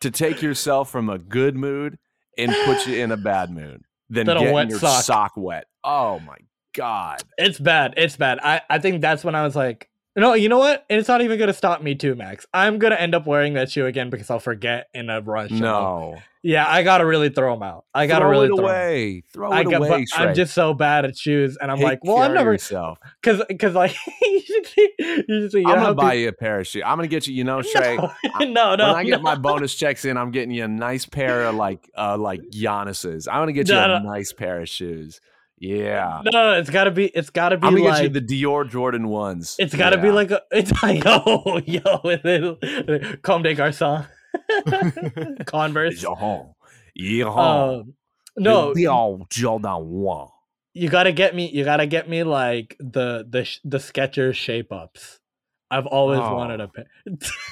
to 0.00 0.10
take 0.10 0.42
yourself 0.42 0.90
from 0.90 1.08
a 1.08 1.18
good 1.18 1.54
mood 1.56 1.96
and 2.38 2.52
put 2.64 2.86
you 2.86 3.02
in 3.02 3.12
a 3.12 3.16
bad 3.16 3.50
mood 3.50 3.82
than 4.10 4.26
Than 4.26 4.38
getting 4.38 4.70
your 4.70 4.78
sock. 4.78 5.04
sock 5.04 5.32
wet. 5.36 5.66
Oh 5.84 6.18
my 6.20 6.36
god. 6.74 7.22
it's 7.38 7.58
bad. 7.58 7.94
It's 7.96 8.16
bad. 8.16 8.38
I, 8.42 8.60
I 8.70 8.78
think 8.78 9.00
that's 9.02 9.24
when 9.24 9.34
I 9.34 9.42
was 9.44 9.54
like, 9.56 9.88
no, 10.16 10.34
you 10.34 10.48
know 10.48 10.58
what? 10.58 10.84
And 10.90 10.98
it's 10.98 11.08
not 11.08 11.22
even 11.22 11.38
gonna 11.38 11.52
stop 11.52 11.82
me 11.82 11.94
too, 11.94 12.14
Max. 12.14 12.46
I'm 12.52 12.78
gonna 12.78 12.96
end 12.96 13.14
up 13.14 13.26
wearing 13.26 13.54
that 13.54 13.70
shoe 13.70 13.86
again 13.86 14.10
because 14.10 14.30
I'll 14.30 14.38
forget 14.40 14.88
in 14.92 15.08
a 15.10 15.20
rush. 15.20 15.50
No. 15.50 16.18
Yeah, 16.44 16.66
I 16.68 16.82
gotta 16.82 17.06
really 17.06 17.28
throw 17.28 17.54
them 17.54 17.62
out. 17.62 17.84
I 17.94 18.08
gotta 18.08 18.24
throw 18.24 18.30
really 18.32 18.46
it 18.46 18.56
throw 18.56 18.64
away. 18.64 19.22
Throw 19.32 19.52
I 19.52 19.60
it 19.60 19.64
got, 19.70 19.74
away. 19.74 20.04
but 20.10 20.20
I'm 20.20 20.34
just 20.34 20.54
so 20.54 20.74
bad 20.74 21.04
at 21.04 21.16
shoes, 21.16 21.56
and 21.56 21.70
I'm 21.70 21.76
Take 21.78 21.84
like, 21.84 22.04
well, 22.04 22.18
I'm 22.18 22.34
never 22.34 22.50
yourself. 22.52 22.98
because 23.22 23.42
because 23.48 23.74
like 23.74 23.94
you 24.22 24.40
should 24.40 24.66
see, 24.66 24.90
you 24.98 25.24
should 25.28 25.52
see, 25.52 25.60
you 25.60 25.68
I'm 25.68 25.76
gonna 25.80 25.94
buy 25.94 26.10
peop- 26.14 26.20
you 26.22 26.28
a 26.28 26.32
pair 26.32 26.58
of 26.58 26.66
shoes. 26.66 26.82
I'm 26.84 26.98
gonna 26.98 27.06
get 27.06 27.28
you. 27.28 27.34
You 27.34 27.44
know, 27.44 27.58
Shrek. 27.74 27.96
no, 28.40 28.44
no, 28.44 28.74
no. 28.74 28.86
when 28.88 28.96
I 28.96 29.04
get 29.04 29.18
no. 29.18 29.22
my 29.22 29.36
bonus 29.36 29.72
checks 29.76 30.04
in, 30.04 30.16
I'm 30.16 30.32
getting 30.32 30.50
you 30.50 30.64
a 30.64 30.68
nice 30.68 31.06
pair 31.06 31.44
of 31.44 31.54
like 31.54 31.88
uh 31.96 32.18
like 32.18 32.40
Giannis's. 32.52 33.28
I'm 33.28 33.36
gonna 33.42 33.52
get 33.52 33.68
you 33.68 33.74
No, 33.76 33.84
a 33.84 34.00
no. 34.00 34.10
nice 34.10 34.32
pair 34.32 34.60
of 34.60 34.68
shoes. 34.68 35.20
Yeah. 35.64 36.22
no, 36.24 36.30
no, 36.32 36.52
it's 36.58 36.70
gotta 36.70 36.90
be, 36.90 37.06
it's 37.06 37.30
gotta 37.30 37.56
be 37.56 37.66
I'm 37.68 37.74
gonna 37.76 37.84
like, 37.88 38.02
get 38.02 38.14
you 38.14 38.20
the 38.20 38.42
Dior 38.42 38.68
Jordan 38.68 39.06
ones. 39.06 39.54
it's 39.60 39.74
gotta 39.76 39.96
be 39.96 40.10
like 40.10 40.32
a, 40.32 40.42
it's 40.50 40.72
like, 40.82 41.04
yo, 41.04 41.60
yo, 41.64 42.00
and 42.02 42.20
then 42.24 43.18
Comme 43.22 43.42
des 43.44 43.54
Garçons, 43.54 44.04
Converse. 45.46 46.00
Jean. 46.00 46.54
Jean. 46.96 47.28
Um, 47.38 47.94
no, 48.36 48.72
Dior 48.74 49.28
Jordan 49.30 49.88
one. 49.88 50.28
you 50.74 50.88
gotta 50.88 51.12
get 51.12 51.34
me, 51.34 51.48
you 51.50 51.64
gotta 51.64 51.86
get 51.86 52.08
me 52.08 52.24
like 52.24 52.76
the 52.80 53.24
the 53.28 53.44
sh- 53.44 53.60
the 53.64 53.78
Skechers 53.78 54.34
shape 54.34 54.72
ups. 54.72 55.20
I've 55.70 55.86
always 55.86 56.18
Oh. 56.20 56.34
wanted 56.34 56.60
a 56.60 56.68
pair. 56.68 56.86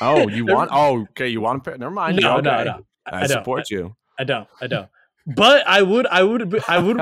Oh, 0.01 0.29
you 0.29 0.45
want? 0.55 0.71
Oh, 0.73 1.03
okay. 1.13 1.29
You 1.29 1.41
want 1.41 1.61
a 1.61 1.63
pair? 1.63 1.79
Never 1.79 1.91
mind. 1.93 2.21
no, 2.21 2.39
okay. 2.39 2.43
no, 2.49 2.65
no. 2.65 2.81
I, 3.07 3.17
I 3.17 3.21
don't. 3.21 3.29
support 3.29 3.71
you. 3.71 3.95
I 4.19 4.25
don't. 4.25 4.49
I 4.61 4.67
don't. 4.67 4.89
But 5.27 5.67
I 5.67 5.83
would. 5.83 6.07
I 6.07 6.23
would. 6.23 6.63
I 6.69 6.79
would. 6.79 7.01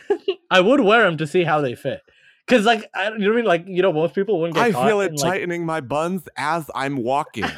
I 0.50 0.60
would 0.60 0.80
wear 0.80 1.04
them 1.04 1.16
to 1.18 1.26
see 1.26 1.44
how 1.44 1.60
they 1.60 1.74
fit. 1.74 2.00
Cause 2.46 2.66
like 2.66 2.90
I, 2.94 3.10
you 3.12 3.18
know 3.20 3.26
what 3.28 3.32
I 3.32 3.36
mean. 3.36 3.44
Like 3.46 3.64
you 3.66 3.80
know, 3.82 3.92
most 3.92 4.14
people 4.14 4.38
wouldn't 4.40 4.56
get. 4.56 4.74
I 4.76 4.86
feel 4.86 5.00
it 5.00 5.10
in, 5.12 5.14
like- 5.16 5.32
tightening 5.32 5.64
my 5.64 5.80
buns 5.80 6.28
as 6.36 6.70
I'm 6.74 6.96
walking. 6.96 7.46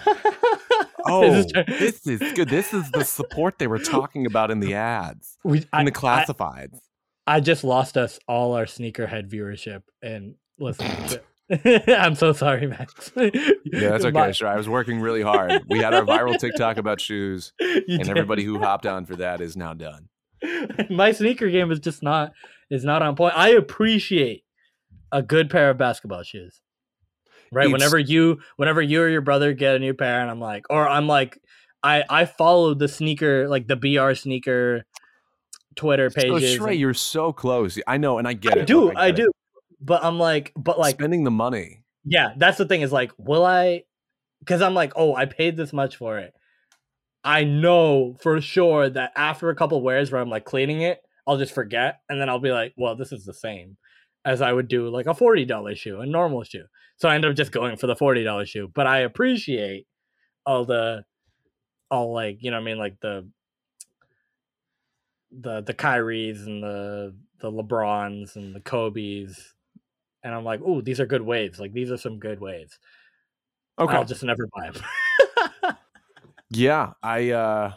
This 1.07 1.13
Oh, 1.13 1.23
is- 1.23 1.53
this 1.79 2.07
is 2.09 2.33
good. 2.33 2.49
This 2.49 2.75
is 2.75 2.91
the 2.91 3.05
support 3.05 3.61
they 3.61 3.69
were 3.69 3.79
talking 3.79 4.27
about 4.27 4.51
in 4.51 4.59
the 4.59 4.75
ads, 4.75 5.39
we, 5.45 5.65
I, 5.73 5.79
in 5.81 5.85
the 5.85 5.93
classifieds. 5.93 6.81
I 7.29 7.39
just 7.39 7.63
lost 7.63 7.97
us 7.97 8.19
all 8.27 8.55
our 8.55 8.65
sneakerhead 8.65 9.31
viewership 9.31 9.83
and 10.03 10.35
listening 10.59 10.97
to. 11.11 11.23
I'm 11.89 12.15
so 12.17 12.33
sorry, 12.33 12.67
Max. 12.67 13.13
yeah, 13.17 13.31
that's 13.91 14.05
okay. 14.05 14.33
Sure. 14.33 14.49
I 14.49 14.57
was 14.57 14.69
working 14.69 15.01
really 15.01 15.23
hard. 15.23 15.63
We 15.69 15.79
had 15.79 15.95
our 15.95 16.03
viral 16.03 16.37
TikTok 16.41 16.77
about 16.77 17.01
shoes, 17.01 17.53
You 17.61 17.83
and 17.89 17.99
did. 18.01 18.09
everybody 18.11 18.43
who 18.45 18.59
hopped 18.63 18.87
on 18.87 19.07
for 19.07 19.17
that 19.17 19.41
is 19.41 19.57
now 19.57 19.73
done. 19.75 20.09
my 20.91 21.13
sneaker 21.13 21.49
game 21.49 21.71
is 21.71 21.79
just 21.79 22.03
not 22.03 22.33
is 22.71 22.85
not 22.85 23.01
on 23.03 23.15
point. 23.17 23.35
I 23.37 23.51
appreciate 23.51 24.43
a 25.13 25.23
good 25.23 25.49
pair 25.51 25.71
of 25.71 25.79
basketball 25.79 26.23
shoes. 26.25 26.61
Right. 27.53 27.67
It's- 27.67 27.73
whenever 27.73 27.99
you 27.99 28.39
whenever 28.57 28.83
you 28.83 29.03
or 29.03 29.09
your 29.09 29.21
brother 29.21 29.53
get 29.53 29.77
a 29.77 29.79
new 29.79 29.95
pair 29.95 30.21
and 30.21 30.29
I'm 30.31 30.41
like 30.41 30.65
or 30.69 30.89
I'm 30.89 31.07
like 31.07 31.39
I 31.83 32.03
I 32.11 32.25
followed 32.25 32.81
the 32.81 32.89
sneaker 32.89 33.49
like 33.49 33.69
the 33.69 33.77
BR 33.77 34.15
sneaker 34.15 34.85
Twitter 35.77 36.11
So 36.11 36.21
Oh, 36.27 36.41
Shrey, 36.41 36.71
and- 36.73 36.81
you're 36.81 36.93
so 36.95 37.33
close. 37.33 37.79
I 37.87 37.99
know, 37.99 38.19
and 38.19 38.27
I 38.27 38.33
get 38.33 38.57
I 38.57 38.61
it. 38.63 38.67
do, 38.67 38.87
Look, 38.87 38.97
I 38.97 39.11
get 39.13 39.27
it. 39.27 39.31
But 39.81 40.05
I'm 40.05 40.19
like 40.19 40.53
but 40.57 40.79
like 40.79 40.97
spending 40.97 41.25
the 41.25 41.31
money. 41.31 41.85
yeah, 42.05 42.31
that's 42.37 42.59
the 42.59 42.67
thing 42.67 42.83
is 42.83 42.93
like, 42.93 43.13
will 43.19 43.45
I? 43.45 43.85
Because 44.41 44.63
I'm 44.63 44.75
like, 44.75 44.93
oh, 44.97 45.15
I 45.15 45.27
paid 45.27 45.57
this 45.57 45.73
much 45.73 45.97
for 45.97 46.19
it. 46.19 46.33
I 47.25 47.43
know 47.45 48.15
for 48.21 48.41
sure 48.41 48.89
that 48.89 49.13
after 49.17 49.51
a 49.51 49.57
couple 49.57 49.83
wears 49.83 50.13
where 50.13 50.21
I'm 50.21 50.31
like 50.31 50.45
cleaning 50.45 50.83
it, 50.83 51.01
I'll 51.27 51.39
just 51.39 51.53
forget, 51.53 52.01
and 52.09 52.21
then 52.21 52.29
I'll 52.29 52.39
be 52.39 52.53
like, 52.53 52.73
well, 52.77 52.95
this 52.95 53.11
is 53.11 53.25
the 53.25 53.35
same 53.35 53.77
as 54.25 54.41
I 54.41 54.53
would 54.53 54.69
do 54.69 54.89
like 54.89 55.07
a 55.07 55.15
forty 55.15 55.45
dollar 55.45 55.75
shoe, 55.75 56.01
a 56.01 56.07
normal 56.07 56.45
shoe. 56.45 56.67
So 56.99 57.09
I 57.09 57.17
end 57.17 57.25
up 57.25 57.35
just 57.35 57.53
going 57.53 57.77
for 57.77 57.89
the 57.89 57.97
forty 57.97 58.23
dollar 58.23 58.47
shoe. 58.47 58.71
But 58.73 58.87
I 58.87 59.01
appreciate 59.01 59.87
all 60.47 60.65
the, 60.65 61.05
all 61.91 62.15
like 62.15 62.39
you 62.41 62.51
know 62.53 62.59
what 62.59 62.63
I 62.63 62.65
mean, 62.65 62.79
like 62.79 63.01
the, 63.01 63.29
the 65.33 65.63
the 65.63 65.75
Kyries 65.75 66.47
and 66.47 66.63
the 66.63 67.15
the 67.41 67.51
LeBrons 67.51 68.37
and 68.37 68.55
the 68.55 68.61
Kobe's 68.61 69.56
and 70.27 70.35
I'm 70.35 70.45
like, 70.45 70.61
oh, 70.67 70.81
these 70.83 70.99
are 71.01 71.07
good 71.07 71.23
waves. 71.23 71.61
Like 71.61 71.73
these 71.73 71.91
are 71.91 71.97
some 71.97 72.19
good 72.19 72.41
waves." 72.41 72.79
Okay. 73.79 73.95
I'll 73.95 74.05
just 74.05 74.25
never 74.25 74.49
buy 74.57 74.71
them. 74.71 75.77
Yeah, 76.51 76.93
I 77.03 77.31
uh 77.31 77.73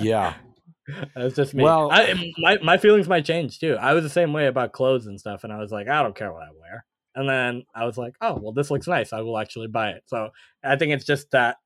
yeah. 0.00 0.34
That's 1.16 1.34
just 1.34 1.52
me. 1.54 1.62
Well- 1.64 1.90
I, 1.90 2.32
my 2.38 2.58
my 2.62 2.76
feelings 2.78 3.08
might 3.08 3.24
change 3.24 3.58
too. 3.58 3.76
I 3.80 3.92
was 3.92 4.02
the 4.04 4.10
same 4.10 4.32
way 4.32 4.46
about 4.46 4.72
clothes 4.72 5.06
and 5.06 5.18
stuff, 5.18 5.44
and 5.44 5.52
I 5.52 5.58
was 5.58 5.72
like, 5.72 5.88
I 5.88 6.02
don't 6.02 6.14
care 6.16 6.32
what 6.32 6.42
I 6.42 6.50
wear. 6.58 6.84
And 7.14 7.28
then 7.28 7.64
I 7.74 7.84
was 7.84 7.96
like, 7.98 8.14
oh 8.20 8.38
well, 8.40 8.52
this 8.52 8.70
looks 8.70 8.86
nice. 8.86 9.12
I 9.12 9.20
will 9.22 9.38
actually 9.38 9.68
buy 9.68 9.90
it. 9.90 10.02
So 10.06 10.30
I 10.62 10.76
think 10.76 10.92
it's 10.92 11.04
just 11.04 11.30
that 11.32 11.56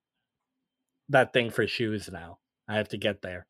that 1.10 1.32
thing 1.32 1.50
for 1.50 1.66
shoes 1.66 2.08
now. 2.12 2.38
I 2.68 2.76
have 2.76 2.88
to 2.90 2.96
get 2.98 3.20
there. 3.22 3.46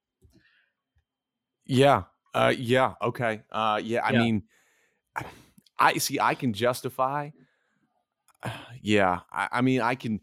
Yeah. 1.66 2.04
Uh 2.34 2.52
yeah, 2.56 2.94
okay. 3.02 3.42
Uh 3.50 3.80
yeah, 3.82 4.00
I 4.04 4.12
Yeah. 4.12 4.18
mean 4.18 4.42
I 5.80 5.94
see 5.98 6.20
I 6.20 6.34
can 6.34 6.52
justify 6.52 7.30
yeah, 8.82 9.20
I, 9.32 9.48
I 9.52 9.60
mean 9.60 9.80
I 9.80 9.94
can 9.94 10.20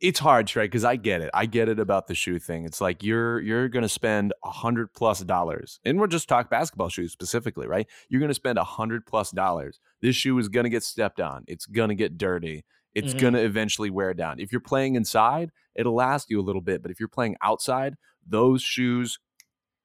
it's 0.00 0.18
hard, 0.18 0.48
Shrey, 0.48 0.64
because 0.64 0.84
I 0.84 0.96
get 0.96 1.22
it. 1.22 1.30
I 1.32 1.46
get 1.46 1.68
it 1.70 1.78
about 1.78 2.08
the 2.08 2.14
shoe 2.14 2.38
thing. 2.38 2.66
It's 2.66 2.80
like 2.80 3.02
you're 3.02 3.40
you're 3.40 3.68
gonna 3.68 3.88
spend 3.88 4.34
a 4.44 4.50
hundred 4.50 4.92
plus 4.92 5.20
dollars. 5.20 5.80
And 5.84 5.98
we're 5.98 6.08
just 6.08 6.28
talk 6.28 6.50
basketball 6.50 6.90
shoes 6.90 7.12
specifically, 7.12 7.66
right? 7.66 7.86
You're 8.10 8.20
gonna 8.20 8.34
spend 8.34 8.58
a 8.58 8.64
hundred 8.64 9.06
plus 9.06 9.30
dollars. 9.30 9.80
This 10.02 10.14
shoe 10.16 10.36
is 10.38 10.48
gonna 10.48 10.68
get 10.68 10.82
stepped 10.82 11.20
on. 11.20 11.44
It's 11.46 11.64
gonna 11.64 11.94
get 11.94 12.18
dirty. 12.18 12.64
It's 12.94 13.14
Mhm. 13.14 13.18
gonna 13.20 13.38
eventually 13.38 13.88
wear 13.88 14.12
down. 14.12 14.40
If 14.40 14.52
you're 14.52 14.60
playing 14.60 14.96
inside, 14.96 15.50
it'll 15.74 15.94
last 15.94 16.28
you 16.28 16.38
a 16.38 16.42
little 16.42 16.60
bit. 16.60 16.82
But 16.82 16.90
if 16.90 17.00
you're 17.00 17.08
playing 17.08 17.36
outside, 17.40 17.94
those 18.26 18.62
shoes 18.62 19.18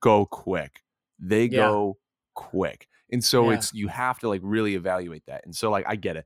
go 0.01 0.25
quick. 0.25 0.83
They 1.17 1.45
Yeah. 1.45 1.69
go 1.69 1.97
quick. 2.39 2.87
And 3.11 3.21
so 3.23 3.49
Yeah. 3.49 3.57
it's 3.57 3.73
you 3.73 3.87
have 3.89 4.19
to 4.19 4.29
like 4.29 4.41
really 4.43 4.75
evaluate 4.75 5.25
that. 5.27 5.41
And 5.45 5.53
so 5.55 5.69
like 5.69 5.85
I 5.87 5.95
get 5.97 6.15
it. 6.15 6.25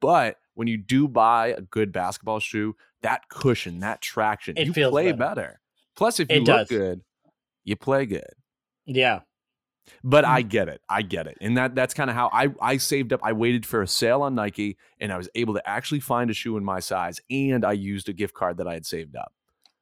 But 0.00 0.38
when 0.54 0.66
you 0.68 0.76
do 0.76 1.06
buy 1.08 1.48
a 1.48 1.60
good 1.60 1.92
basketball 1.92 2.40
shoe, 2.40 2.74
that 3.02 3.28
cushion, 3.28 3.80
that 3.80 4.00
traction, 4.00 4.56
It 4.56 4.66
you 4.66 4.72
play 4.72 5.12
better. 5.12 5.16
better. 5.34 5.60
Plus 5.94 6.18
if 6.20 6.28
you 6.30 6.36
It 6.36 6.40
look 6.40 6.46
does. 6.46 6.68
good, 6.68 7.00
you 7.64 7.76
play 7.76 8.06
good. 8.06 8.32
Yeah. 8.86 9.20
But 10.04 10.24
Mm. 10.24 10.28
I 10.28 10.42
get 10.42 10.68
it. 10.68 10.80
I 10.88 11.02
get 11.02 11.26
it. 11.26 11.36
And 11.40 11.56
that 11.56 11.74
that's 11.74 11.94
kind 11.94 12.08
of 12.10 12.16
how 12.16 12.28
I 12.32 12.48
I 12.60 12.76
saved 12.78 13.12
up. 13.12 13.20
I 13.22 13.32
waited 13.32 13.64
for 13.66 13.82
a 13.82 13.86
sale 13.86 14.22
on 14.22 14.34
Nike 14.34 14.76
and 15.00 15.12
I 15.12 15.16
was 15.16 15.28
able 15.34 15.54
to 15.54 15.68
actually 15.68 16.00
find 16.00 16.30
a 16.30 16.34
shoe 16.34 16.56
in 16.56 16.64
my 16.64 16.80
size 16.80 17.20
and 17.30 17.64
I 17.64 17.72
used 17.72 18.08
a 18.08 18.12
gift 18.12 18.34
card 18.34 18.56
that 18.58 18.66
I 18.68 18.74
had 18.74 18.86
saved 18.86 19.16
up. 19.16 19.32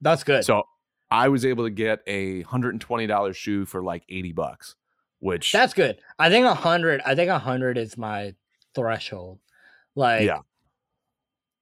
That's 0.01 0.25
good. 0.25 0.45
So 0.45 0.65
I 1.11 1.29
was 1.29 1.45
able 1.45 1.65
to 1.65 1.71
get 1.71 2.01
a 2.07 2.43
$120 2.45 3.35
shoe 3.37 3.67
for 3.67 3.83
like 3.83 4.05
80 4.09 4.33
bucks, 4.33 4.77
which 5.21 5.53
That's 5.53 5.73
good. 5.75 5.99
I 6.19 6.29
think 6.29 6.45
a 6.47 6.55
hundred. 6.55 7.01
I 7.07 7.15
think 7.15 7.31
a 7.31 7.39
hundred 7.39 7.79
is 7.79 7.97
my 7.97 8.35
threshold. 8.75 9.39
Like, 9.95 10.23
Yeah. 10.27 10.41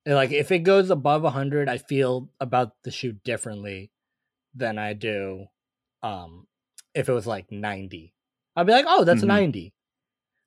like 0.07 0.31
if 0.33 0.51
it 0.51 0.61
goes 0.61 0.91
above 0.91 1.25
a 1.25 1.31
hundred, 1.31 1.69
I 1.69 1.79
feel 1.79 2.31
about 2.41 2.73
the 2.85 2.91
shoe 2.91 3.13
differently 3.25 3.91
than 4.55 4.79
I 4.79 4.95
do. 4.95 5.47
Um, 6.03 6.47
if 6.95 7.09
it 7.09 7.13
was 7.13 7.27
like 7.27 7.51
ninety, 7.53 8.15
I'd 8.57 8.67
be 8.67 8.73
like, 8.73 8.87
oh, 8.89 9.05
that's 9.05 9.23
Mhm. 9.23 9.27
ninety. 9.29 9.75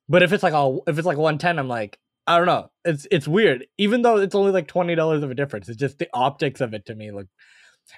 But 0.08 0.22
if 0.22 0.32
it's 0.32 0.42
like 0.42 0.54
a 0.54 0.78
if 0.86 0.98
it's 0.98 1.06
like 1.06 1.18
one 1.18 1.38
ten, 1.38 1.58
I'm 1.58 1.68
like, 1.68 1.98
I 2.26 2.36
don't 2.36 2.46
know. 2.46 2.70
It's 2.84 3.06
it's 3.10 3.28
weird. 3.28 3.66
Even 3.78 4.02
though 4.02 4.16
it's 4.16 4.34
only 4.34 4.52
like 4.52 4.66
twenty 4.68 4.94
dollars 4.94 5.22
of 5.22 5.30
a 5.30 5.34
difference, 5.34 5.68
it's 5.68 5.78
just 5.78 5.98
the 5.98 6.08
optics 6.12 6.60
of 6.60 6.74
it 6.74 6.86
to 6.86 6.94
me 6.94 7.10
look, 7.10 7.28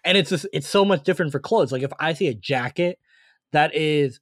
and 0.05 0.17
it's 0.19 0.31
just 0.31 0.47
it's 0.53 0.69
so 0.69 0.85
much 0.85 1.03
different 1.05 1.33
for 1.33 1.41
clothes. 1.41 1.73
Like 1.73 1.83
if 1.83 1.93
I 1.99 2.13
see 2.13 2.29
a 2.29 2.35
jacket 2.35 2.99
that 3.53 3.75
is 3.75 4.21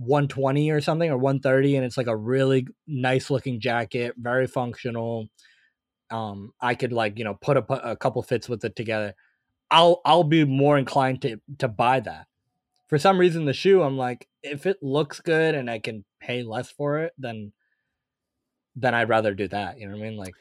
120 0.00 0.70
or 0.70 0.80
something 0.80 1.10
or 1.10 1.18
130 1.18 1.76
and 1.76 1.84
it's 1.84 1.96
like 1.96 2.06
a 2.06 2.16
really 2.16 2.66
nice 2.86 3.30
looking 3.30 3.60
jacket 3.60 4.14
very 4.16 4.46
functional. 4.46 5.28
Um 6.10 6.52
i 6.60 6.74
could 6.74 6.92
like 6.92 7.18
you 7.18 7.24
know 7.24 7.34
put 7.34 7.56
a, 7.56 7.90
a 7.90 7.96
couple 7.96 8.22
fits 8.22 8.48
with 8.48 8.64
it 8.64 8.74
together. 8.76 9.14
I'll 9.70 10.00
i'll 10.04 10.24
be 10.24 10.44
more 10.44 10.78
inclined 10.78 11.22
to 11.22 11.40
to 11.58 11.68
buy 11.68 12.00
that. 12.00 12.26
For 12.88 12.98
some 12.98 13.18
reason 13.18 13.44
the 13.44 13.52
shoe 13.52 13.82
i'm 13.82 13.96
like 13.96 14.26
if 14.42 14.66
it 14.66 14.82
looks 14.82 15.20
good 15.20 15.54
and 15.54 15.70
i 15.70 15.78
can 15.78 16.04
pay 16.20 16.42
less 16.42 16.70
for 16.70 16.98
it 16.98 17.12
then 17.18 17.52
then 18.74 18.94
i'd 18.94 19.08
rather 19.08 19.34
do 19.34 19.48
that 19.48 19.78
you 19.78 19.86
know 19.86 19.96
what 19.96 20.04
i 20.04 20.08
mean? 20.08 20.18
Like 20.18 20.34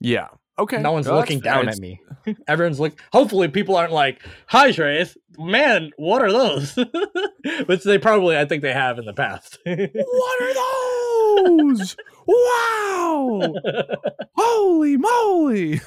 yeah. 0.00 0.28
Okay. 0.58 0.80
no 0.80 0.92
one's 0.92 1.06
Well, 1.08 1.16
looking 1.16 1.40
down 1.40 1.68
at 1.68 1.78
me 1.78 2.00
everyone's 2.48 2.78
like 2.78 2.98
hopefully 3.12 3.48
people 3.48 3.74
aren't 3.76 3.92
like 3.92 4.22
hi 4.46 4.70
Shreyas, 4.70 5.16
man 5.38 5.90
what 5.96 6.22
are 6.22 6.30
those 6.32 6.76
which 7.66 7.82
they 7.82 7.98
probably 7.98 8.38
i 8.38 8.44
think 8.44 8.62
they 8.62 8.72
have 8.72 8.98
in 8.98 9.04
the 9.04 9.12
past 9.14 9.58
What 9.64 10.42
are 10.42 10.54
those? 11.46 11.96
wow. 12.26 13.54
Holy 14.36 14.96
moly. 14.96 15.80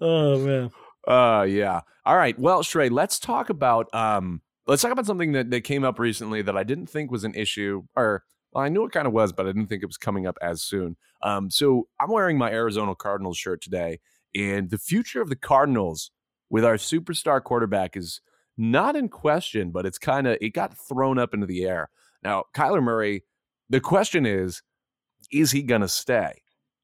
oh 0.00 0.38
man 0.38 0.70
Uh 1.06 1.46
yeah. 1.48 1.80
All 2.04 2.16
right. 2.16 2.38
Well, 2.38 2.62
Shrey, 2.62 2.90
let's 2.90 3.18
talk 3.18 3.50
about 3.50 3.92
um 3.94 4.42
let's 4.66 4.82
talk 4.82 4.92
about 4.92 5.06
something 5.06 5.32
that, 5.32 5.50
that 5.50 5.62
came 5.62 5.84
up 5.84 5.98
recently 5.98 6.42
that 6.42 6.56
I 6.56 6.62
didn't 6.64 6.86
think 6.86 7.10
was 7.10 7.24
an 7.24 7.34
issue 7.34 7.82
or 7.96 8.22
well, 8.56 8.64
I 8.64 8.70
knew 8.70 8.86
it 8.86 8.92
kind 8.92 9.06
of 9.06 9.12
was, 9.12 9.34
but 9.34 9.44
I 9.44 9.50
didn't 9.50 9.66
think 9.66 9.82
it 9.82 9.86
was 9.86 9.98
coming 9.98 10.26
up 10.26 10.38
as 10.40 10.62
soon. 10.62 10.96
Um, 11.20 11.50
so 11.50 11.88
I'm 12.00 12.10
wearing 12.10 12.38
my 12.38 12.50
Arizona 12.50 12.94
Cardinals 12.94 13.36
shirt 13.36 13.60
today, 13.60 14.00
and 14.34 14.70
the 14.70 14.78
future 14.78 15.20
of 15.20 15.28
the 15.28 15.36
Cardinals 15.36 16.10
with 16.48 16.64
our 16.64 16.76
superstar 16.76 17.44
quarterback 17.44 17.98
is 17.98 18.22
not 18.56 18.96
in 18.96 19.10
question, 19.10 19.72
but 19.72 19.84
it's 19.84 19.98
kind 19.98 20.26
of 20.26 20.38
it 20.40 20.54
got 20.54 20.72
thrown 20.88 21.18
up 21.18 21.34
into 21.34 21.44
the 21.44 21.64
air. 21.64 21.90
Now, 22.22 22.44
Kyler 22.54 22.82
Murray, 22.82 23.24
the 23.68 23.78
question 23.78 24.24
is, 24.24 24.62
is 25.30 25.50
he 25.50 25.62
gonna 25.62 25.86
stay? 25.86 26.40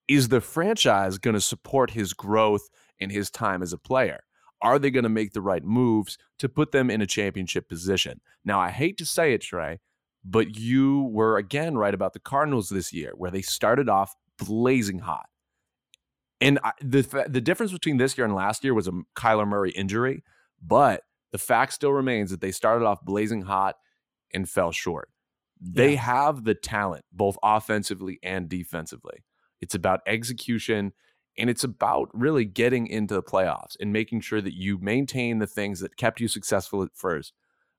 Is 0.09 0.29
the 0.29 0.43
franchise 0.43 1.17
gonna 1.17 1.41
support 1.41 1.93
his 1.93 2.13
growth 2.13 2.69
and 3.01 3.11
his 3.11 3.31
time 3.31 3.63
as 3.63 3.73
a 3.73 3.79
player? 3.79 4.25
Are 4.61 4.79
they 4.79 4.91
going 4.91 5.03
to 5.03 5.09
make 5.09 5.33
the 5.33 5.41
right 5.41 5.65
moves 5.65 6.19
to 6.39 6.49
put 6.49 6.71
them 6.71 6.89
in 6.89 7.03
a 7.03 7.07
championship 7.07 7.69
position? 7.69 8.21
Now, 8.45 8.61
I 8.61 8.71
hate 8.71 8.97
to 8.99 9.05
say 9.05 9.35
it, 9.35 9.43
Shrey, 9.43 9.79
but 10.25 10.57
you 10.57 11.03
were 11.13 11.37
again 11.37 11.77
right 11.77 11.95
about 11.95 12.13
the 12.13 12.21
Cardinals 12.21 12.69
this 12.69 12.93
year, 12.93 13.13
where 13.17 13.31
they 13.31 13.43
started 13.43 13.89
off 13.89 14.15
blazing 14.39 15.01
hot. 15.01 15.27
And 16.41 16.59
I, 16.65 16.73
the 16.81 17.27
the 17.29 17.41
difference 17.41 17.73
between 17.73 17.99
this 17.99 18.19
year 18.19 18.25
and 18.25 18.35
last 18.35 18.65
year 18.65 18.75
was 18.75 18.89
a 18.89 18.93
Kyler 19.17 19.47
Murray 19.47 19.71
injury, 19.71 20.25
but 20.61 21.03
the 21.31 21.39
fact 21.39 21.73
still 21.73 21.93
remains 21.93 22.31
that 22.31 22.41
they 22.41 22.51
started 22.53 22.85
off 22.85 23.05
blazing 23.05 23.43
hot 23.43 23.77
and 24.35 24.49
fell 24.49 24.73
short. 24.73 25.09
They 25.61 25.93
Yeah. 25.93 26.01
have 26.01 26.45
the 26.45 26.55
talent, 26.55 27.05
both 27.13 27.39
offensively 27.43 28.19
and 28.23 28.49
defensively. 28.49 29.25
It's 29.61 29.75
about 29.77 30.01
execution 30.07 30.93
and 31.39 31.49
it's 31.49 31.65
about 31.65 32.11
really 32.13 32.45
getting 32.45 32.87
into 32.89 33.15
the 33.15 33.23
playoffs 33.23 33.77
and 33.81 33.93
making 33.93 34.21
sure 34.21 34.41
that 34.43 34.55
you 34.55 34.79
maintain 34.79 35.39
the 35.39 35.47
things 35.47 35.81
that 35.81 35.97
kept 35.97 36.21
you 36.21 36.29
successful 36.29 36.83
at 36.83 36.91
first. 36.95 37.33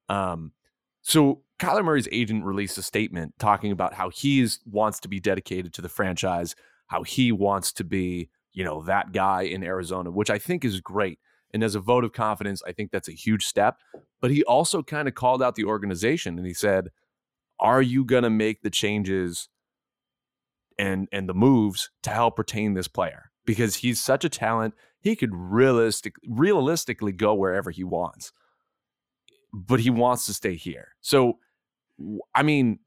Um, 0.09 0.53
so 1.01 1.43
Kyler 1.59 1.83
Murray's 1.83 2.07
agent 2.11 2.43
released 2.43 2.77
a 2.77 2.81
statement 2.81 3.33
talking 3.39 3.71
about 3.71 3.93
how 3.93 4.09
he 4.09 4.47
wants 4.65 4.99
to 5.01 5.07
be 5.07 5.19
dedicated 5.19 5.73
to 5.73 5.81
the 5.81 5.89
franchise, 5.89 6.55
how 6.87 7.03
he 7.03 7.31
wants 7.31 7.71
to 7.73 7.83
be, 7.83 8.29
you 8.53 8.63
know, 8.63 8.83
that 8.83 9.11
guy 9.11 9.43
in 9.43 9.63
Arizona, 9.63 10.11
which 10.11 10.29
I 10.29 10.39
think 10.39 10.65
is 10.65 10.81
great. 10.81 11.19
And 11.53 11.63
as 11.63 11.75
a 11.75 11.79
vote 11.79 12.03
of 12.03 12.13
confidence, 12.13 12.61
I 12.67 12.71
think 12.71 12.91
that's 12.91 13.07
a 13.07 13.13
huge 13.13 13.45
step. 13.45 13.77
But 14.19 14.31
he 14.31 14.43
also 14.43 14.81
kind 14.81 15.07
of 15.07 15.13
called 15.13 15.43
out 15.43 15.55
the 15.55 15.65
organization 15.65 16.37
and 16.37 16.47
he 16.47 16.53
said, 16.53 16.89
"Are 17.59 17.81
you 17.81 18.03
going 18.03 18.23
to 18.23 18.29
make 18.29 18.61
the 18.61 18.71
changes 18.71 19.49
and 20.77 21.07
and 21.11 21.27
the 21.29 21.33
moves 21.33 21.89
to 22.03 22.09
help 22.09 22.37
retain 22.37 22.73
this 22.73 22.87
player 22.87 23.31
because 23.45 23.77
he's 23.77 24.01
such 24.01 24.23
a 24.23 24.29
talent. 24.29 24.73
He 24.99 25.15
could 25.15 25.31
realistic 25.33 26.15
realistically 26.27 27.11
go 27.11 27.33
wherever 27.33 27.71
he 27.71 27.83
wants, 27.83 28.31
but 29.53 29.81
he 29.81 29.89
wants 29.89 30.25
to 30.27 30.33
stay 30.33 30.55
here. 30.55 30.89
So, 31.01 31.39
I 32.35 32.43
mean, 32.43 32.79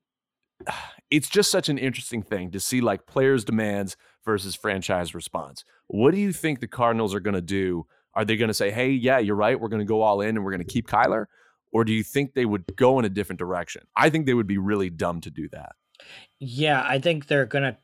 it's 1.10 1.28
just 1.28 1.50
such 1.50 1.68
an 1.68 1.78
interesting 1.78 2.22
thing 2.22 2.50
to 2.50 2.60
see 2.60 2.80
like 2.80 3.06
players' 3.06 3.44
demands 3.44 3.96
versus 4.24 4.54
franchise 4.54 5.14
response. 5.14 5.64
What 5.86 6.12
do 6.12 6.20
you 6.20 6.32
think 6.32 6.60
the 6.60 6.66
Cardinals 6.66 7.14
are 7.14 7.20
going 7.20 7.34
to 7.34 7.40
do? 7.40 7.86
Are 8.14 8.24
they 8.24 8.36
going 8.36 8.48
to 8.48 8.54
say, 8.54 8.70
"Hey, 8.70 8.90
yeah, 8.90 9.18
you're 9.18 9.36
right. 9.36 9.58
We're 9.58 9.68
going 9.68 9.80
to 9.80 9.86
go 9.86 10.02
all 10.02 10.20
in 10.20 10.36
and 10.36 10.44
we're 10.44 10.52
going 10.52 10.66
to 10.66 10.72
keep 10.72 10.88
Kyler," 10.88 11.26
or 11.72 11.84
do 11.84 11.92
you 11.92 12.02
think 12.02 12.34
they 12.34 12.46
would 12.46 12.64
go 12.76 12.98
in 12.98 13.04
a 13.04 13.10
different 13.10 13.38
direction? 13.38 13.82
I 13.94 14.10
think 14.10 14.26
they 14.26 14.34
would 14.34 14.46
be 14.46 14.58
really 14.58 14.90
dumb 14.90 15.20
to 15.22 15.30
do 15.30 15.48
that. 15.50 15.72
Yeah, 16.40 16.82
I 16.86 16.98
think 16.98 17.26
they're 17.26 17.46
gonna 17.46 17.78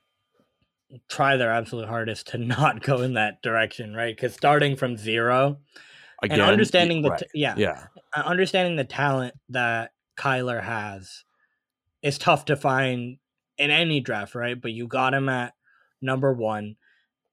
try 1.08 1.36
their 1.36 1.52
absolute 1.52 1.88
hardest 1.88 2.28
to 2.28 2.38
not 2.38 2.82
go 2.82 3.02
in 3.02 3.14
that 3.14 3.42
direction, 3.42 3.94
right? 3.94 4.14
Because 4.14 4.34
starting 4.34 4.76
from 4.76 4.96
zero 4.96 5.58
Again, 6.22 6.40
and 6.40 6.50
understanding 6.50 7.02
the 7.02 7.10
right. 7.10 7.18
t- 7.18 7.26
yeah, 7.34 7.54
yeah. 7.56 7.86
uh, 8.16 8.20
understanding 8.20 8.76
the 8.76 8.84
talent 8.84 9.34
that 9.48 9.91
Kyler 10.16 10.62
has 10.62 11.24
is 12.02 12.18
tough 12.18 12.44
to 12.46 12.56
find 12.56 13.18
in 13.58 13.70
any 13.70 14.00
draft, 14.00 14.34
right? 14.34 14.60
But 14.60 14.72
you 14.72 14.86
got 14.86 15.14
him 15.14 15.28
at 15.28 15.54
number 16.00 16.32
one, 16.32 16.76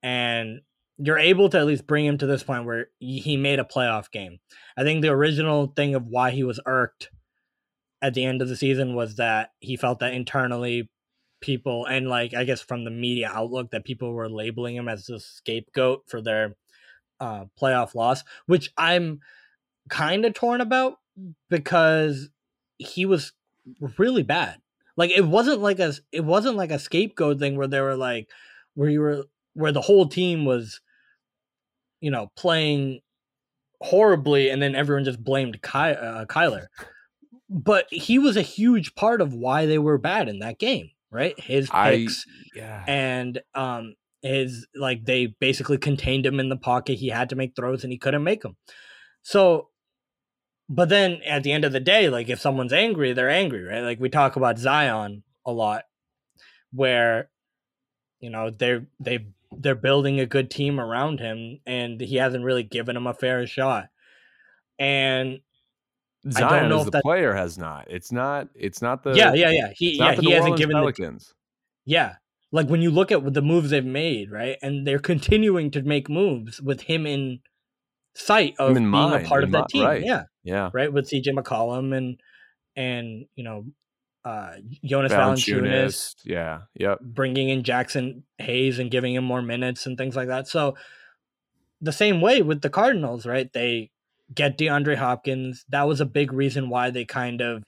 and 0.04 0.62
you're 0.98 1.18
able 1.18 1.50
to 1.50 1.58
at 1.58 1.66
least 1.66 1.88
bring 1.88 2.06
him 2.06 2.18
to 2.18 2.28
this 2.28 2.44
point 2.44 2.66
where 2.66 2.88
he 3.00 3.38
made 3.38 3.60
a 3.60 3.64
playoff 3.64 4.12
game. 4.12 4.40
I 4.78 4.84
think 4.84 5.02
the 5.02 5.10
original 5.10 5.68
thing 5.76 5.96
of 5.96 6.06
why 6.06 6.32
he 6.32 6.44
was 6.44 6.60
irked 6.66 7.10
at 8.02 8.14
the 8.14 8.26
end 8.26 8.42
of 8.42 8.50
the 8.50 8.56
season 8.56 8.96
was 8.96 9.16
that 9.16 9.52
he 9.60 9.76
felt 9.76 10.00
that 10.00 10.14
internally 10.14 10.90
people 11.42 11.86
and 11.86 12.10
like 12.10 12.34
I 12.34 12.44
guess 12.44 12.62
from 12.62 12.84
the 12.84 12.92
media 12.92 13.32
outlook 13.34 13.72
that 13.72 13.86
people 13.86 14.12
were 14.14 14.30
labeling 14.30 14.76
him 14.76 14.90
as 14.90 15.06
the 15.06 15.22
scapegoat 15.22 16.04
for 16.08 16.22
their 16.22 16.56
uh, 17.20 17.46
playoff 17.60 17.96
loss, 17.96 18.24
which 18.46 18.72
I'm 18.78 19.20
kind 19.90 20.26
of 20.26 20.34
torn 20.34 20.62
about 20.62 20.98
because 21.50 22.30
he 22.80 23.06
was 23.06 23.34
really 23.98 24.24
bad. 24.24 24.58
Like 24.98 25.12
it 25.12 25.26
wasn't 25.26 25.62
like 25.62 25.80
a 25.80 25.94
it 26.12 26.26
wasn't 26.26 26.58
like 26.58 26.72
a 26.72 26.80
scapegoat 26.80 27.40
thing 27.40 27.56
where 27.56 27.68
they 27.68 27.80
were 27.80 27.96
like 27.96 28.28
where 28.74 28.90
you 28.90 29.02
were 29.02 29.26
where 29.54 29.72
the 29.72 29.82
whole 29.82 30.08
team 30.08 30.46
was 30.46 30.82
you 32.02 32.12
know 32.12 32.32
playing 32.36 33.00
horribly 33.82 34.50
and 34.50 34.62
then 34.62 34.76
everyone 34.76 35.06
just 35.06 35.24
blamed 35.24 35.62
Ky- 35.62 35.96
uh, 35.96 36.26
Kyler. 36.26 36.68
But 37.50 37.88
he 37.92 38.20
was 38.20 38.36
a 38.36 38.42
huge 38.42 38.94
part 38.96 39.22
of 39.22 39.34
why 39.34 39.66
they 39.66 39.80
were 39.80 39.98
bad 39.98 40.30
in 40.30 40.40
that 40.40 40.60
game, 40.60 40.90
right? 41.12 41.40
His 41.40 41.70
picks 41.70 42.26
I 42.28 42.60
yeah. 42.60 42.84
and 42.86 43.42
um 43.56 43.96
his 44.22 44.68
like 44.76 45.06
they 45.06 45.28
basically 45.40 45.78
contained 45.78 46.26
him 46.26 46.40
in 46.40 46.50
the 46.50 46.58
pocket. 46.58 46.98
He 46.98 47.08
had 47.08 47.30
to 47.30 47.36
make 47.36 47.56
throws 47.56 47.84
and 47.84 47.92
he 47.92 47.98
couldn't 47.98 48.24
make 48.24 48.42
them. 48.42 48.58
So 49.22 49.69
but 50.70 50.90
then 50.90 51.22
at 51.26 51.42
the 51.44 51.52
end 51.52 51.66
of 51.66 51.72
the 51.72 51.80
day, 51.80 52.10
like 52.10 52.30
if 52.30 52.40
someone's 52.40 52.74
angry, 52.74 53.12
they're 53.14 53.30
angry, 53.30 53.64
right? 53.64 53.82
Like 53.82 54.00
we 54.00 54.10
talk 54.10 54.36
about 54.36 54.60
Zion 54.60 55.24
a 55.46 55.52
lot 55.52 55.84
where 56.72 57.30
you 58.20 58.30
know 58.30 58.52
they're 58.52 58.86
they 59.00 59.26
they're 59.52 59.74
building 59.74 60.20
a 60.20 60.28
good 60.28 60.52
team 60.52 60.80
around 60.80 61.20
him 61.20 61.60
and 61.66 62.00
he 62.00 62.18
hasn't 62.18 62.44
really 62.44 62.62
given 62.62 62.96
him 62.96 63.08
a 63.08 63.14
fair 63.16 63.48
shot. 63.48 63.88
And 64.78 65.40
I 66.36 66.40
don't 66.40 66.50
Zion 66.50 66.70
know 66.70 66.82
if 66.82 66.92
the 66.92 67.02
player 67.02 67.34
has 67.34 67.58
not. 67.58 67.88
It's 67.90 68.12
not. 68.12 68.50
It's 68.54 68.82
not 68.82 69.04
the. 69.04 69.14
yeah, 69.14 69.34
yeah, 69.34 69.50
yeah. 69.50 69.70
He 69.76 69.98
yeah, 69.98 70.14
he 70.14 70.22
New 70.22 70.36
hasn't 70.36 70.52
Orleans 70.52 70.60
given 70.60 70.76
the 70.76 70.82
Pelicans. 70.82 71.34
Yeah. 71.86 72.16
Like 72.52 72.68
when 72.68 72.82
you 72.82 72.92
look 72.92 73.12
at 73.12 73.34
the 73.34 73.42
moves 73.42 73.72
they've 73.72 73.84
made, 73.84 74.32
right? 74.32 74.58
And 74.62 74.86
they're 74.86 75.00
continuing 75.00 75.72
to 75.72 75.82
make 75.82 76.10
moves 76.10 76.62
with 76.62 76.82
him 76.82 77.08
in 77.08 77.40
sight 78.20 78.56
of 78.60 78.76
being 78.76 78.94
a 78.94 79.24
part 79.26 79.44
of 79.44 79.52
that 79.52 79.70
team. 79.70 79.84
right. 79.86 80.04
Yeah. 80.04 80.24
yeah. 80.44 80.70
Right. 80.74 80.92
With 80.92 81.10
CJ 81.10 81.30
McCollum 81.30 81.96
and 81.96 82.20
and 82.76 83.26
you 83.36 83.44
know 83.44 83.66
uh 84.26 84.54
Jonas 84.84 85.12
Valanciunas. 85.12 86.16
Yeah. 86.26 86.62
Yep. 86.76 87.00
bringing 87.02 87.50
in 87.50 87.64
Jaxson 87.64 88.24
Hayes 88.38 88.80
and 88.80 88.92
giving 88.92 89.16
him 89.16 89.24
more 89.24 89.42
minutes 89.42 89.86
and 89.86 89.98
things 89.98 90.16
like 90.16 90.28
that. 90.28 90.48
So 90.48 90.76
the 91.82 91.94
same 91.94 92.20
way 92.20 92.42
with 92.42 92.62
the 92.62 92.70
Cardinals, 92.70 93.26
right? 93.26 93.52
They 93.52 93.92
get 94.34 94.58
DeAndre 94.58 94.98
Hopkins. 94.98 95.66
That 95.70 95.88
was 95.88 96.02
a 96.02 96.06
big 96.06 96.34
reason 96.34 96.70
why 96.70 96.90
they 96.90 97.06
kind 97.06 97.42
of 97.42 97.64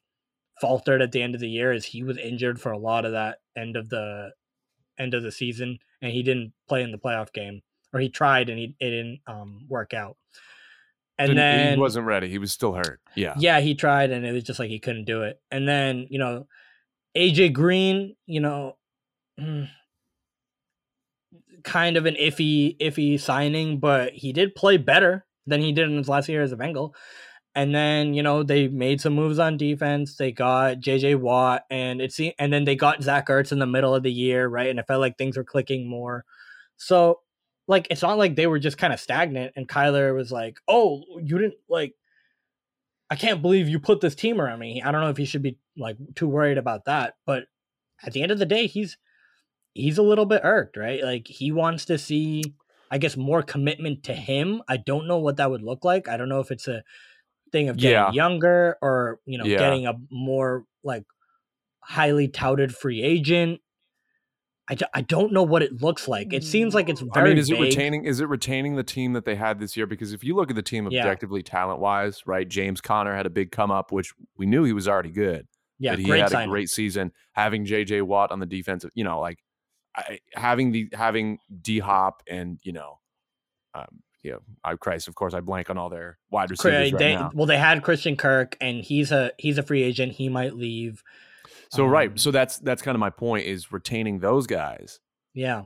faltered 0.60 1.02
at 1.02 1.12
the 1.12 1.22
end 1.22 1.34
of 1.34 1.42
the 1.42 1.50
year 1.50 1.72
is 1.72 1.86
he 1.86 2.04
was 2.04 2.18
injured 2.18 2.62
for 2.62 2.72
a 2.72 2.78
lot 2.78 3.06
of 3.06 3.14
that 3.14 3.40
end 3.58 3.76
of 3.76 3.90
the 3.90 4.32
end 5.00 5.16
of 5.16 5.24
the 5.24 5.32
season 5.32 5.80
and 6.02 6.12
he 6.12 6.22
didn't 6.22 6.54
play 6.70 6.84
in 6.84 6.92
the 6.92 6.98
playoff 7.00 7.34
game 7.34 7.62
or 7.94 8.00
he 8.00 8.10
tried 8.10 8.50
and 8.50 8.58
he 8.58 8.76
it 8.80 8.90
didn't 8.90 9.20
um 9.28 9.66
work 9.70 9.94
out. 9.94 10.18
And 11.18 11.30
Didn't- 11.30 11.38
then 11.38 11.74
he 11.76 11.80
wasn't 11.80 12.08
ready. 12.08 12.30
He 12.30 12.38
was 12.40 12.52
still 12.52 12.74
hurt. 12.74 13.00
Yeah. 13.16 13.36
yeah, 13.38 13.60
he 13.60 13.76
tried 13.76 14.12
and 14.12 14.26
it 14.26 14.32
was 14.32 14.44
just 14.44 14.60
like 14.60 14.70
he 14.70 14.80
couldn't 14.80 15.06
do 15.06 15.22
it. 15.24 15.40
And 15.52 15.68
then, 15.68 16.08
you 16.10 16.18
know, 16.18 16.48
AJ 17.16 17.54
Green, 17.54 18.16
you 18.26 18.40
know, 18.40 18.78
mm, 19.40 19.68
kind 21.64 21.98
of 21.98 22.06
an 22.06 22.16
iffy, 22.16 22.78
iffy 22.80 23.20
signing, 23.20 23.80
but 23.80 24.14
he 24.14 24.34
did 24.34 24.56
play 24.56 24.78
better 24.78 25.26
than 25.46 25.62
he 25.62 25.72
did 25.72 25.90
in 25.90 25.98
his 25.98 26.10
last 26.10 26.28
year 26.30 26.42
as 26.42 26.52
a 26.52 26.58
Bengal. 26.58 26.96
And 27.54 27.76
then, 27.76 28.14
you 28.14 28.24
know, 28.24 28.44
they 28.44 28.68
made 28.70 29.02
some 29.02 29.14
moves 29.14 29.38
on 29.38 29.58
defense. 29.58 30.16
They 30.16 30.32
got 30.32 30.78
JJ 30.80 31.20
Watt 31.20 31.64
and 31.70 32.02
it's 32.02 32.20
and 32.40 32.52
then 32.54 32.64
they 32.64 32.76
got 32.76 33.04
Zach 33.04 33.28
Ertz 33.28 33.52
in 33.52 33.60
the 33.60 33.68
middle 33.68 33.94
of 33.94 34.04
the 34.04 34.12
year, 34.12 34.48
right? 34.48 34.70
And 34.70 34.80
it 34.80 34.88
felt 34.88 35.02
like 35.02 35.18
things 35.18 35.36
were 35.38 35.44
clicking 35.44 35.88
more. 35.88 36.24
So 36.78 37.20
like 37.68 37.88
it's 37.90 38.02
not 38.02 38.18
like 38.18 38.36
they 38.36 38.48
were 38.48 38.60
just 38.60 38.78
kind 38.78 38.94
of 38.94 39.00
stagnant 39.00 39.54
and 39.56 39.68
Kyler 39.68 40.16
was 40.16 40.32
like, 40.32 40.58
Oh, 40.68 41.04
you 41.22 41.38
didn't 41.38 41.56
like 41.70 41.94
I 43.10 43.16
can't 43.16 43.42
believe 43.42 43.68
you 43.68 43.80
put 43.80 44.00
this 44.02 44.16
team 44.16 44.40
around 44.40 44.60
me. 44.60 44.82
I 44.82 44.92
don't 44.92 45.02
know 45.02 45.10
if 45.10 45.18
he 45.18 45.26
should 45.26 45.42
be 45.42 45.58
like 45.78 45.98
too 46.16 46.28
worried 46.28 46.58
about 46.58 46.86
that, 46.86 47.16
but 47.26 47.44
at 48.04 48.14
the 48.14 48.24
end 48.24 48.32
of 48.32 48.40
the 48.40 48.46
day, 48.46 48.68
he's 48.68 48.98
he's 49.74 49.98
a 49.98 50.04
little 50.04 50.26
bit 50.26 50.42
irked, 50.44 50.78
right? 50.78 51.04
Like 51.04 51.28
he 51.28 51.52
wants 51.52 51.86
to 51.86 51.98
see, 51.98 52.56
I 52.90 52.98
guess, 52.98 53.18
more 53.18 53.42
commitment 53.44 54.04
to 54.04 54.14
him. 54.14 54.62
I 54.68 54.78
don't 54.78 55.08
know 55.08 55.18
what 55.18 55.38
that 55.38 55.52
would 55.52 55.62
look 55.62 55.84
like. 55.84 56.08
I 56.08 56.18
don't 56.18 56.30
know 56.30 56.40
if 56.40 56.52
it's 56.52 56.68
a 56.68 56.84
thing 57.52 57.68
of 57.70 57.78
getting 57.78 57.92
Yeah. 57.92 58.12
younger 58.12 58.78
or 58.82 59.20
you 59.26 59.38
know 59.38 59.46
Yeah. 59.46 59.60
getting 59.60 59.88
a 59.88 59.94
more 60.10 60.64
like 60.84 61.04
highly 61.84 62.28
touted 62.30 62.74
free 62.76 63.02
agent. 63.04 63.60
I, 64.72 64.76
do, 64.76 64.86
I 64.94 65.02
don't 65.02 65.34
know 65.34 65.44
what 65.44 65.62
it 65.62 65.82
looks 65.82 66.08
like. 66.08 66.32
It 66.32 66.46
seems 66.46 66.74
like 66.74 66.88
it's 66.88 67.04
I 67.14 67.24
mean, 67.24 67.38
is 67.38 67.50
it 67.50 67.56
vague. 67.56 67.64
retaining? 67.64 68.06
Is 68.06 68.22
it 68.22 68.30
retaining 68.30 68.78
the 68.78 68.84
team 68.84 69.12
that 69.14 69.26
they 69.26 69.36
had 69.36 69.60
this 69.60 69.76
year? 69.76 69.86
Because 69.86 70.14
if 70.14 70.24
you 70.24 70.34
look 70.34 70.50
at 70.50 70.56
the 70.56 70.62
team 70.62 70.88
Yeah. 70.90 71.02
objectively, 71.02 71.44
talent 71.44 71.82
wise, 71.82 72.22
right? 72.26 72.48
James 72.48 72.80
Conner 72.80 73.14
had 73.14 73.26
a 73.26 73.30
big 73.30 73.52
come 73.52 73.70
up, 73.70 73.92
which 73.92 74.14
we 74.38 74.46
knew 74.46 74.64
he 74.64 74.72
was 74.72 74.88
already 74.88 75.12
good. 75.12 75.46
yeah, 75.78 75.92
but 75.92 76.00
he 76.00 76.10
had 76.10 76.30
signing. 76.30 76.48
a 76.48 76.52
great 76.52 76.70
season. 76.70 77.12
Having 77.34 77.66
JJ 77.66 78.04
Watt 78.04 78.32
on 78.32 78.40
the 78.40 78.46
defensive, 78.46 78.92
you 78.94 79.04
know, 79.04 79.20
like 79.20 79.40
I, 79.94 80.20
having 80.36 80.72
the 80.72 80.88
having 80.94 81.40
D 81.62 81.80
Hop 81.80 82.24
and 82.30 82.58
you 82.64 82.72
know, 82.72 83.00
um, 83.74 83.88
you 84.24 84.32
know, 84.32 84.40
I 84.64 84.76
Christ, 84.76 85.10
of 85.10 85.16
course, 85.16 85.34
I 85.34 85.42
blank 85.42 85.70
on 85.70 85.78
all 85.78 85.90
their 85.90 86.18
wide 86.30 86.50
receivers 86.50 86.94
right 86.94 87.14
now. 87.16 87.32
well, 87.34 87.46
they 87.46 87.58
had 87.58 87.84
Christian 87.84 88.16
Kirk, 88.16 88.56
and 88.62 88.84
he's 88.84 89.12
a 89.12 89.32
he's 89.38 89.58
a 89.58 89.64
free 89.64 89.84
agent. 89.84 90.14
He 90.14 90.30
might 90.30 90.56
leave. 90.56 91.04
So 91.72 91.86
um, 91.86 91.90
right, 91.90 92.20
so 92.20 92.32
that's 92.32 92.58
that's 92.58 92.82
kind 92.82 92.96
of 92.96 93.00
my 93.00 93.10
point 93.10 93.46
is 93.46 93.72
retaining 93.72 94.20
those 94.20 94.46
guys, 94.46 95.00
Yeah, 95.34 95.64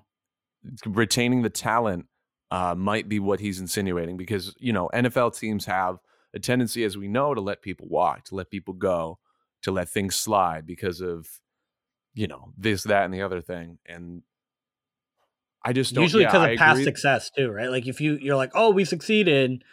retaining 0.85 1.41
the 1.41 1.49
talent 1.49 2.05
uh, 2.51 2.75
might 2.75 3.09
be 3.09 3.19
what 3.19 3.39
he's 3.39 3.59
insinuating 3.59 4.15
because 4.15 4.53
you 4.59 4.71
know 4.71 4.87
NFL 4.93 5.37
teams 5.37 5.65
have 5.65 5.97
a 6.33 6.39
tendency, 6.39 6.83
as 6.83 6.95
we 6.95 7.07
know, 7.07 7.33
to 7.33 7.41
let 7.41 7.61
people 7.63 7.87
walk, 7.89 8.25
to 8.25 8.35
let 8.35 8.51
people 8.51 8.75
go, 8.75 9.17
to 9.63 9.71
let 9.71 9.89
things 9.89 10.15
slide 10.15 10.67
because 10.67 11.01
of 11.01 11.27
you 12.13 12.27
know 12.27 12.53
this, 12.55 12.83
that, 12.83 13.05
and 13.05 13.13
the 13.13 13.23
other 13.23 13.41
thing, 13.41 13.79
and 13.87 14.21
I 15.63 15.73
just 15.73 15.95
don't, 15.95 16.03
usually 16.03 16.23
yeah, 16.23 16.29
because 16.29 16.47
I 16.47 16.51
of 16.51 16.59
past 16.59 16.75
agree. 16.75 16.83
success 16.83 17.31
too, 17.35 17.49
right? 17.49 17.71
Like 17.71 17.87
if 17.87 17.99
you 17.99 18.19
you're 18.21 18.35
like, 18.35 18.51
oh, 18.53 18.69
we 18.69 18.85
succeeded, 18.85 19.63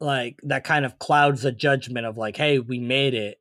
like 0.00 0.40
that 0.44 0.64
kind 0.64 0.86
of 0.86 0.98
clouds 0.98 1.42
the 1.42 1.52
judgment 1.52 2.06
of 2.06 2.16
like, 2.16 2.38
hey, 2.38 2.58
we 2.58 2.78
made 2.78 3.12
it. 3.12 3.38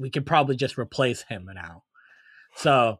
We 0.00 0.10
could 0.10 0.26
probably 0.26 0.56
just 0.56 0.78
replace 0.78 1.22
him 1.22 1.48
now. 1.54 1.84
So 2.56 2.98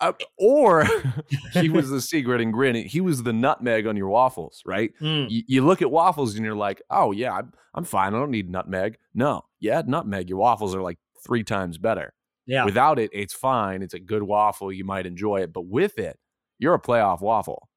Uh, 0.00 0.12
or 0.38 0.84
he 1.52 1.68
was 1.68 1.90
the 1.90 2.00
secret 2.00 2.40
ingredient. 2.40 2.88
He 2.88 3.00
was 3.00 3.22
the 3.22 3.32
nutmeg 3.32 3.86
on 3.86 3.96
your 3.96 4.08
waffles, 4.08 4.62
right? 4.66 4.92
mm, 5.00 5.26
You, 5.30 5.42
you 5.46 5.66
look 5.66 5.82
at 5.82 5.90
waffles 5.90 6.34
and 6.36 6.44
you're 6.44 6.54
like, 6.56 6.80
oh 6.90 7.12
yeah, 7.12 7.32
I'm, 7.34 7.52
I'm 7.74 7.84
fine. 7.84 8.14
I 8.14 8.18
don't 8.18 8.30
need 8.30 8.50
nutmeg. 8.50 8.96
No, 9.14 9.42
yeah, 9.60 9.82
nutmeg. 9.86 10.28
Your 10.28 10.38
waffles 10.38 10.74
are 10.74 10.82
like 10.82 10.98
three 11.26 11.44
times 11.44 11.78
better. 11.78 12.14
yeah, 12.46 12.64
Without 12.64 12.98
it, 12.98 13.10
it's 13.12 13.34
fine. 13.34 13.82
It's 13.82 13.94
a 13.94 13.98
good 14.00 14.22
waffle. 14.22 14.72
You 14.72 14.84
might 14.84 15.04
enjoy 15.06 15.40
it, 15.42 15.52
but 15.52 15.66
with 15.66 15.98
it, 15.98 16.18
you're 16.58 16.74
a 16.74 16.80
playoff 16.80 17.20
waffle. 17.20 17.68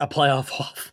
a 0.00 0.06
playoff 0.08 0.50
off. 0.60 0.92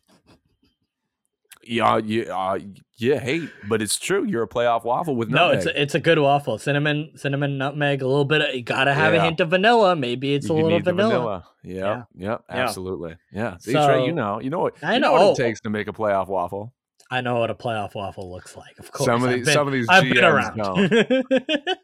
Yeah, 1.67 1.97
you, 1.97 2.23
uh, 2.23 2.59
you 2.97 3.19
hate, 3.19 3.49
but 3.67 3.81
it's 3.81 3.97
true. 3.99 4.25
You're 4.25 4.43
a 4.43 4.47
playoff 4.47 4.83
waffle 4.85 5.15
with 5.15 5.29
No, 5.29 5.47
nutmeg. 5.51 5.57
it's 5.57 5.65
a, 5.67 5.81
it's 5.81 5.95
a 5.95 5.99
good 5.99 6.17
waffle. 6.19 6.57
Cinnamon, 6.57 7.11
cinnamon, 7.15 7.57
nutmeg, 7.57 8.01
a 8.01 8.07
little 8.07 8.25
bit. 8.25 8.41
Of, 8.41 8.55
you 8.55 8.63
gotta 8.63 8.93
have 8.93 9.13
a 9.13 9.21
hint 9.21 9.39
of 9.39 9.49
vanilla. 9.49 9.95
Maybe 9.95 10.33
it's 10.33 10.49
a 10.49 10.53
little 10.53 10.79
the 10.79 10.93
vanilla. 10.93 11.45
Yep, 11.63 11.75
Yeah. 11.75 12.03
Yeah. 12.15 12.37
absolutely. 12.49 13.17
Yeah. 13.31 13.57
See, 13.57 13.73
Shrey, 13.73 14.05
you 14.05 14.13
know, 14.13 14.39
you 14.39 14.49
know 14.49 14.59
what, 14.59 14.75
I 14.81 14.93
you 14.95 14.99
know, 14.99 15.15
know. 15.15 15.29
what 15.29 15.39
it 15.39 15.43
takes 15.43 15.61
to 15.61 15.69
make 15.69 15.87
a 15.87 15.93
playoff 15.93 16.27
waffle. 16.27 16.73
I 17.11 17.21
know 17.21 17.39
what 17.39 17.49
a 17.49 17.55
playoff 17.55 17.95
waffle 17.95 18.31
looks 18.31 18.55
like. 18.57 18.79
Of 18.79 18.91
course, 18.91 19.05
Some 19.05 19.23
of 19.23 19.29
these, 19.29 19.45
been- 19.45 19.53
some 19.53 19.67
of 19.67 19.73
these 19.73 19.87
I've 19.89 20.03
GMs 20.03 20.13
been 20.13 20.23
around. 20.25 21.77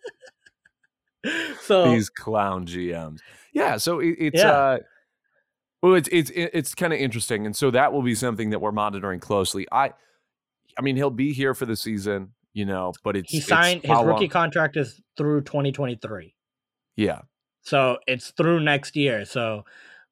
so 1.61 1.91
these 1.93 2.09
clown 2.09 2.65
GMs. 2.65 3.19
Yeah, 3.53 3.77
so 3.77 3.99
it, 3.99 4.15
it's 4.19 4.39
Yeah. 4.41 4.51
uh 4.51 4.77
well 5.83 5.93
it's 5.93 6.09
it's 6.11 6.31
it's 6.33 6.73
kind 6.73 6.91
of 6.93 6.99
interesting 6.99 7.45
and 7.45 7.55
so 7.55 7.69
that 7.69 7.93
will 7.93 8.01
be 8.01 8.15
something 8.15 8.49
that 8.49 8.59
we're 8.59 8.71
monitoring 8.71 9.19
closely. 9.19 9.67
I 9.71 9.91
I 10.77 10.81
mean 10.81 10.95
he'll 10.95 11.11
be 11.11 11.33
here 11.33 11.53
for 11.53 11.67
the 11.67 11.75
season, 11.75 12.31
you 12.53 12.65
know, 12.65 12.93
but 13.03 13.15
it's 13.15 13.31
he 13.31 13.37
it's 13.37 13.47
signed 13.47 13.81
his 13.83 13.91
rookie 13.91 14.21
long- 14.21 14.29
contract 14.29 14.77
is 14.77 14.99
through 15.17 15.41
2023. 15.41 16.33
Yeah. 16.95 17.21
So 17.61 17.97
it's 18.07 18.31
through 18.31 18.61
next 18.61 18.95
year. 18.95 19.25
So 19.25 19.65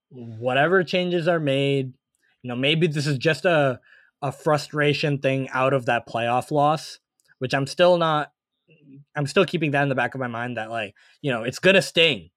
whatever 0.10 0.84
changes 0.84 1.28
are 1.28 1.40
made, 1.40 1.94
you 2.44 2.48
know, 2.50 2.56
maybe 2.56 2.88
this 2.88 3.08
is 3.08 3.18
just 3.18 3.46
a 3.46 3.80
a 4.22 4.32
frustration 4.32 5.18
thing 5.18 5.50
out 5.50 5.74
of 5.74 5.86
that 5.88 6.08
playoff 6.08 6.52
loss, 6.52 7.00
which 7.40 7.54
I'm 7.56 7.66
still 7.66 7.98
not 7.98 8.32
I'm 9.16 9.26
still 9.26 9.46
keeping 9.46 9.72
that 9.72 9.84
in 9.84 9.90
the 9.90 9.96
back 9.96 10.14
of 10.16 10.20
my 10.22 10.28
mind 10.28 10.58
that 10.58 10.70
like, 10.70 10.96
you 11.22 11.32
know, 11.32 11.44
it's 11.44 11.60
gonna 11.60 11.82
sting. 11.82 12.30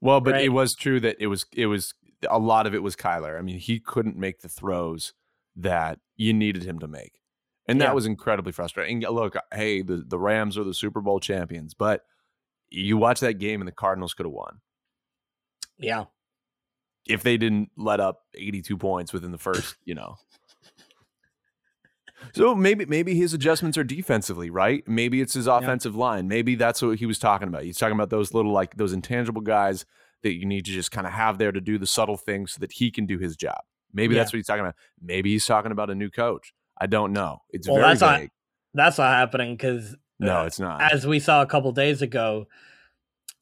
Well, 0.00 0.20
but 0.20 0.34
Right. 0.34 0.44
it 0.44 0.50
was 0.50 0.74
true 0.74 1.00
that 1.00 1.16
it 1.18 1.26
was 1.26 1.46
it 1.52 1.66
was 1.66 1.94
a 2.28 2.38
lot 2.38 2.66
of 2.66 2.74
it 2.74 2.82
was 2.82 2.96
Kyler. 2.96 3.38
I 3.38 3.42
mean, 3.42 3.58
he 3.58 3.78
couldn't 3.80 4.16
make 4.16 4.40
the 4.40 4.48
throws 4.48 5.14
that 5.56 5.98
you 6.16 6.32
needed 6.32 6.62
him 6.64 6.78
to 6.80 6.88
make. 6.88 7.20
And 7.66 7.80
that 7.80 7.88
Yeah. 7.88 7.92
was 7.92 8.06
incredibly 8.06 8.52
frustrating. 8.52 9.04
And 9.04 9.14
Look, 9.14 9.36
uh, 9.36 9.40
hey, 9.54 9.82
the, 9.82 10.04
the 10.06 10.18
Rams 10.18 10.58
are 10.58 10.64
the 10.64 10.74
Super 10.74 11.00
Bowl 11.00 11.20
champions, 11.20 11.72
but 11.74 12.04
you 12.68 12.96
watch 12.96 13.20
that 13.20 13.34
game 13.34 13.60
and 13.60 13.68
the 13.68 13.72
Cardinals 13.72 14.14
could 14.14 14.26
have 14.26 14.32
won. 14.32 14.60
Yeah. 15.78 16.04
if 17.06 17.22
they 17.22 17.36
didn't 17.38 17.70
let 17.76 17.98
up 17.98 18.24
82 18.34 18.76
points 18.76 19.12
within 19.12 19.32
the 19.32 19.38
first, 19.38 19.76
you 19.84 19.94
know, 19.94 20.16
So 22.34 22.54
maybe 22.54 22.84
maybe 22.84 23.14
his 23.14 23.32
adjustments 23.32 23.78
are 23.78 23.84
defensively, 23.84 24.50
right? 24.50 24.86
Maybe 24.86 25.20
it's 25.22 25.32
his 25.34 25.46
offensive 25.46 25.96
line. 25.96 26.28
Maybe 26.28 26.54
that's 26.54 26.82
what 26.82 26.98
he 26.98 27.06
was 27.06 27.18
talking 27.18 27.48
about. 27.48 27.62
He's 27.64 27.78
talking 27.78 27.94
about 27.94 28.10
those 28.10 28.34
little 28.34 28.52
like 28.52 28.76
those 28.76 28.92
intangible 28.92 29.40
guys 29.40 29.86
that 30.22 30.34
you 30.34 30.46
need 30.46 30.64
to 30.66 30.70
just 30.72 30.90
kind 30.90 31.06
of 31.06 31.12
have 31.12 31.38
there 31.38 31.52
to 31.52 31.60
do 31.60 31.78
the 31.78 31.86
subtle 31.86 32.16
things 32.16 32.52
so 32.52 32.58
that 32.60 32.72
he 32.72 32.90
can 32.90 33.06
do 33.06 33.18
his 33.18 33.36
job. 33.36 33.58
Maybe 33.92 34.14
Yeah. 34.14 34.20
that's 34.20 34.32
what 34.32 34.38
he's 34.38 34.46
talking 34.46 34.60
about. 34.60 34.76
Maybe 35.00 35.32
he's 35.32 35.46
talking 35.46 35.72
about 35.72 35.90
a 35.90 35.94
new 35.94 36.10
coach. 36.10 36.52
I 36.80 36.86
don't 36.86 37.12
know. 37.12 37.42
It's 37.50 37.66
Well, 37.68 37.76
very 37.78 37.88
that's 37.88 38.00
not- 38.00 38.20
That's 38.72 38.98
not 38.98 39.12
happening 39.12 39.54
because 39.56 39.96
no, 40.20 40.44
it's 40.44 40.60
not. 40.60 40.92
as 40.92 41.06
we 41.06 41.18
saw 41.18 41.42
a 41.42 41.46
couple 41.46 41.72
days 41.72 42.02
ago, 42.02 42.46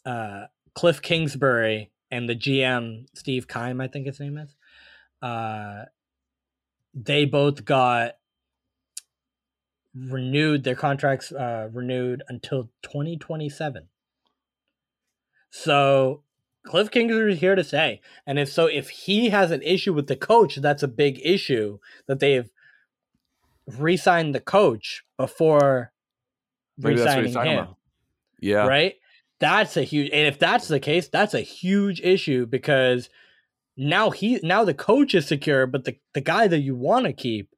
uh, 0.07 0.47
Cliff 0.75 1.03
Kingsbury 1.03 1.91
and 2.11 2.29
the 2.29 2.35
GM 2.35 3.07
Steve 3.15 3.47
Keim, 3.47 3.81
I 3.81 3.89
think 3.89 4.07
his 4.07 4.19
name 4.21 4.39
is, 4.39 4.57
uh, 5.21 5.85
they 6.95 7.27
both 7.27 7.65
got 7.67 8.17
renewed 9.95 10.65
their 10.65 10.75
contracts 10.77 11.33
uh, 11.33 11.69
renewed 11.73 12.23
until 12.29 12.71
2027. 12.83 13.89
So 15.51 16.23
Cliff 16.69 16.91
Kingsbury 16.91 17.33
is 17.33 17.41
here 17.41 17.55
to 17.55 17.65
say. 17.65 18.01
and 18.27 18.39
if 18.39 18.53
so, 18.53 18.67
if 18.67 18.91
he 18.91 19.31
has 19.31 19.51
an 19.51 19.63
issue 19.63 19.93
with 19.93 20.07
the 20.07 20.17
coach, 20.17 20.57
that's 20.57 20.83
a 20.83 20.89
big 20.89 21.21
issue 21.25 21.79
that 22.07 22.21
they've 22.21 22.51
re-signed 23.67 24.35
the 24.35 24.41
coach 24.41 25.05
before 25.17 25.93
Maybe 26.77 26.97
that's 26.97 27.17
what 27.17 27.25
he's 27.25 27.35
re-signing 27.35 27.53
him 27.53 27.59
about. 27.65 27.77
Yeah. 28.41 28.67
right? 28.67 28.95
That's 29.41 29.77
a 29.77 29.83
huge, 29.83 30.11
and 30.13 30.27
if 30.27 30.39
that's 30.39 30.69
the 30.69 30.81
case, 30.81 31.09
that's 31.09 31.35
a 31.35 31.41
huge 31.41 32.01
issue 32.01 32.47
because 32.47 33.09
now 33.77 34.11
he 34.11 34.41
now 34.43 34.65
the 34.65 34.75
coach 34.75 35.15
is 35.15 35.27
secure, 35.27 35.67
but 35.67 35.85
the 35.85 35.97
the 36.13 36.21
guy 36.21 36.49
that 36.49 36.59
you 36.59 36.75
want 36.75 37.07
to 37.07 37.13
keep, 37.13 37.51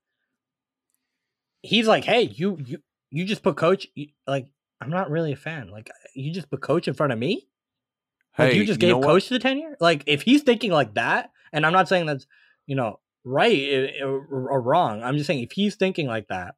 he's 1.63 1.87
like, 1.87 2.05
hey, 2.05 2.23
you 2.23 2.59
you 2.65 2.79
you 3.11 3.25
just 3.25 3.43
put 3.43 3.57
coach 3.57 3.87
like 4.27 4.47
I'm 4.81 4.91
not 4.91 5.11
really 5.11 5.33
a 5.33 5.37
fan. 5.37 5.71
Like 5.71 5.91
you 6.15 6.33
just 6.33 6.51
put 6.51 6.61
coach 6.61 6.87
in 6.87 6.95
front 6.95 7.13
of 7.13 7.19
me. 7.19 7.49
Like 8.39 8.53
Hey, 8.53 8.57
you 8.59 8.64
just 8.64 8.81
know 8.81 8.87
gave 8.87 8.97
what? 8.97 9.07
coach 9.07 9.28
the 9.28 9.39
tenure. 9.39 9.76
Like 9.81 10.05
if 10.07 10.22
he's 10.22 10.43
thinking 10.43 10.70
like 10.70 10.95
that, 10.95 11.31
and 11.53 11.66
I'm 11.66 11.72
not 11.72 11.89
saying 11.89 12.07
that's 12.07 12.26
you 12.66 12.76
know 12.76 13.01
right 13.24 13.91
or, 14.03 14.49
or 14.49 14.61
wrong. 14.62 15.03
I'm 15.03 15.16
just 15.16 15.26
saying 15.26 15.43
if 15.43 15.53
he's 15.53 15.74
thinking 15.76 16.07
like 16.07 16.28
that, 16.28 16.55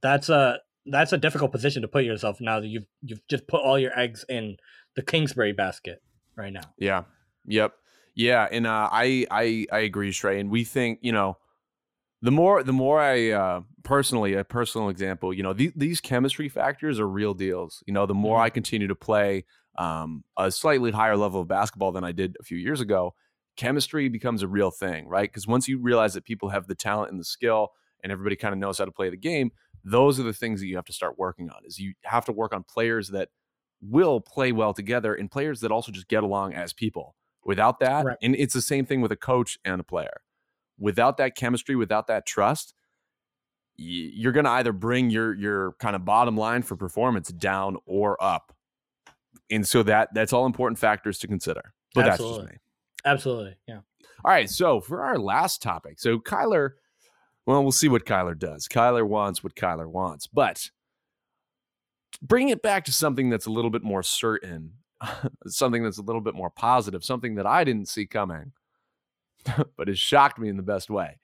that's 0.00 0.28
a 0.28 0.58
that's 0.86 1.12
a 1.12 1.18
difficult 1.18 1.52
position 1.52 1.82
to 1.82 1.88
put 1.88 2.04
yourself 2.04 2.40
now 2.40 2.60
that 2.60 2.66
you've 2.66 2.86
you've 3.02 3.26
just 3.28 3.46
put 3.46 3.60
all 3.62 3.78
your 3.78 3.98
eggs 3.98 4.24
in 4.28 4.56
the 4.96 5.02
Kingsbury 5.02 5.52
basket 5.52 6.02
right 6.36 6.52
now. 6.52 6.62
Yeah. 6.78 7.04
Yep. 7.46 7.74
Yeah. 8.14 8.48
And 8.50 8.66
uh, 8.66 8.88
I 8.90 9.26
I 9.30 9.66
I 9.72 9.78
agree, 9.80 10.10
Shrey. 10.10 10.40
And 10.40 10.50
we 10.50 10.64
think 10.64 10.98
you 11.02 11.12
know 11.12 11.38
the 12.22 12.30
more 12.30 12.62
the 12.62 12.72
more 12.72 13.00
I 13.00 13.30
uh, 13.30 13.60
personally 13.84 14.34
a 14.34 14.44
personal 14.44 14.88
example, 14.88 15.32
you 15.32 15.42
know 15.42 15.52
these 15.52 15.72
these 15.76 16.00
chemistry 16.00 16.48
factors 16.48 16.98
are 16.98 17.08
real 17.08 17.34
deals. 17.34 17.82
You 17.86 17.92
know, 17.94 18.06
the 18.06 18.14
more 18.14 18.38
Mhm. 18.38 18.42
I 18.42 18.50
continue 18.50 18.88
to 18.88 18.94
play 18.96 19.44
um, 19.78 20.24
a 20.36 20.50
slightly 20.50 20.90
higher 20.90 21.16
level 21.16 21.40
of 21.40 21.48
basketball 21.48 21.92
than 21.92 22.04
I 22.04 22.12
did 22.12 22.36
a 22.40 22.42
few 22.44 22.58
years 22.58 22.80
ago, 22.82 23.14
chemistry 23.56 24.08
becomes 24.08 24.42
a 24.42 24.48
real 24.48 24.70
thing, 24.70 25.08
right? 25.08 25.30
Because 25.30 25.46
once 25.46 25.68
you 25.68 25.78
realize 25.78 26.14
that 26.14 26.24
people 26.24 26.50
have 26.50 26.66
the 26.66 26.74
talent 26.74 27.10
and 27.10 27.18
the 27.20 27.24
skill, 27.24 27.70
and 28.02 28.12
everybody 28.12 28.36
kind 28.36 28.52
of 28.52 28.58
knows 28.58 28.78
how 28.78 28.84
to 28.84 28.92
play 28.92 29.08
the 29.10 29.16
game, 29.16 29.50
those 29.84 30.20
are 30.20 30.24
the 30.24 30.32
things 30.32 30.60
that 30.60 30.66
you 30.66 30.76
have 30.76 30.84
to 30.84 30.92
start 30.92 31.18
working 31.18 31.48
on. 31.50 31.62
Is 31.64 31.78
you 31.78 31.94
have 32.04 32.24
to 32.26 32.32
work 32.32 32.52
on 32.52 32.64
players 32.64 33.08
that 33.08 33.30
will 33.80 34.20
play 34.20 34.52
well 34.52 34.74
together 34.74 35.14
and 35.14 35.30
players 35.30 35.60
that 35.60 35.70
also 35.72 35.92
just 35.92 36.08
get 36.08 36.22
along 36.24 36.54
as 36.54 36.72
people. 36.72 37.14
Without 37.44 37.78
that, 37.80 38.04
Right. 38.04 38.18
and 38.20 38.34
it's 38.36 38.54
the 38.54 38.60
same 38.60 38.84
thing 38.84 39.00
with 39.00 39.12
a 39.12 39.16
coach 39.16 39.58
and 39.64 39.80
a 39.80 39.84
player. 39.84 40.20
Without 40.78 41.16
that 41.18 41.34
chemistry, 41.36 41.76
without 41.76 42.06
that 42.08 42.26
trust, 42.26 42.74
you're 43.76 44.32
going 44.32 44.44
to 44.44 44.50
either 44.50 44.72
bring 44.72 45.08
your 45.10 45.34
your 45.34 45.72
kind 45.78 45.94
of 45.94 46.04
bottom 46.04 46.36
line 46.36 46.62
for 46.62 46.76
performance 46.76 47.30
down 47.30 47.76
or 47.86 48.20
up. 48.22 48.52
And 49.50 49.66
so 49.66 49.82
that 49.84 50.12
that's 50.14 50.32
all 50.32 50.46
important 50.46 50.78
factors 50.78 51.18
to 51.20 51.26
consider. 51.26 51.72
But 51.94 52.02
that's 52.02 52.14
Absolutely. 52.14 52.40
just 52.40 52.52
me. 52.52 52.58
Absolutely, 53.04 53.56
yeah. 53.66 53.80
All 54.24 54.32
right, 54.32 54.50
so 54.50 54.80
for 54.80 55.02
our 55.02 55.18
last 55.18 55.62
topic, 55.62 56.00
so 56.00 56.18
Kyler, 56.18 56.72
well, 57.46 57.62
we'll 57.62 57.72
see 57.72 57.88
what 57.88 58.04
Kyler 58.04 58.36
does. 58.36 58.66
Kyler 58.66 59.06
wants 59.06 59.42
what 59.42 59.54
Kyler 59.54 59.86
wants, 59.86 60.26
but 60.26 60.70
bring 62.20 62.48
it 62.48 62.62
back 62.62 62.84
to 62.86 62.92
something 62.92 63.30
that's 63.30 63.46
a 63.46 63.50
little 63.50 63.70
bit 63.70 63.82
more 63.82 64.02
certain, 64.02 64.72
something 65.46 65.82
that's 65.82 65.98
a 65.98 66.02
little 66.02 66.20
bit 66.20 66.34
more 66.34 66.50
positive, 66.50 67.04
something 67.04 67.36
that 67.36 67.46
I 67.46 67.64
didn't 67.64 67.88
see 67.88 68.06
coming, 68.06 68.52
but 69.76 69.88
has 69.88 69.98
shocked 69.98 70.38
me 70.38 70.48
in 70.48 70.56
the 70.56 70.62
best 70.62 70.90
way. 70.90 71.18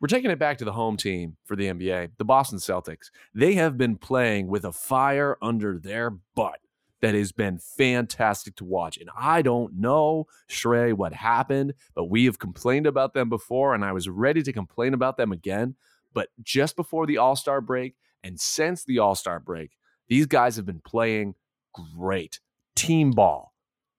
We're 0.00 0.08
taking 0.08 0.30
it 0.30 0.38
back 0.38 0.58
to 0.58 0.64
the 0.64 0.72
home 0.72 0.96
team 0.96 1.36
for 1.44 1.56
the 1.56 1.66
NBA, 1.66 2.12
the 2.18 2.24
Boston 2.24 2.58
Celtics. 2.58 3.10
They 3.34 3.54
have 3.54 3.78
been 3.78 3.96
playing 3.96 4.48
with 4.48 4.64
a 4.64 4.72
fire 4.72 5.38
under 5.40 5.78
their 5.78 6.10
butt 6.10 6.58
that 7.04 7.14
has 7.14 7.32
been 7.32 7.58
fantastic 7.58 8.56
to 8.56 8.64
watch. 8.64 8.96
And 8.96 9.10
I 9.14 9.42
don't 9.42 9.74
know, 9.74 10.26
Shrey, 10.48 10.94
what 10.94 11.12
happened, 11.12 11.74
but 11.94 12.06
we 12.06 12.24
have 12.24 12.38
complained 12.38 12.86
about 12.86 13.12
them 13.12 13.28
before, 13.28 13.74
and 13.74 13.84
I 13.84 13.92
was 13.92 14.08
ready 14.08 14.42
to 14.42 14.54
complain 14.54 14.94
about 14.94 15.18
them 15.18 15.30
again. 15.30 15.74
But 16.14 16.30
just 16.42 16.76
before 16.76 17.06
the 17.06 17.18
All 17.18 17.36
Star 17.36 17.60
break 17.60 17.96
and 18.22 18.40
since 18.40 18.84
the 18.84 19.00
All 19.00 19.14
Star 19.14 19.38
break, 19.38 19.72
these 20.08 20.24
guys 20.24 20.56
have 20.56 20.64
been 20.64 20.80
playing 20.80 21.34
great 21.74 22.40
team 22.74 23.10
ball. 23.10 23.52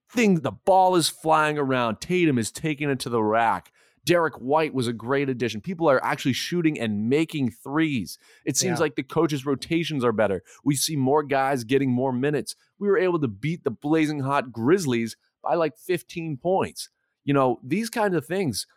Thing 0.09 0.39
the 0.39 0.51
ball 0.51 0.95
is 0.95 1.07
flying 1.07 1.59
around. 1.59 2.01
Tatum 2.01 2.39
is 2.39 2.49
taking 2.49 2.89
it 2.89 2.99
to 3.01 3.09
the 3.09 3.21
rack. 3.21 3.71
Derrick 4.05 4.35
White 4.35 4.73
was 4.73 4.87
a 4.87 4.93
great 4.93 5.29
addition. 5.29 5.61
People 5.61 5.89
are 5.89 6.03
actually 6.03 6.33
shooting 6.33 6.79
and 6.79 7.09
making 7.09 7.51
threes. 7.51 8.17
It 8.45 8.55
seems 8.55 8.77
Yeah. 8.79 8.83
like 8.83 8.95
the 8.95 9.03
coaches' 9.03 9.45
rotations 9.45 10.03
are 10.03 10.11
better. 10.11 10.43
We 10.63 10.75
see 10.75 10.95
more 10.95 11.23
guys 11.23 11.63
getting 11.63 11.91
more 11.91 12.13
minutes. 12.13 12.55
We 12.79 12.87
were 12.87 12.97
able 12.97 13.19
to 13.19 13.27
beat 13.27 13.63
the 13.63 13.71
blazing 13.71 14.19
hot 14.19 14.51
Grizzlies 14.51 15.15
by 15.43 15.55
like 15.55 15.77
15 15.77 16.37
points. 16.37 16.89
You 17.23 17.33
know, 17.33 17.59
these 17.63 17.89
kinds 17.89 18.15
of 18.15 18.25
things 18.25 18.67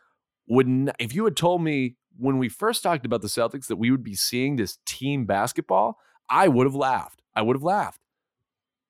would 0.48 0.66
n- 0.66 0.92
if 0.98 1.14
you 1.14 1.24
had 1.24 1.36
told 1.36 1.62
me 1.62 1.96
when 2.16 2.38
we 2.38 2.48
first 2.48 2.82
talked 2.82 3.04
about 3.06 3.20
the 3.22 3.28
Celtics 3.28 3.66
that 3.66 3.76
we 3.76 3.90
would 3.90 4.02
be 4.02 4.14
seeing 4.14 4.56
this 4.56 4.78
team 4.86 5.26
basketball, 5.26 5.98
I 6.30 6.48
would 6.48 6.66
have 6.66 6.74
laughed. 6.74 7.22
I 7.36 7.42
would 7.42 7.54
have 7.56 7.62
laughed. 7.62 8.00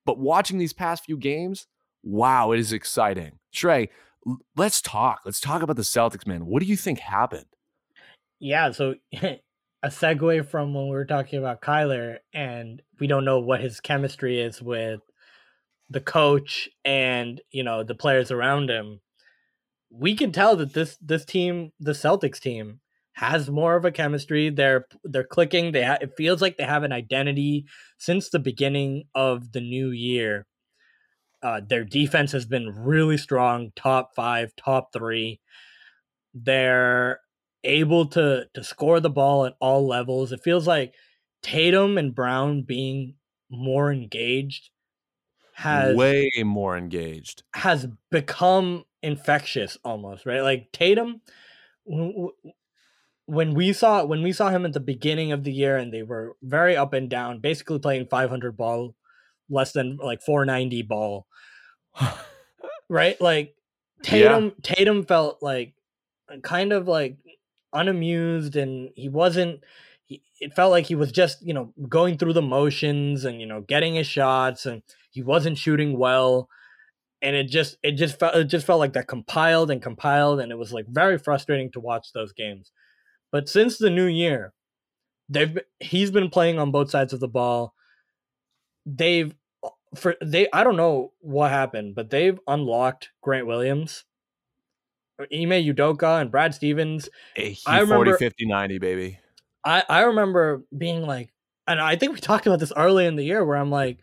But 0.07 0.18
watching 0.18 0.59
these 0.59 0.72
past 0.72 1.05
few 1.05 1.16
games, 1.18 1.66
wow, 2.03 2.53
it 2.53 2.61
is 2.61 2.72
exciting. 2.72 3.39
Shrey, 3.53 3.89
let's 4.57 4.81
talk. 4.81 5.20
Let's 5.24 5.41
talk 5.41 5.62
about 5.62 5.76
the 5.76 5.83
Celtics, 5.83 6.26
man. 6.26 6.47
What 6.47 6.61
do 6.62 6.66
you 6.68 6.76
think 6.76 6.99
happened? 6.99 7.47
Yeah, 8.41 8.70
so 8.72 8.95
a 9.22 9.39
segue 9.85 10.47
from 10.49 10.74
when 10.74 10.85
we 10.85 10.91
were 10.91 11.05
talking 11.05 11.39
about 11.39 11.61
Kyler, 11.61 12.18
and 12.33 12.83
we 13.01 13.07
don't 13.07 13.24
know 13.24 13.41
what 13.41 13.61
his 13.61 13.81
chemistry 13.81 14.41
is 14.41 14.62
with 14.62 15.01
the 15.91 16.01
coach 16.01 16.68
and 16.85 17.41
you 17.51 17.62
know 17.62 17.83
the 17.83 17.95
players 17.95 18.31
around 18.31 18.70
him. 18.70 19.01
We 19.91 20.14
can 20.14 20.33
tell 20.33 20.57
that 20.57 20.74
this 20.74 20.97
this 21.01 21.24
team, 21.24 21.72
the 21.81 21.93
Celtics 21.93 22.41
team, 22.41 22.81
has 23.12 23.51
more 23.51 23.74
of 23.76 23.85
a 23.85 23.91
chemistry. 23.91 24.51
They're 24.51 24.87
they're 25.05 25.24
clicking. 25.24 25.72
They 25.72 25.85
ha- 25.85 25.99
it 26.01 26.12
feels 26.16 26.43
like 26.43 26.57
they 26.57 26.64
have 26.64 26.85
an 26.85 26.93
identity 26.93 27.66
since 27.99 28.29
the 28.29 28.39
beginning 28.39 29.05
of 29.14 29.53
the 29.53 29.61
new 29.61 29.91
year. 29.91 30.47
Uh, 31.43 31.61
their 31.66 31.84
defense 31.84 32.32
has 32.32 32.47
been 32.47 32.84
really 32.84 33.16
strong, 33.16 33.72
top 33.76 34.14
five, 34.14 34.55
top 34.57 34.93
three. 34.93 35.41
They're 36.34 37.20
able 37.64 38.07
to 38.07 38.49
to 38.55 38.64
score 38.64 39.01
the 39.01 39.11
ball 39.11 39.47
at 39.47 39.55
all 39.61 39.86
levels. 39.86 40.32
It 40.32 40.43
feels 40.43 40.66
like 40.66 40.95
Tatum 41.43 41.99
and 41.99 42.14
Brown 42.14 42.62
being 42.62 43.14
more 43.51 43.93
engaged 43.93 44.70
has 45.55 45.97
Way 45.97 46.30
more 46.45 46.76
engaged. 46.76 47.43
has 47.53 47.89
become 48.11 48.84
infectious 49.03 49.76
almost, 49.84 50.24
right? 50.24 50.41
Like 50.41 50.70
Tatum 50.72 51.20
when 51.84 53.55
we 53.55 53.72
saw 53.72 54.05
when 54.05 54.22
we 54.22 54.32
saw 54.32 54.51
him 54.51 54.64
at 54.64 54.72
the 54.72 54.80
beginning 54.80 55.32
of 55.32 55.45
the 55.45 55.53
year 55.53 55.76
and 55.76 55.93
they 55.93 56.03
were 56.03 56.36
very 56.43 56.76
up 56.76 56.93
and 56.93 57.11
down, 57.11 57.41
basically 57.41 57.78
playing 57.78 58.07
500 58.07 58.57
ball, 58.57 58.95
less 59.51 59.72
than 59.72 59.96
like 59.96 60.22
490 60.22 60.82
ball, 60.82 61.26
right? 62.88 63.20
Like 63.20 63.55
Yeah. 64.03 64.11
Tatum 64.11 64.53
Tatum 64.62 65.05
felt 65.05 65.42
like 65.42 65.74
uh, 66.32 66.38
kind 66.42 66.72
of 66.72 66.88
like 66.88 67.16
unamused 67.72 68.57
and 68.57 68.90
he 68.94 69.09
wasn't 69.09 69.61
he, 70.07 70.22
it 70.40 70.55
felt 70.55 70.70
like 70.70 70.86
he 70.86 70.94
was 70.94 71.12
just 71.12 71.44
you 71.46 71.53
know 71.53 71.72
going 71.88 72.16
through 72.16 72.32
the 72.32 72.42
motions 72.42 73.24
and 73.24 73.40
you 73.40 73.46
know 73.46 73.61
getting 73.61 73.94
his 73.94 74.07
shots 74.07 74.64
and 74.64 74.82
he 75.11 75.22
wasn't 75.22 75.59
shooting 75.59 75.99
well 75.99 76.49
and 77.20 77.36
it 77.36 77.44
just 77.44 77.76
it 77.82 77.92
just 77.92 78.18
felt 78.18 78.34
it 78.34 78.44
just 78.44 78.66
felt 78.66 78.78
like 78.78 78.94
that 78.94 79.07
compiled 79.07 79.70
and 79.70 79.82
compiled 79.82 80.40
and 80.40 80.51
it 80.51 80.57
was 80.57 80.72
like 80.72 80.86
very 80.88 81.18
frustrating 81.18 81.70
to 81.70 81.80
watch 81.80 82.12
those 82.14 82.32
games 82.32 82.72
but 83.30 83.49
since 83.49 83.76
the 83.76 83.90
new 83.90 84.07
year 84.07 84.55
they've 85.28 85.59
he's 85.80 86.11
been 86.11 86.30
playing 86.30 86.59
on 86.59 86.70
both 86.70 86.90
sides 86.90 87.12
of 87.12 87.20
the 87.20 87.28
ball 87.28 87.74
they've 88.97 89.34
uh, 89.62 89.68
for 89.95 90.16
they 90.22 90.49
I 90.53 90.64
don't 90.64 90.76
know 90.76 91.12
what 91.20 91.51
happened 91.51 91.95
but 91.95 92.11
they've 92.11 92.39
unlocked 92.47 93.11
Grant 93.22 93.47
Williams 93.47 94.05
uh, 95.20 95.24
Ime 95.32 95.51
Udoka 95.51 96.20
and 96.20 96.30
Brad 96.30 96.55
Stevens 96.55 97.09
A 97.36 97.57
I 97.66 97.80
remember- 97.80 98.07
40, 98.07 98.18
50, 98.18 98.47
90, 98.47 98.78
baby. 98.78 99.18
I 99.64 99.82
I 99.89 100.01
remember 100.03 100.62
being 100.76 101.03
like, 101.03 101.32
and 101.66 101.80
I 101.80 101.97
think 101.97 102.14
we 102.14 102.20
talked 102.20 102.47
about 102.47 102.61
this 102.61 102.72
early 102.76 103.07
in 103.07 103.16
the 103.16 103.24
year 103.24 103.45
where 103.45 103.57
I'm 103.57 103.70
like, 103.70 103.99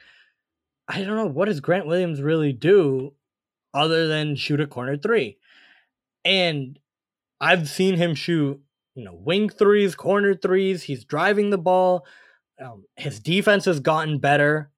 I 0.88 1.02
don't 1.02 1.16
know 1.16 1.26
what 1.28 1.46
does 1.46 1.62
Grant 1.62 1.88
Williams 1.88 2.22
really 2.22 2.54
do 2.54 3.14
other 3.74 4.08
than 4.08 4.36
shoot 4.36 4.60
a 4.62 4.68
corner 4.68 4.98
three, 4.98 5.38
and 6.24 6.78
I've 7.42 7.68
seen 7.70 7.96
him 7.96 8.16
shoot 8.16 8.62
you 8.96 9.04
know 9.06 9.14
wing 9.14 9.50
threes, 9.50 9.96
corner 9.96 10.36
threes. 10.36 10.84
He's 10.84 11.06
driving 11.06 11.50
the 11.50 11.58
ball. 11.58 12.06
Um, 12.60 12.86
his 12.96 13.20
defense 13.20 13.66
has 13.66 13.80
gotten 13.80 14.20
better, 14.20 14.70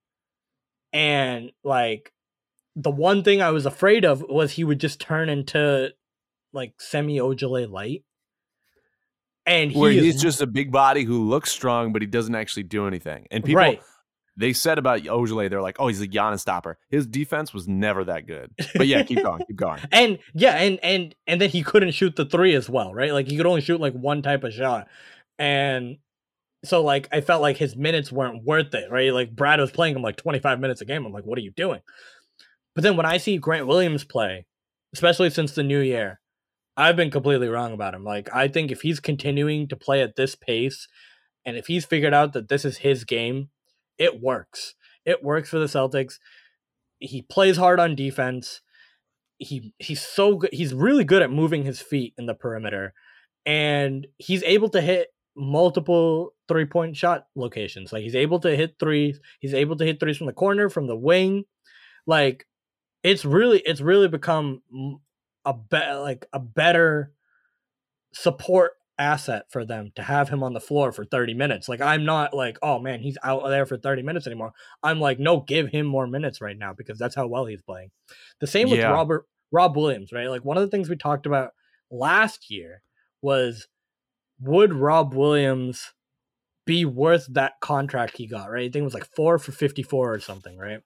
and 0.92 1.52
like 1.64 2.12
the 2.76 2.90
one 2.90 3.24
thing 3.24 3.42
I 3.42 3.50
was 3.50 3.66
afraid 3.66 4.04
of 4.04 4.22
was 4.22 4.52
he 4.52 4.64
would 4.64 4.80
just 4.80 5.00
turn 5.00 5.28
into 5.28 5.92
like 6.52 6.74
Semi 6.78 7.18
Ojeleye 7.18 7.70
light. 7.70 8.04
And 9.46 9.72
he 9.72 9.78
Where 9.78 9.90
is, 9.90 10.02
he's 10.02 10.22
just 10.22 10.40
a 10.40 10.46
big 10.46 10.70
body 10.70 11.04
who 11.04 11.28
looks 11.28 11.50
strong, 11.50 11.92
but 11.92 12.02
he 12.02 12.06
doesn't 12.06 12.34
actually 12.34 12.64
do 12.64 12.86
anything. 12.86 13.26
And 13.30 13.42
people, 13.42 13.62
right. 13.62 13.82
they 14.36 14.52
said 14.52 14.78
about 14.78 15.00
Ojeleye, 15.00 15.48
they're 15.48 15.62
like, 15.62 15.76
oh, 15.80 15.88
he's 15.88 16.02
a 16.02 16.06
Giannis 16.06 16.40
stopper. 16.40 16.78
His 16.90 17.06
defense 17.06 17.54
was 17.54 17.66
never 17.66 18.04
that 18.04 18.26
good. 18.26 18.52
But 18.76 18.86
yeah, 18.86 19.02
keep 19.02 19.22
going, 19.22 19.42
keep 19.46 19.56
going. 19.56 19.80
And 19.90 20.18
yeah, 20.34 20.56
and 20.56 20.78
and 20.82 21.14
and 21.26 21.40
then 21.40 21.50
he 21.50 21.62
couldn't 21.62 21.92
shoot 21.92 22.14
the 22.14 22.26
three 22.26 22.54
as 22.54 22.68
well, 22.68 22.94
right? 22.94 23.12
Like 23.12 23.26
he 23.26 23.36
could 23.36 23.46
only 23.46 23.62
shoot 23.62 23.80
like 23.80 23.94
one 23.94 24.22
type 24.22 24.44
of 24.44 24.52
shot. 24.52 24.86
And 25.38 25.96
so 26.64 26.82
like 26.82 27.08
I 27.12 27.20
felt 27.20 27.42
like 27.42 27.56
his 27.56 27.76
minutes 27.76 28.10
weren't 28.10 28.44
worth 28.44 28.74
it, 28.74 28.90
right? 28.90 29.12
Like 29.12 29.34
Brad 29.34 29.60
was 29.60 29.70
playing 29.70 29.96
him 29.96 30.02
like 30.02 30.16
25 30.16 30.60
minutes 30.60 30.80
a 30.80 30.84
game. 30.84 31.04
I'm 31.04 31.12
like, 31.12 31.24
what 31.24 31.38
are 31.38 31.42
you 31.42 31.52
doing? 31.52 31.80
But 32.74 32.82
then 32.82 32.96
when 32.96 33.06
I 33.06 33.18
see 33.18 33.38
Grant 33.38 33.66
Williams 33.66 34.04
play, 34.04 34.46
especially 34.92 35.30
since 35.30 35.52
the 35.52 35.62
new 35.62 35.80
year, 35.80 36.20
I've 36.76 36.96
been 36.96 37.10
completely 37.10 37.48
wrong 37.48 37.72
about 37.72 37.94
him. 37.94 38.04
Like 38.04 38.28
I 38.34 38.48
think 38.48 38.70
if 38.70 38.82
he's 38.82 39.00
continuing 39.00 39.68
to 39.68 39.76
play 39.76 40.02
at 40.02 40.16
this 40.16 40.34
pace 40.34 40.88
and 41.44 41.56
if 41.56 41.66
he's 41.66 41.84
figured 41.84 42.14
out 42.14 42.32
that 42.32 42.48
this 42.48 42.64
is 42.64 42.78
his 42.78 43.04
game, 43.04 43.50
it 43.98 44.20
works. 44.20 44.74
It 45.04 45.24
works 45.24 45.50
for 45.50 45.58
the 45.58 45.66
Celtics. 45.66 46.18
He 46.98 47.22
plays 47.22 47.56
hard 47.56 47.80
on 47.80 47.94
defense. 47.94 48.60
He 49.38 49.72
he's 49.78 50.04
so 50.04 50.36
good. 50.36 50.50
He's 50.52 50.74
really 50.74 51.04
good 51.04 51.22
at 51.22 51.30
moving 51.30 51.64
his 51.64 51.80
feet 51.80 52.14
in 52.18 52.26
the 52.26 52.34
perimeter 52.34 52.92
and 53.46 54.06
he's 54.18 54.42
able 54.42 54.68
to 54.68 54.80
hit 54.80 55.08
multiple 55.38 56.34
three 56.48 56.64
point 56.66 56.96
shot 56.96 57.26
locations. 57.36 57.92
Like 57.92 58.02
he's 58.02 58.16
able 58.16 58.40
to 58.40 58.54
hit 58.56 58.74
threes. 58.80 59.20
He's 59.40 59.54
able 59.54 59.76
to 59.76 59.84
hit 59.84 60.00
threes 60.00 60.16
from 60.16 60.26
the 60.26 60.32
corner, 60.32 60.68
from 60.68 60.86
the 60.86 60.96
wing. 60.96 61.44
Like 62.06 62.46
it's 63.02 63.24
really 63.24 63.60
it's 63.60 63.80
really 63.80 64.08
become 64.08 64.62
a 65.44 65.54
be- 65.54 65.94
like 65.94 66.26
a 66.32 66.40
better 66.40 67.12
support 68.12 68.72
asset 68.98 69.44
for 69.50 69.64
them 69.64 69.92
to 69.94 70.02
have 70.02 70.28
him 70.28 70.42
on 70.42 70.54
the 70.54 70.60
floor 70.60 70.90
for 70.90 71.04
30 71.04 71.34
minutes. 71.34 71.68
Like 71.68 71.80
I'm 71.80 72.04
not 72.04 72.34
like, 72.34 72.58
oh 72.62 72.80
man, 72.80 73.00
he's 73.00 73.16
out 73.22 73.46
there 73.46 73.64
for 73.64 73.76
30 73.76 74.02
minutes 74.02 74.26
anymore. 74.26 74.52
I'm 74.82 74.98
like, 75.00 75.20
no, 75.20 75.40
give 75.40 75.68
him 75.68 75.86
more 75.86 76.06
minutes 76.08 76.40
right 76.40 76.58
now 76.58 76.72
because 76.72 76.98
that's 76.98 77.14
how 77.14 77.28
well 77.28 77.46
he's 77.46 77.62
playing. 77.62 77.90
The 78.40 78.48
same 78.48 78.68
with 78.70 78.80
Yeah. 78.80 78.90
Robert 78.90 79.26
Rob 79.52 79.76
Williams, 79.76 80.12
right? 80.12 80.28
Like 80.28 80.44
one 80.44 80.56
of 80.56 80.62
the 80.62 80.68
things 80.68 80.88
we 80.88 80.96
talked 80.96 81.26
about 81.26 81.52
last 81.90 82.50
year 82.50 82.82
was 83.22 83.68
would 84.40 84.72
Rob 84.72 85.14
Williams 85.14 85.92
be 86.66 86.84
worth 86.84 87.26
that 87.30 87.54
contract 87.60 88.16
he 88.16 88.26
got, 88.26 88.50
right? 88.50 88.60
I 88.62 88.70
think 88.70 88.76
it 88.76 88.82
was 88.82 88.94
like 88.94 89.06
4 89.14 89.38
for 89.38 89.52
54 89.52 90.14
or 90.14 90.20
something, 90.20 90.56
right? 90.58 90.80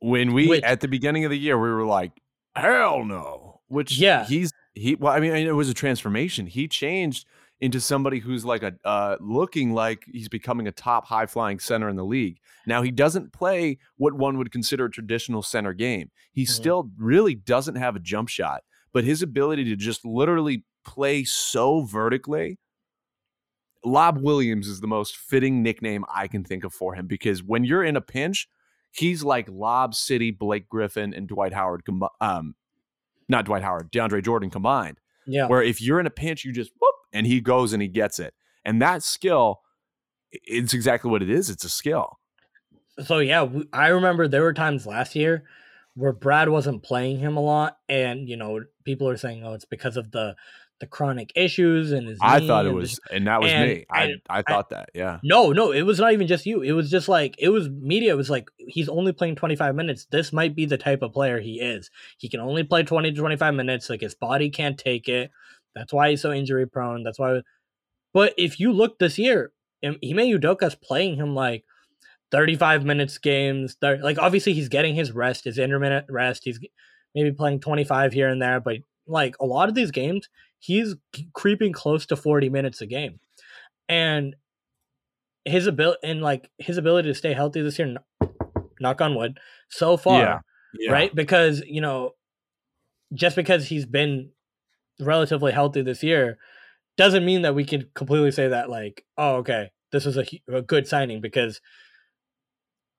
When 0.00 0.32
we 0.32 0.48
Which- 0.48 0.62
at 0.64 0.80
the 0.80 0.88
beginning 0.88 1.24
of 1.24 1.30
the 1.30 1.38
year, 1.38 1.58
we 1.58 1.68
were 1.70 1.84
like, 1.86 2.12
hell 2.56 3.04
no. 3.04 3.60
Which 3.68 3.98
Yeah. 3.98 4.24
he's 4.24 4.52
he 4.74 4.94
well, 4.94 5.12
I 5.12 5.20
mean, 5.20 5.32
it 5.32 5.52
was 5.54 5.68
a 5.68 5.74
transformation. 5.74 6.46
He 6.46 6.68
changed 6.68 7.26
into 7.60 7.80
somebody 7.80 8.20
who's 8.20 8.44
like 8.44 8.62
a 8.62 8.74
uh 8.84 9.16
looking 9.20 9.72
like 9.74 10.04
he's 10.06 10.28
becoming 10.28 10.68
a 10.68 10.72
top 10.72 11.04
high 11.06 11.26
flying 11.26 11.58
center 11.58 11.88
in 11.88 11.96
the 11.96 12.04
league. 12.04 12.38
Now 12.66 12.82
he 12.82 12.90
doesn't 12.92 13.32
play 13.32 13.78
what 13.96 14.14
one 14.14 14.38
would 14.38 14.52
consider 14.52 14.84
a 14.86 14.90
traditional 14.90 15.42
center 15.42 15.72
game. 15.72 16.10
He 16.32 16.44
Mhm. 16.44 16.48
still 16.48 16.90
really 16.96 17.34
doesn't 17.34 17.74
have 17.74 17.96
a 17.96 18.00
jump 18.00 18.28
shot, 18.28 18.62
but 18.92 19.02
his 19.04 19.22
ability 19.22 19.64
to 19.64 19.76
just 19.76 20.04
literally 20.04 20.64
play 20.84 21.24
so 21.24 21.82
vertically 21.82 22.58
Lob 23.84 24.18
Williams 24.20 24.66
is 24.68 24.80
the 24.80 24.86
most 24.86 25.16
fitting 25.16 25.62
nickname 25.62 26.04
I 26.12 26.26
can 26.28 26.44
think 26.44 26.64
of 26.64 26.72
for 26.74 26.94
him 26.94 27.06
because 27.06 27.42
when 27.42 27.64
you're 27.64 27.84
in 27.84 27.96
a 27.96 28.00
pinch, 28.00 28.48
he's 28.90 29.22
like 29.22 29.48
Lob 29.48 29.94
City, 29.94 30.30
Blake 30.30 30.68
Griffin, 30.68 31.14
and 31.14 31.28
Dwight 31.28 31.52
Howard. 31.52 31.82
combi- 31.88 32.08
Um, 32.20 32.54
not 33.28 33.44
Dwight 33.44 33.62
Howard, 33.62 33.92
DeAndre 33.92 34.24
Jordan 34.24 34.50
combined. 34.50 34.98
Yeah. 35.26 35.46
Where 35.46 35.62
if 35.62 35.80
you're 35.82 36.00
in 36.00 36.06
a 36.06 36.10
pinch, 36.10 36.44
you 36.44 36.52
just 36.52 36.72
whoop, 36.80 36.94
and 37.12 37.26
he 37.26 37.40
goes 37.40 37.72
and 37.72 37.82
he 37.82 37.88
gets 37.88 38.18
it. 38.18 38.34
And 38.64 38.80
that 38.82 39.02
skill, 39.02 39.60
it's 40.32 40.74
exactly 40.74 41.10
what 41.10 41.22
it 41.22 41.30
is. 41.30 41.48
It's 41.50 41.64
a 41.64 41.68
skill. 41.68 42.18
so 43.04 43.18
yeah, 43.18 43.44
we, 43.44 43.64
I 43.72 43.88
remember 43.88 44.26
there 44.26 44.42
were 44.42 44.52
times 44.54 44.86
last 44.86 45.14
year 45.14 45.44
where 45.94 46.12
Brad 46.12 46.48
wasn't 46.48 46.82
playing 46.82 47.18
him 47.18 47.36
a 47.36 47.40
lot, 47.40 47.78
and 47.88 48.28
you 48.28 48.36
know 48.36 48.60
people 48.84 49.08
are 49.08 49.16
saying, 49.16 49.44
"Oh, 49.44 49.52
it's 49.54 49.64
because 49.64 49.96
of 49.96 50.10
the 50.12 50.34
the 50.80 50.86
chronic 50.86 51.32
issues 51.34 51.92
and 51.92 52.06
his." 52.08 52.18
I 52.22 52.46
thought 52.46 52.66
it 52.66 52.72
was, 52.72 52.90
this- 52.92 53.00
and 53.10 53.26
that 53.26 53.40
was 53.40 53.50
and- 53.52 53.68
me. 53.70 53.86
I 53.90 54.04
and 54.04 54.20
I 54.28 54.42
thought 54.42 54.70
that, 54.70 54.90
yeah. 54.94 55.18
No, 55.22 55.52
no, 55.52 55.72
it 55.72 55.82
was 55.82 55.98
not 56.00 56.12
even 56.12 56.26
just 56.26 56.46
you. 56.46 56.62
It 56.62 56.72
was 56.72 56.90
just 56.90 57.08
like 57.08 57.34
it 57.38 57.48
was 57.50 57.68
media. 57.68 58.12
It 58.12 58.16
was 58.16 58.30
like 58.30 58.48
he's 58.58 58.88
only 58.88 59.12
playing 59.12 59.36
twenty 59.36 59.56
five 59.56 59.74
minutes. 59.74 60.06
This 60.10 60.32
might 60.32 60.54
be 60.54 60.66
the 60.66 60.78
type 60.78 61.02
of 61.02 61.12
player 61.12 61.40
he 61.40 61.60
is. 61.60 61.90
He 62.18 62.28
can 62.28 62.40
only 62.40 62.62
play 62.64 62.82
twenty 62.82 63.10
to 63.12 63.18
twenty 63.20 63.36
five 63.36 63.54
minutes. 63.54 63.88
Like 63.90 64.00
his 64.00 64.14
body 64.14 64.50
can't 64.50 64.78
take 64.78 65.08
it. 65.08 65.30
That's 65.74 65.92
why 65.92 66.10
he's 66.10 66.22
so 66.22 66.32
injury 66.32 66.66
prone. 66.66 67.02
That's 67.04 67.18
why. 67.18 67.40
But 68.14 68.34
if 68.38 68.58
you 68.58 68.72
look 68.72 68.98
this 68.98 69.18
year, 69.18 69.52
Ime 69.84 69.98
Udoka's 70.02 70.74
playing 70.74 71.16
him 71.16 71.34
like 71.34 71.64
35 72.30 72.84
minutes 72.84 73.18
games. 73.18 73.76
Thir- 73.80 74.00
Like 74.02 74.18
obviously 74.18 74.52
he's 74.54 74.68
getting 74.68 74.94
his 74.94 75.12
rest, 75.12 75.44
his 75.44 75.58
intermittent 75.58 76.06
rest. 76.08 76.42
He's 76.44 76.58
maybe 77.14 77.32
playing 77.32 77.60
25 77.60 78.12
here 78.12 78.28
and 78.28 78.40
there, 78.42 78.60
but 78.60 78.76
like 79.06 79.36
a 79.40 79.46
lot 79.46 79.68
of 79.68 79.74
these 79.74 79.90
games, 79.90 80.28
he's 80.58 80.94
creeping 81.32 81.72
close 81.72 82.06
to 82.06 82.16
40 82.16 82.48
minutes 82.48 82.80
a 82.80 82.86
game. 82.86 83.20
And 83.88 84.36
his 85.44 85.66
ability 85.66 85.98
and 86.02 86.20
like 86.20 86.50
his 86.58 86.76
ability 86.76 87.08
to 87.08 87.14
stay 87.14 87.32
healthy 87.32 87.62
this 87.62 87.78
year, 87.78 87.96
knock 88.80 89.00
on 89.00 89.14
wood, 89.14 89.38
so 89.68 89.96
far, 89.96 90.20
Yeah. 90.20 90.38
Yeah. 90.78 90.92
right? 90.92 91.14
Because, 91.14 91.62
you 91.66 91.80
know, 91.80 92.12
just 93.14 93.36
because 93.36 93.66
he's 93.68 93.86
been 93.86 94.30
relatively 95.00 95.52
healthy 95.52 95.80
this 95.80 96.02
year 96.02 96.38
doesn't 96.98 97.24
mean 97.24 97.42
that 97.42 97.54
we 97.54 97.64
can 97.64 97.88
completely 97.94 98.30
say 98.30 98.48
that 98.48 98.68
like, 98.68 99.04
oh, 99.16 99.36
okay, 99.36 99.70
this 99.92 100.04
is 100.04 100.18
a, 100.18 100.26
a 100.52 100.60
good 100.60 100.86
signing 100.86 101.20
because 101.20 101.60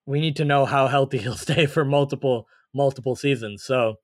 we 0.08 0.20
need 0.20 0.36
to 0.38 0.46
know 0.46 0.66
how 0.66 0.88
healthy 0.88 1.18
he'll 1.20 1.36
stay 1.36 1.66
for 1.68 1.86
multiple 1.86 2.48
multiple 2.74 3.16
seasons. 3.16 3.64
So, 3.64 3.96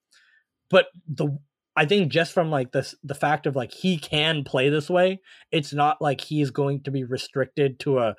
but 0.70 0.88
the 1.08 1.38
I 1.76 1.86
think 1.86 2.12
just 2.12 2.32
from 2.32 2.50
like 2.50 2.72
this 2.72 2.96
the 3.04 3.16
fact 3.16 3.46
of 3.46 3.56
like 3.56 3.72
he 3.72 3.98
can 3.98 4.44
play 4.44 4.70
this 4.70 4.90
way, 4.90 5.20
it's 5.52 5.74
not 5.74 6.02
like 6.02 6.22
he's 6.22 6.52
going 6.52 6.84
to 6.84 6.92
be 6.92 7.04
restricted 7.04 7.80
to 7.82 8.00
a 8.00 8.16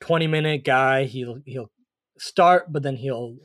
20 0.00 0.26
minute 0.26 0.64
guy. 0.64 1.04
He'll 1.04 1.40
he'll 1.46 1.70
start, 2.18 2.72
but 2.72 2.82
then 2.82 2.96
he'll 2.96 3.36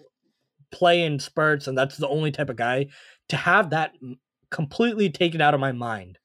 play 0.72 1.03
in 1.03 1.20
spurts, 1.20 1.68
and 1.68 1.78
that's 1.78 1.97
the 1.97 2.08
only 2.08 2.32
type 2.32 2.49
of 2.49 2.58
guy 2.58 2.88
to 3.30 3.38
have 3.38 3.70
that 3.70 3.93
completely 4.51 5.10
taken 5.10 5.41
out 5.41 5.53
of 5.53 5.60
my 5.60 5.72
mind. 5.72 6.18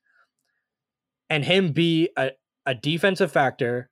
And 1.29 1.45
him 1.45 1.73
be 1.73 2.11
a, 2.17 2.33
a 2.67 2.75
defensive 2.75 3.31
factor, 3.31 3.91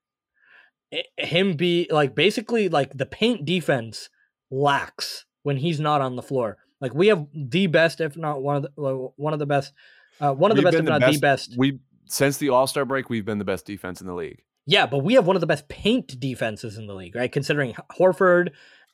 eh, 0.93 1.03
him 1.17 1.55
be 1.55 1.87
like 1.91 2.17
basically 2.17 2.69
like 2.69 2.97
the 2.97 3.07
paint 3.07 3.45
defense 3.45 4.11
lacks 4.51 5.25
when 5.45 5.59
he's 5.59 5.79
not 5.79 6.01
on 6.01 6.17
the 6.17 6.23
floor. 6.23 6.57
Like 6.81 6.95
we 6.95 7.09
have 7.09 7.27
the 7.35 7.67
best, 7.67 8.01
if 8.01 8.17
not 8.17 8.43
one 8.43 8.57
of 8.57 8.63
the 8.63 9.09
one 9.17 9.33
of 9.33 9.39
the 9.39 9.47
best, 9.47 9.73
uh, 10.21 10.33
one 10.33 10.51
of 10.51 10.57
the 10.57 10.61
We've 10.63 10.65
best, 10.67 10.75
if 10.77 10.85
been 10.85 10.99
not 11.01 11.13
the 11.13 11.19
best. 11.19 11.55
We 11.57 11.81
since 12.07 12.37
the 12.39 12.51
All 12.51 12.67
Star 12.67 12.85
break, 12.85 13.11
we've 13.11 13.25
been 13.25 13.39
the 13.39 13.45
best 13.45 13.67
defense 13.67 14.01
in 14.01 14.07
the 14.07 14.15
league. 14.15 14.43
Yeah, 14.67 14.87
but 14.87 14.99
we 14.99 15.15
have 15.15 15.27
one 15.27 15.37
of 15.37 15.41
the 15.41 15.47
best 15.47 15.69
paint 15.69 16.21
defenses 16.21 16.77
in 16.79 16.87
the 16.87 16.95
league, 16.95 17.17
right? 17.17 17.33
Considering 17.33 17.75
Horford 17.99 18.51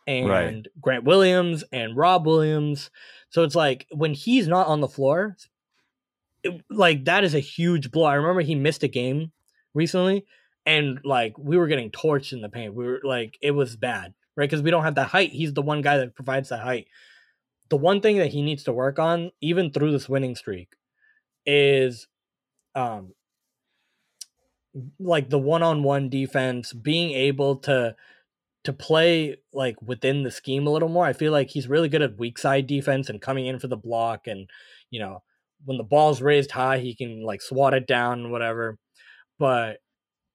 and 0.07 0.69
Grant 0.81 1.05
Williams 1.05 1.65
and 1.73 1.97
Rob 1.97 2.27
Williams. 2.27 2.91
So 3.31 3.43
it's 3.43 3.55
like 3.57 3.87
when 3.91 4.15
he's 4.15 4.47
not 4.47 4.67
on 4.69 4.81
the 4.81 4.89
floor, 4.89 5.37
it- 6.43 6.63
like 6.71 7.05
that 7.07 7.25
is 7.25 7.35
a 7.35 7.41
huge 7.41 7.91
blow. 7.91 8.05
I 8.05 8.15
remember 8.15 8.41
he 8.43 8.55
missed 8.55 8.83
a 8.83 8.89
game 8.89 9.33
recently 9.75 10.25
and 10.67 11.01
like 11.05 11.37
we 11.39 11.57
were 11.57 11.67
getting 11.67 11.91
torched 11.91 12.33
in 12.33 12.41
the 12.41 12.49
paint. 12.49 12.75
We 12.75 12.85
were 12.87 13.01
like 13.03 13.37
it 13.43 13.51
was 13.53 13.77
bad, 13.77 14.15
right? 14.37 14.49
Because 14.49 14.63
we 14.63 14.71
don't 14.71 14.85
have 14.85 14.95
that 14.97 15.09
height. 15.09 15.31
He's 15.33 15.55
the 15.55 15.63
one 15.63 15.83
guy 15.83 15.99
that 15.99 16.15
provides 16.15 16.51
that 16.51 16.61
height. 16.61 16.87
The 17.75 17.79
one 17.79 18.01
thing 18.01 18.19
that 18.19 18.31
he 18.31 18.41
needs 18.41 18.63
to 18.65 18.73
work 18.73 19.01
on, 19.01 19.33
even 19.41 19.73
through 19.73 19.91
this 19.91 20.09
winning 20.09 20.37
streak, 20.37 20.77
is 21.45 22.07
um 22.77 23.15
like 25.01 25.29
the 25.29 25.39
one-on-one 25.41 26.09
defense, 26.09 26.73
being 26.73 27.11
able 27.13 27.57
to 27.57 27.97
to 28.63 28.73
play 28.73 29.39
like 29.53 29.77
within 29.83 30.23
the 30.23 30.31
scheme 30.31 30.69
a 30.69 30.71
little 30.71 30.89
more. 30.89 31.05
I 31.05 31.15
feel 31.15 31.33
like 31.33 31.51
he's 31.51 31.67
really 31.69 31.89
good 31.89 32.03
at 32.03 32.17
weak 32.17 32.39
side 32.39 32.69
defense 32.69 33.09
and 33.09 33.21
coming 33.21 33.47
in 33.47 33.59
for 33.59 33.67
the 33.67 33.77
block 33.77 34.29
and 34.29 34.49
you 34.91 35.01
know, 35.01 35.25
when 35.65 35.79
the 35.79 35.85
ball's 35.85 36.23
raised 36.23 36.53
high, 36.53 36.79
he 36.79 36.95
can 36.95 37.25
like 37.25 37.43
swat 37.43 37.75
it 37.75 37.89
down 37.89 38.31
whatever. 38.31 38.79
But 39.41 39.79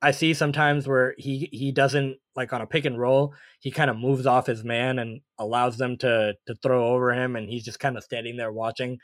I 0.01 0.11
see 0.11 0.33
sometimes 0.33 0.87
where 0.87 1.13
he 1.17 1.49
he 1.51 1.71
doesn't 1.71 2.17
like 2.35 2.53
on 2.53 2.61
a 2.61 2.67
pick 2.67 2.85
and 2.85 2.99
roll, 2.99 3.33
he 3.59 3.71
kind 3.71 3.89
of 3.89 3.97
moves 3.97 4.25
off 4.25 4.47
his 4.47 4.63
man 4.63 4.97
and 4.99 5.21
allows 5.37 5.77
them 5.77 5.97
to 5.97 6.33
to 6.47 6.55
throw 6.63 6.87
over 6.93 7.11
him 7.11 7.35
and 7.35 7.49
he's 7.49 7.65
just 7.65 7.79
kind 7.79 7.97
of 7.97 8.03
standing 8.03 8.37
there 8.37 8.51
watching. 8.51 8.99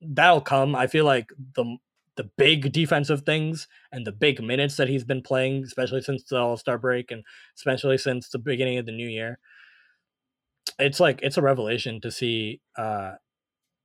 That'll 0.00 0.40
come. 0.40 0.74
I 0.74 0.88
feel 0.88 1.04
like 1.04 1.28
the 1.54 1.76
the 2.16 2.24
big 2.36 2.72
defensive 2.72 3.22
things 3.22 3.68
and 3.90 4.06
the 4.06 4.12
big 4.12 4.42
minutes 4.42 4.76
that 4.76 4.88
he's 4.88 5.04
been 5.04 5.22
playing, 5.22 5.64
especially 5.64 6.02
since 6.02 6.24
the 6.24 6.38
All 6.38 6.56
Star 6.56 6.78
break 6.78 7.10
and 7.10 7.22
especially 7.56 7.98
since 7.98 8.28
the 8.28 8.38
beginning 8.38 8.78
of 8.78 8.86
the 8.86 8.92
new 8.92 9.08
year. 9.08 9.38
It's 10.78 11.00
like 11.00 11.20
it's 11.22 11.38
a 11.38 11.42
revelation 11.42 12.00
to 12.00 12.10
see 12.10 12.60
uh, 12.76 13.12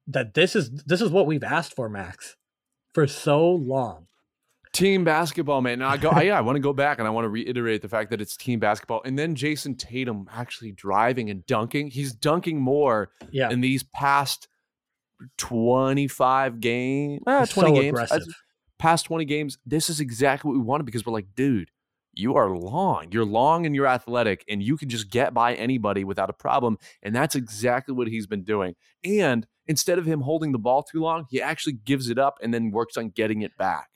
that 0.08 0.34
this 0.34 0.56
is 0.56 0.72
this 0.86 1.02
is 1.02 1.12
what 1.12 1.28
we've 1.28 1.44
asked 1.44 1.76
for, 1.76 1.90
Max, 1.90 2.36
for 2.94 3.08
so 3.08 3.50
long. 3.50 4.07
Team 4.78 5.04
basketball, 5.04 5.62
man. 5.62 5.80
Now 5.80 5.90
I 5.90 5.98
go, 5.98 6.12
yeah, 6.22 6.38
I 6.38 6.42
want 6.42 6.56
to 6.56 6.60
go 6.60 6.72
back 6.72 7.00
and 7.00 7.08
I 7.08 7.10
want 7.10 7.26
to 7.26 7.30
reiterate 7.30 7.82
the 7.82 7.90
fact 7.90 8.12
that 8.12 8.22
it's 8.22 8.38
team 8.38 8.60
basketball. 8.60 9.02
And 9.04 9.18
then 9.18 9.34
Jayson 9.34 9.76
Tatum 9.76 10.30
actually 10.32 10.72
driving 10.72 11.32
and 11.32 11.44
dunking. 11.48 11.90
He's 11.90 12.14
dunking 12.14 12.62
more 12.62 13.10
Yeah, 13.32 13.50
in 13.50 13.62
these 13.62 13.82
past 13.82 14.48
25 15.38 16.60
games, 16.60 17.24
uh, 17.26 17.48
20 17.48 17.70
so 17.70 17.82
games, 17.82 17.88
aggressive. 17.88 18.36
past 18.78 19.06
20 19.08 19.26
games. 19.26 19.58
This 19.66 19.90
is 19.90 20.00
exactly 20.00 20.50
what 20.50 20.58
we 20.58 20.64
wanted 20.64 20.86
because 20.86 21.08
we're 21.08 21.14
like, 21.14 21.34
dude, 21.36 21.72
you 22.14 22.36
are 22.36 22.56
long. 22.56 23.08
You're 23.12 23.26
long 23.26 23.66
and 23.66 23.74
you're 23.74 23.88
athletic, 23.88 24.46
and 24.48 24.62
you 24.62 24.78
can 24.78 24.90
just 24.90 25.10
get 25.10 25.34
by 25.34 25.56
anybody 25.56 26.04
without 26.04 26.30
a 26.30 26.34
problem. 26.34 26.78
And 27.02 27.16
that's 27.16 27.34
exactly 27.34 27.96
what 27.96 28.08
he's 28.08 28.28
been 28.28 28.44
doing. 28.44 28.76
And 29.04 29.48
instead 29.66 29.98
of 29.98 30.06
him 30.06 30.22
holding 30.22 30.52
the 30.52 30.60
ball 30.60 30.84
too 30.84 31.02
long, 31.02 31.26
he 31.32 31.42
actually 31.42 31.74
gives 31.74 32.10
it 32.10 32.20
up 32.20 32.38
and 32.44 32.54
then 32.54 32.70
works 32.70 32.96
on 32.96 33.10
getting 33.10 33.42
it 33.42 33.58
back. 33.58 33.90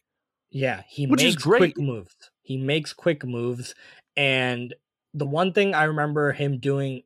Yeah, 0.52 0.84
he 0.88 1.08
Which 1.08 1.24
makes 1.24 1.44
quick 1.44 1.78
moves. 1.78 2.16
He 2.42 2.58
makes 2.58 2.94
quick 2.94 3.26
moves, 3.26 3.74
and 4.18 4.74
the 5.14 5.26
one 5.26 5.54
thing 5.54 5.74
I 5.74 5.86
remember 5.86 6.34
him 6.34 6.60
doing 6.60 7.04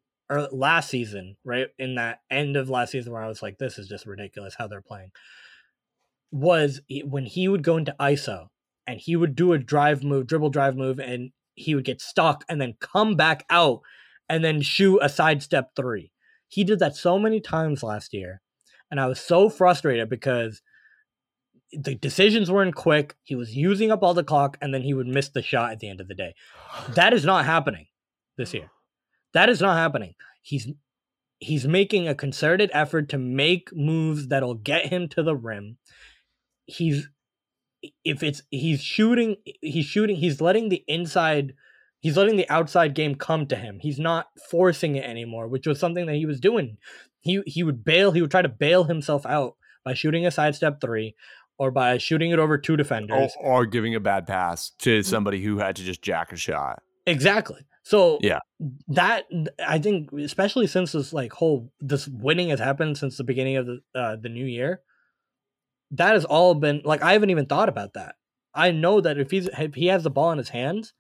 last 0.51 0.89
season, 0.89 1.37
right 1.43 1.67
in 1.77 1.95
that 1.95 2.21
end 2.31 2.57
of 2.57 2.69
last 2.69 2.91
season, 2.91 3.13
where 3.13 3.21
I 3.21 3.27
was 3.27 3.43
like, 3.43 3.59
"This 3.59 3.77
is 3.77 3.87
just 3.87 4.07
ridiculous 4.07 4.55
how 4.57 4.67
they're 4.67 4.81
playing," 4.81 5.11
was 6.31 6.81
when 7.03 7.25
he 7.25 7.47
would 7.47 7.63
go 7.63 7.77
into 7.77 7.95
ISO 7.99 8.47
and 8.87 8.99
he 8.99 9.15
would 9.15 9.35
do 9.35 9.53
a 9.53 9.59
drive 9.59 10.03
move, 10.03 10.27
dribble 10.27 10.49
drive 10.49 10.75
move, 10.75 10.99
and 10.99 11.31
he 11.53 11.75
would 11.75 11.85
get 11.85 12.01
stuck 12.01 12.43
and 12.49 12.59
then 12.59 12.75
come 12.79 13.15
back 13.15 13.45
out 13.49 13.81
and 14.27 14.43
then 14.43 14.61
shoot 14.61 14.99
a 15.01 15.09
sidestep 15.09 15.75
three. 15.75 16.11
He 16.47 16.63
did 16.63 16.79
that 16.79 16.95
so 16.95 17.19
many 17.19 17.39
times 17.39 17.83
last 17.83 18.13
year, 18.13 18.41
and 18.89 18.99
I 18.99 19.07
was 19.07 19.19
so 19.19 19.49
frustrated 19.49 20.09
because 20.09 20.61
the 21.72 21.95
decisions 21.95 22.51
weren't 22.51 22.76
quick. 22.76 23.16
He 23.24 23.36
was 23.36 23.55
using 23.55 23.91
up 23.91 24.03
all 24.03 24.13
the 24.13 24.24
clock, 24.24 24.57
and 24.61 24.74
then 24.74 24.84
he 24.84 24.93
would 24.93 25.07
miss 25.07 25.30
the 25.30 25.41
shot 25.41 25.72
at 25.72 25.80
the 25.80 25.89
end 25.89 26.01
of 26.01 26.07
the 26.07 26.16
day. 26.16 26.36
That 26.89 27.13
is 27.13 27.26
not 27.26 27.45
happening 27.45 27.88
this 28.38 28.53
year. 28.53 28.70
That 29.34 29.49
is 29.49 29.61
not 29.61 29.78
happening. 29.78 30.16
He's 30.41 30.70
he's 31.39 31.68
making 31.68 32.07
a 32.07 32.16
concerted 32.16 32.72
effort 32.74 33.09
to 33.09 33.18
make 33.18 33.76
moves 33.76 34.28
that'll 34.28 34.55
get 34.55 34.88
him 34.88 35.07
to 35.09 35.24
the 35.24 35.36
rim. 35.36 35.78
He's 36.66 37.09
if 38.03 38.24
it's 38.24 38.41
he's 38.49 38.82
shooting 38.82 39.38
he's 39.61 39.86
shooting 39.86 40.16
he's 40.16 40.41
letting 40.41 40.70
the 40.70 40.84
inside 40.88 41.53
he's 41.99 42.18
letting 42.18 42.38
the 42.38 42.49
outside 42.49 42.95
game 42.95 43.16
come 43.16 43.45
to 43.47 43.55
him. 43.55 43.80
He's 43.82 43.99
not 43.99 44.28
forcing 44.49 44.95
it 44.95 45.03
anymore, 45.03 45.47
which 45.47 45.68
was 45.68 45.80
something 45.80 46.05
that 46.05 46.16
he 46.16 46.26
was 46.26 46.39
doing. 46.39 46.78
He 47.20 47.41
he 47.45 47.63
would 47.63 47.84
bail, 47.84 48.11
he 48.11 48.22
would 48.22 48.32
try 48.32 48.41
to 48.41 48.49
bail 48.49 48.86
himself 48.86 49.26
out 49.26 49.55
by 49.84 49.93
shooting 49.93 50.26
a 50.26 50.32
sidestep 50.32 50.82
3 50.82 51.16
or 51.57 51.71
by 51.71 51.97
shooting 51.97 52.31
it 52.31 52.39
over 52.39 52.57
two 52.57 52.73
Or, 52.73 52.77
defenders. 52.77 53.31
or 53.39 53.65
giving 53.65 53.95
a 53.95 53.99
bad 53.99 54.27
pass 54.27 54.71
to 54.79 55.01
somebody 55.03 55.41
who 55.41 55.57
had 55.57 55.75
to 55.77 55.83
just 55.83 56.01
jack 56.01 56.31
a 56.31 56.35
shot. 56.35 56.81
Exactly. 57.05 57.61
So 57.83 58.17
Yeah. 58.21 58.39
that 58.87 59.25
I 59.65 59.77
think, 59.79 60.11
especially 60.13 60.67
since 60.67 60.91
this 60.93 61.13
like 61.13 61.31
whole 61.33 61.71
this 61.79 62.07
winning 62.07 62.49
has 62.49 62.59
happened 62.59 62.97
since 62.97 63.17
the 63.17 63.23
beginning 63.23 63.57
of 63.57 63.67
the 63.67 63.79
uh, 63.93 64.15
the 64.15 64.29
new 64.29 64.45
year, 64.45 64.81
that 65.91 66.13
has 66.13 66.25
all 66.25 66.55
been 66.55 66.81
like 66.83 67.01
I 67.03 67.13
haven't 67.13 67.29
even 67.29 67.45
thought 67.45 67.69
about 67.69 67.93
that. 67.93 68.15
I 68.53 68.71
know 68.71 69.01
that 69.01 69.17
if 69.17 69.31
he's 69.31 69.47
if 69.57 69.75
he 69.75 69.87
has 69.87 70.03
the 70.03 70.09
ball 70.09 70.31
in 70.31 70.37
his 70.39 70.49
hands, 70.49 70.93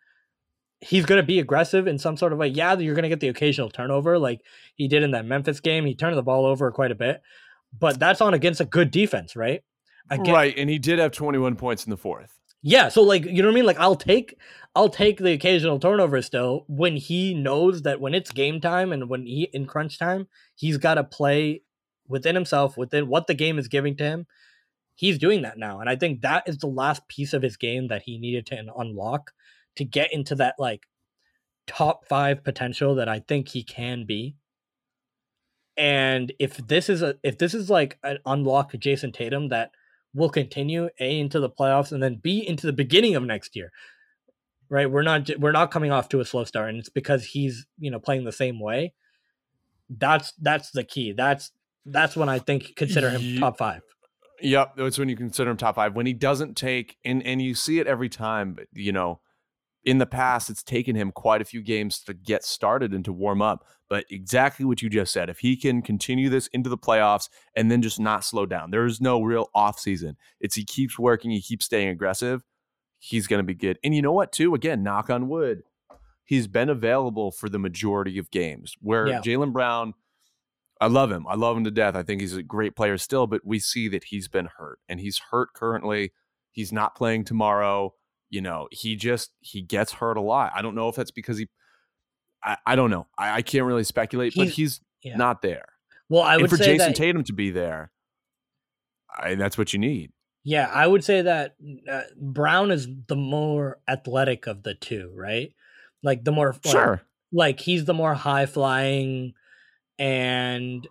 he's 0.81 1.05
going 1.05 1.19
to 1.21 1.25
be 1.25 1.39
aggressive 1.39 1.87
in 1.87 1.97
some 1.97 2.17
sort 2.17 2.33
of 2.33 2.37
way. 2.39 2.47
Yeah, 2.49 2.77
you're 2.77 2.93
going 2.95 3.03
to 3.03 3.09
get 3.09 3.19
the 3.19 3.29
occasional 3.29 3.69
turnover, 3.69 4.19
like 4.19 4.41
he 4.75 4.87
did 4.87 5.03
in 5.03 5.11
that 5.11 5.25
Memphis 5.25 5.59
game. 5.59 5.85
He 5.85 5.95
turned 5.95 6.17
the 6.17 6.21
ball 6.23 6.45
over 6.45 6.71
quite 6.71 6.91
a 6.91 6.95
bit, 6.95 7.21
but 7.77 7.97
that's 7.99 8.21
on 8.21 8.33
against 8.35 8.61
a 8.61 8.65
good 8.65 8.91
defense, 8.91 9.35
right? 9.35 9.63
Again, 10.09 10.33
right. 10.33 10.53
And 10.57 10.69
he 10.69 10.79
did 10.79 10.99
have 10.99 11.11
21 11.11 11.55
points 11.55 11.85
in 11.85 11.89
the 11.89 11.97
fourth. 11.97 12.39
yeah, 12.61 12.89
so 12.89 13.01
like 13.03 13.25
you 13.25 13.41
know 13.41 13.49
what 13.49 13.53
I 13.53 13.55
mean? 13.55 13.65
Like 13.65 13.79
I'll 13.79 13.95
take 13.95 14.37
I'll 14.75 14.89
take 14.89 15.19
the 15.19 15.33
occasional 15.33 15.79
turnover 15.79 16.21
still 16.21 16.65
when 16.67 16.97
he 16.97 17.33
knows 17.33 17.83
that 17.83 18.01
when 18.01 18.13
it's 18.13 18.31
game 18.31 18.59
time 18.59 18.91
and 18.91 19.07
when 19.09 19.25
he 19.25 19.49
in 19.53 19.65
crunch 19.67 19.97
time, 19.99 20.27
he's 20.55 20.77
got 20.77 20.95
to 20.95 21.03
play 21.03 21.61
within 22.07 22.35
himself, 22.35 22.77
within 22.77 23.07
what 23.07 23.27
the 23.27 23.33
game 23.33 23.57
is 23.57 23.67
giving 23.67 23.95
to 23.97 24.03
him. 24.03 24.27
He's 24.95 25.17
doing 25.17 25.41
that 25.43 25.57
now, 25.57 25.79
and 25.79 25.89
I 25.89 25.95
think 25.95 26.21
that 26.21 26.47
is 26.47 26.57
the 26.57 26.67
last 26.67 27.07
piece 27.07 27.33
of 27.33 27.41
his 27.41 27.57
game 27.57 27.87
that 27.89 28.03
he 28.03 28.17
needed 28.17 28.45
to 28.47 28.73
unlock 28.77 29.31
to 29.75 29.83
get 29.85 30.13
into 30.13 30.35
that 30.35 30.55
like 30.57 30.87
top 31.67 32.07
5 32.07 32.43
potential 32.43 32.95
that 32.95 33.09
I 33.09 33.19
think 33.19 33.49
he 33.49 33.63
can 33.63 34.05
be. 34.05 34.35
And 35.77 36.31
if 36.39 36.57
this 36.57 36.89
is 36.89 37.01
a 37.01 37.15
if 37.23 37.37
this 37.37 37.53
is 37.53 37.69
like 37.69 37.97
an 38.03 38.19
unlock 38.25 38.71
Jayson 38.73 39.11
Tatum 39.11 39.49
that 39.49 39.71
will 40.15 40.29
continue 40.29 40.89
a 40.99 41.19
into 41.19 41.39
the 41.39 41.49
playoffs 41.49 41.91
and 41.91 42.01
then 42.01 42.15
b 42.15 42.45
into 42.47 42.65
the 42.65 42.73
beginning 42.73 43.15
of 43.15 43.23
next 43.23 43.55
year 43.55 43.71
right 44.69 44.89
we're 44.89 45.03
not 45.03 45.29
we're 45.37 45.51
not 45.51 45.69
coming 45.69 45.91
off 45.91 46.09
to 46.09 46.19
a 46.19 46.25
slow 46.25 46.43
start 46.43 46.69
and 46.69 46.79
it's 46.79 46.89
because 46.89 47.23
he's 47.23 47.67
you 47.77 47.91
know 47.91 47.99
playing 47.99 48.23
the 48.23 48.31
same 48.31 48.59
way 48.59 48.93
that's 49.89 50.33
that's 50.41 50.71
the 50.71 50.83
key 50.83 51.11
that's 51.11 51.51
that's 51.85 52.15
when 52.15 52.29
i 52.29 52.39
think 52.39 52.75
consider 52.75 53.09
him 53.09 53.39
top 53.39 53.57
five 53.57 53.81
Yep, 54.41 54.75
that's 54.75 54.97
when 54.97 55.09
you 55.09 55.15
consider 55.15 55.49
him 55.51 55.57
top 55.57 55.75
five. 55.75 55.95
When 55.95 56.05
he 56.05 56.13
doesn't 56.13 56.55
take, 56.55 56.97
and 57.05 57.23
and 57.23 57.41
you 57.41 57.55
see 57.55 57.79
it 57.79 57.87
every 57.87 58.09
time. 58.09 58.53
But 58.53 58.67
you 58.73 58.91
know, 58.91 59.19
in 59.85 59.99
the 59.99 60.05
past, 60.05 60.49
it's 60.49 60.63
taken 60.63 60.95
him 60.95 61.11
quite 61.11 61.41
a 61.41 61.45
few 61.45 61.61
games 61.61 61.99
to 62.01 62.13
get 62.13 62.43
started 62.43 62.93
and 62.93 63.05
to 63.05 63.13
warm 63.13 63.41
up. 63.41 63.65
But 63.87 64.05
exactly 64.09 64.65
what 64.65 64.81
you 64.81 64.89
just 64.89 65.13
said, 65.13 65.29
if 65.29 65.39
he 65.39 65.55
can 65.55 65.83
continue 65.83 66.27
this 66.27 66.47
into 66.47 66.69
the 66.71 66.77
playoffs 66.77 67.29
and 67.55 67.69
then 67.69 67.83
just 67.83 67.99
not 67.99 68.25
slow 68.25 68.47
down, 68.47 68.71
there 68.71 68.85
is 68.85 68.99
no 68.99 69.21
real 69.21 69.49
off 69.53 69.79
season. 69.79 70.17
It's 70.39 70.55
he 70.55 70.65
keeps 70.65 70.97
working, 70.97 71.29
he 71.29 71.41
keeps 71.41 71.65
staying 71.65 71.89
aggressive. 71.89 72.43
He's 72.97 73.27
going 73.27 73.39
to 73.39 73.43
be 73.43 73.53
good. 73.53 73.77
And 73.83 73.93
you 73.93 74.01
know 74.01 74.11
what? 74.11 74.31
Too 74.31 74.55
again, 74.55 74.81
knock 74.81 75.11
on 75.11 75.27
wood, 75.27 75.61
he's 76.23 76.47
been 76.47 76.69
available 76.69 77.31
for 77.31 77.47
the 77.47 77.59
majority 77.59 78.17
of 78.17 78.31
games. 78.31 78.75
Where 78.81 79.07
Yeah. 79.07 79.21
Jaylen 79.21 79.53
Brown. 79.53 79.93
I 80.81 80.87
love 80.87 81.09
him. 81.09 81.25
I 81.27 81.35
love 81.35 81.55
him 81.55 81.63
to 81.63 81.71
death. 81.71 81.95
I 81.95 82.03
think 82.03 82.19
he's 82.19 82.35
a 82.35 82.43
great 82.43 82.75
player 82.75 82.97
still, 82.97 83.27
but 83.27 83.41
we 83.45 83.59
see 83.59 83.87
that 83.89 84.05
he's 84.05 84.27
been 84.27 84.49
hurt 84.57 84.79
and 84.89 84.99
he's 84.99 85.21
hurt 85.31 85.53
currently. 85.53 86.11
He's 86.51 86.73
not 86.73 86.95
playing 86.95 87.23
tomorrow. 87.23 87.93
You 88.29 88.41
know, 88.41 88.67
he 88.71 88.95
just 88.95 89.31
he 89.39 89.61
gets 89.61 89.93
hurt 89.93 90.17
a 90.17 90.21
lot. 90.21 90.51
I 90.55 90.61
don't 90.61 90.75
know 90.75 90.89
if 90.89 90.95
that's 90.95 91.11
because 91.11 91.37
he 91.37 91.47
I, 92.43 92.57
I 92.65 92.75
don't 92.75 92.89
know. 92.91 93.07
I, 93.17 93.37
I 93.37 93.41
can't 93.41 93.65
really 93.65 93.83
speculate, 93.83 94.33
but 94.35 94.43
He's- 94.45 94.55
he's 94.55 94.81
yeah. 95.03 95.15
not 95.17 95.41
there. 95.41 95.65
well 96.09 96.21
i 96.23 96.33
and 96.33 96.41
would 96.43 96.49
for 96.51 96.57
say 96.57 96.65
Jayson 96.77 96.77
that 96.89 96.95
Tatum 96.95 97.23
to 97.25 97.33
be 97.33 97.51
there, 97.51 97.91
I, 99.17 99.35
that's 99.35 99.57
what 99.57 99.71
you 99.73 99.79
need. 99.79 100.11
yeah 100.43 100.69
i 100.73 100.85
would 100.85 101.03
say 101.03 101.21
that 101.23 101.55
uh, 101.89 102.01
brown 102.19 102.71
is 102.71 102.87
the 103.07 103.15
more 103.15 103.79
athletic 103.87 104.47
of 104.47 104.63
the 104.63 104.73
two 104.75 105.11
right 105.15 105.53
like 106.03 106.23
the 106.23 106.31
more 106.31 106.53
like, 106.65 106.71
Sure. 106.71 107.01
like 107.31 107.59
he's 107.59 107.85
the 107.85 107.93
more 107.93 108.13
high 108.13 108.45
flying 108.45 109.33
and 109.97 110.87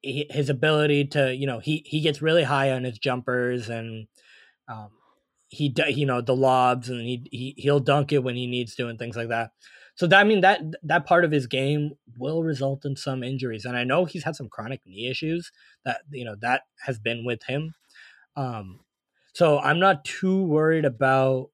he, 0.00 0.26
his 0.30 0.48
ability 0.50 1.04
to 1.06 1.34
you 1.34 1.46
know 1.46 1.58
he 1.60 1.82
he 1.86 2.00
gets 2.00 2.22
really 2.22 2.42
high 2.44 2.72
on 2.72 2.84
his 2.84 2.98
jumpers 2.98 3.68
and 3.68 4.06
um 4.68 4.90
he 5.52 5.72
you 5.88 6.06
know 6.06 6.22
the 6.22 6.34
lobs 6.34 6.88
and 6.88 7.02
he, 7.02 7.22
he 7.30 7.54
he'll 7.58 7.78
dunk 7.78 8.10
it 8.10 8.24
when 8.24 8.34
he 8.34 8.46
needs 8.46 8.74
to 8.74 8.88
and 8.88 8.98
things 8.98 9.16
like 9.16 9.28
that. 9.28 9.52
So 9.94 10.06
that 10.06 10.18
I 10.18 10.24
mean 10.24 10.40
that 10.40 10.62
that 10.82 11.04
part 11.04 11.26
of 11.26 11.30
his 11.30 11.46
game 11.46 11.92
will 12.16 12.42
result 12.42 12.86
in 12.86 12.96
some 12.96 13.22
injuries 13.22 13.66
and 13.66 13.76
I 13.76 13.84
know 13.84 14.06
he's 14.06 14.24
had 14.24 14.34
some 14.34 14.48
chronic 14.48 14.80
knee 14.86 15.08
issues 15.08 15.52
that 15.84 16.00
you 16.10 16.24
know 16.24 16.36
that 16.40 16.62
has 16.86 16.98
been 16.98 17.26
with 17.26 17.42
him. 17.44 17.74
Um 18.34 18.80
so 19.34 19.58
I'm 19.58 19.78
not 19.78 20.06
too 20.06 20.42
worried 20.42 20.86
about 20.86 21.50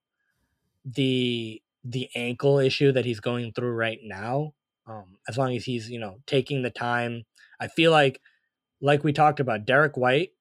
the 0.85 1.61
the 1.83 2.09
ankle 2.15 2.59
issue 2.59 2.93
that 2.93 3.05
he's 3.05 3.19
going 3.19 3.51
through 3.51 3.73
right 3.73 3.99
now. 4.03 4.53
Um 4.87 5.17
as 5.27 5.37
long 5.37 5.55
as 5.57 5.65
he's 5.65 5.89
you 5.89 5.99
know 5.99 6.19
taking 6.25 6.63
the 6.63 6.71
time. 6.71 7.25
I 7.59 7.67
feel 7.67 7.91
like 7.91 8.21
like 8.81 9.03
we 9.03 9.13
talked 9.13 9.41
about 9.41 9.65
derrick 9.65 9.97
white 9.97 10.31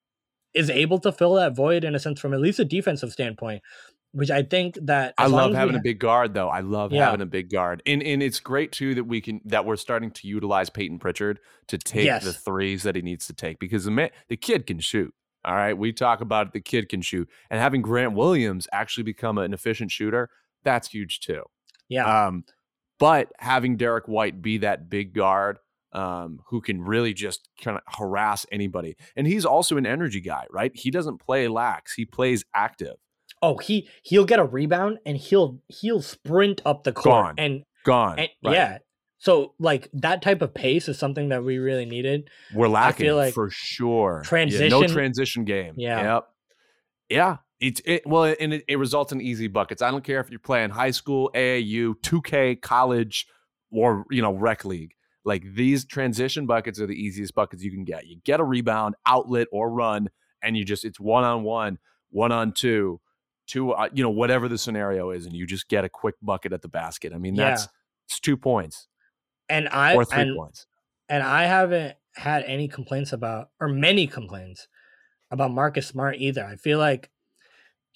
is 0.55 0.71
able 0.71 0.99
to 0.99 1.13
fill 1.13 1.35
that 1.35 1.55
void 1.55 1.85
in 1.85 1.95
a 1.95 1.99
sense 1.99 2.21
from 2.21 2.33
at 2.35 2.41
least 2.41 2.59
a 2.59 2.65
defensive 2.65 3.13
standpoint 3.13 3.63
which 4.13 4.31
i 4.31 4.43
think 4.43 4.79
that 4.81 5.13
I 5.19 5.27
love 5.27 5.53
having 5.55 5.75
a 5.75 5.81
big 5.81 5.99
guard 5.99 6.33
though. 6.33 6.49
I 6.49 6.61
love 6.61 6.93
Yeah. 6.93 7.05
having 7.07 7.21
a 7.21 7.27
big 7.27 7.51
guard. 7.51 7.83
And 7.85 8.03
and 8.03 8.23
it's 8.23 8.41
great 8.41 8.73
too 8.73 8.95
that 8.95 9.05
we 9.05 9.21
can 9.21 9.43
that 9.45 9.67
we're 9.67 9.77
starting 9.77 10.11
to 10.13 10.27
utilize 10.27 10.71
Payton 10.71 10.99
Pritchard 10.99 11.41
to 11.67 11.77
take 11.77 12.23
the 12.23 12.33
threes 12.33 12.85
that 12.85 12.97
he 12.97 13.03
needs 13.03 13.27
to 13.27 13.35
take 13.35 13.59
because 13.59 13.85
the 13.85 13.91
man, 13.91 14.09
the 14.29 14.39
kid 14.39 14.67
can 14.67 14.81
shoot. 14.81 15.13
All 15.45 15.55
right. 15.55 15.77
We 15.77 15.93
talk 15.93 16.23
about 16.23 16.47
it, 16.49 16.53
the 16.55 16.61
kid 16.63 16.89
can 16.89 17.03
shoot. 17.03 17.29
And 17.51 17.61
having 17.61 17.83
Grant 17.83 18.15
Williams 18.15 18.67
actually 18.73 19.05
become 19.05 19.37
an 19.37 19.53
efficient 19.53 19.91
shooter, 19.91 20.31
that's 20.65 20.89
huge 20.89 21.21
too. 21.21 21.43
Yeah. 21.91 22.27
Um, 22.29 22.45
but 22.99 23.31
having 23.39 23.77
Derrick 23.77 24.09
White 24.09 24.41
be 24.41 24.57
that 24.59 24.89
big 24.89 25.13
guard 25.13 25.59
um, 25.93 26.41
who 26.49 26.61
can 26.61 26.83
really 26.83 27.15
just 27.15 27.49
kind 27.63 27.77
of 27.79 27.83
harass 27.99 28.45
anybody, 28.53 28.97
and 29.17 29.27
he's 29.27 29.45
also 29.45 29.77
an 29.77 29.87
energy 29.87 30.21
guy, 30.21 30.47
right? 30.51 30.73
He 30.75 30.91
doesn't 30.91 31.19
play 31.19 31.49
lax; 31.49 31.95
he 31.95 32.05
plays 32.05 32.45
active. 32.55 32.97
oh, 33.43 33.57
he 33.59 33.89
he'll 34.03 34.25
get 34.25 34.39
a 34.39 34.45
rebound 34.45 34.99
and 35.07 35.17
he'll 35.17 35.61
he'll 35.69 36.03
sprint 36.03 36.61
up 36.67 36.85
the 36.85 36.93
court 36.93 37.05
Gone. 37.05 37.35
and, 37.39 37.63
Gone. 37.85 38.19
and 38.19 38.29
right? 38.45 38.55
yeah. 38.55 38.79
So 39.21 39.55
like 39.59 39.89
that 39.95 40.23
type 40.23 40.43
of 40.43 40.55
pace 40.55 40.89
is 40.89 40.99
something 40.99 41.31
that 41.31 41.43
we 41.43 41.59
really 41.59 41.85
needed. 41.85 42.29
we're 42.55 42.69
lacking 42.69 43.11
like 43.13 43.35
for 43.35 43.49
sure. 43.51 44.23
Yeah, 44.25 44.45
no 44.45 44.49
transition- 44.81 44.89
transition 44.91 45.45
game. 45.45 45.75
Yeah. 45.77 46.15
Yep. 46.15 46.25
Yeah. 47.11 47.37
It's 47.61 47.81
it 47.85 48.03
well, 48.07 48.33
and 48.39 48.55
it, 48.55 48.65
it 48.69 48.79
results 48.79 49.11
in 49.13 49.21
easy 49.21 49.49
buckets. 49.49 49.83
I 49.83 49.91
don't 49.91 50.05
care 50.05 50.21
if 50.21 50.31
you're 50.31 50.39
playing 50.39 50.71
high 50.71 50.93
school, 50.93 51.31
AAU, 51.35 51.95
2K, 52.03 52.61
college, 52.63 53.27
or 53.73 54.05
you 54.11 54.23
know, 54.23 54.33
rec 54.33 54.65
league. 54.65 54.93
Like 55.29 55.45
these 55.55 55.85
transition 55.85 56.47
buckets 56.47 56.81
are 56.81 56.87
the 56.87 56.95
easiest 56.95 57.35
buckets 57.35 57.63
you 57.63 57.71
can 57.71 57.85
get. 57.85 58.07
You 58.07 58.17
get 58.25 58.41
a 58.41 58.45
rebound, 58.45 58.95
outlet, 59.07 59.47
or 59.53 59.71
run, 59.71 60.09
and 60.43 60.57
you 60.57 60.65
just 60.65 60.85
it's 60.85 60.99
one 60.99 61.23
on 61.25 61.43
one, 61.45 61.79
one 62.11 62.33
on 62.33 62.53
two, 62.53 63.01
two, 63.47 63.73
uh, 63.73 63.89
you 63.93 64.03
know, 64.03 64.11
whatever 64.11 64.49
the 64.49 64.59
scenario 64.59 65.11
is, 65.11 65.27
and 65.27 65.35
you 65.37 65.47
just 65.47 65.69
get 65.69 65.85
a 65.85 65.89
quick 65.89 66.15
bucket 66.23 66.53
at 66.53 66.63
the 66.63 66.69
basket. 66.69 67.13
I 67.15 67.19
mean, 67.19 67.35
Yeah. 67.35 67.51
that's 67.51 67.69
it's 68.09 68.19
two 68.21 68.37
points 68.39 68.89
And 69.51 69.69
I 69.69 69.95
or 69.95 70.05
three 70.05 70.23
and, 70.23 70.37
points. 70.37 70.67
and 71.11 71.23
I 71.23 71.45
haven't 71.45 71.97
had 72.17 72.43
any 72.45 72.67
complaints 72.67 73.13
about 73.13 73.51
or 73.61 73.69
many 73.69 74.07
complaints 74.07 74.67
about 75.31 75.51
Marcus 75.53 75.87
Smart 75.87 76.17
either. 76.19 76.43
I 76.45 76.57
feel 76.57 76.79
like 76.79 77.11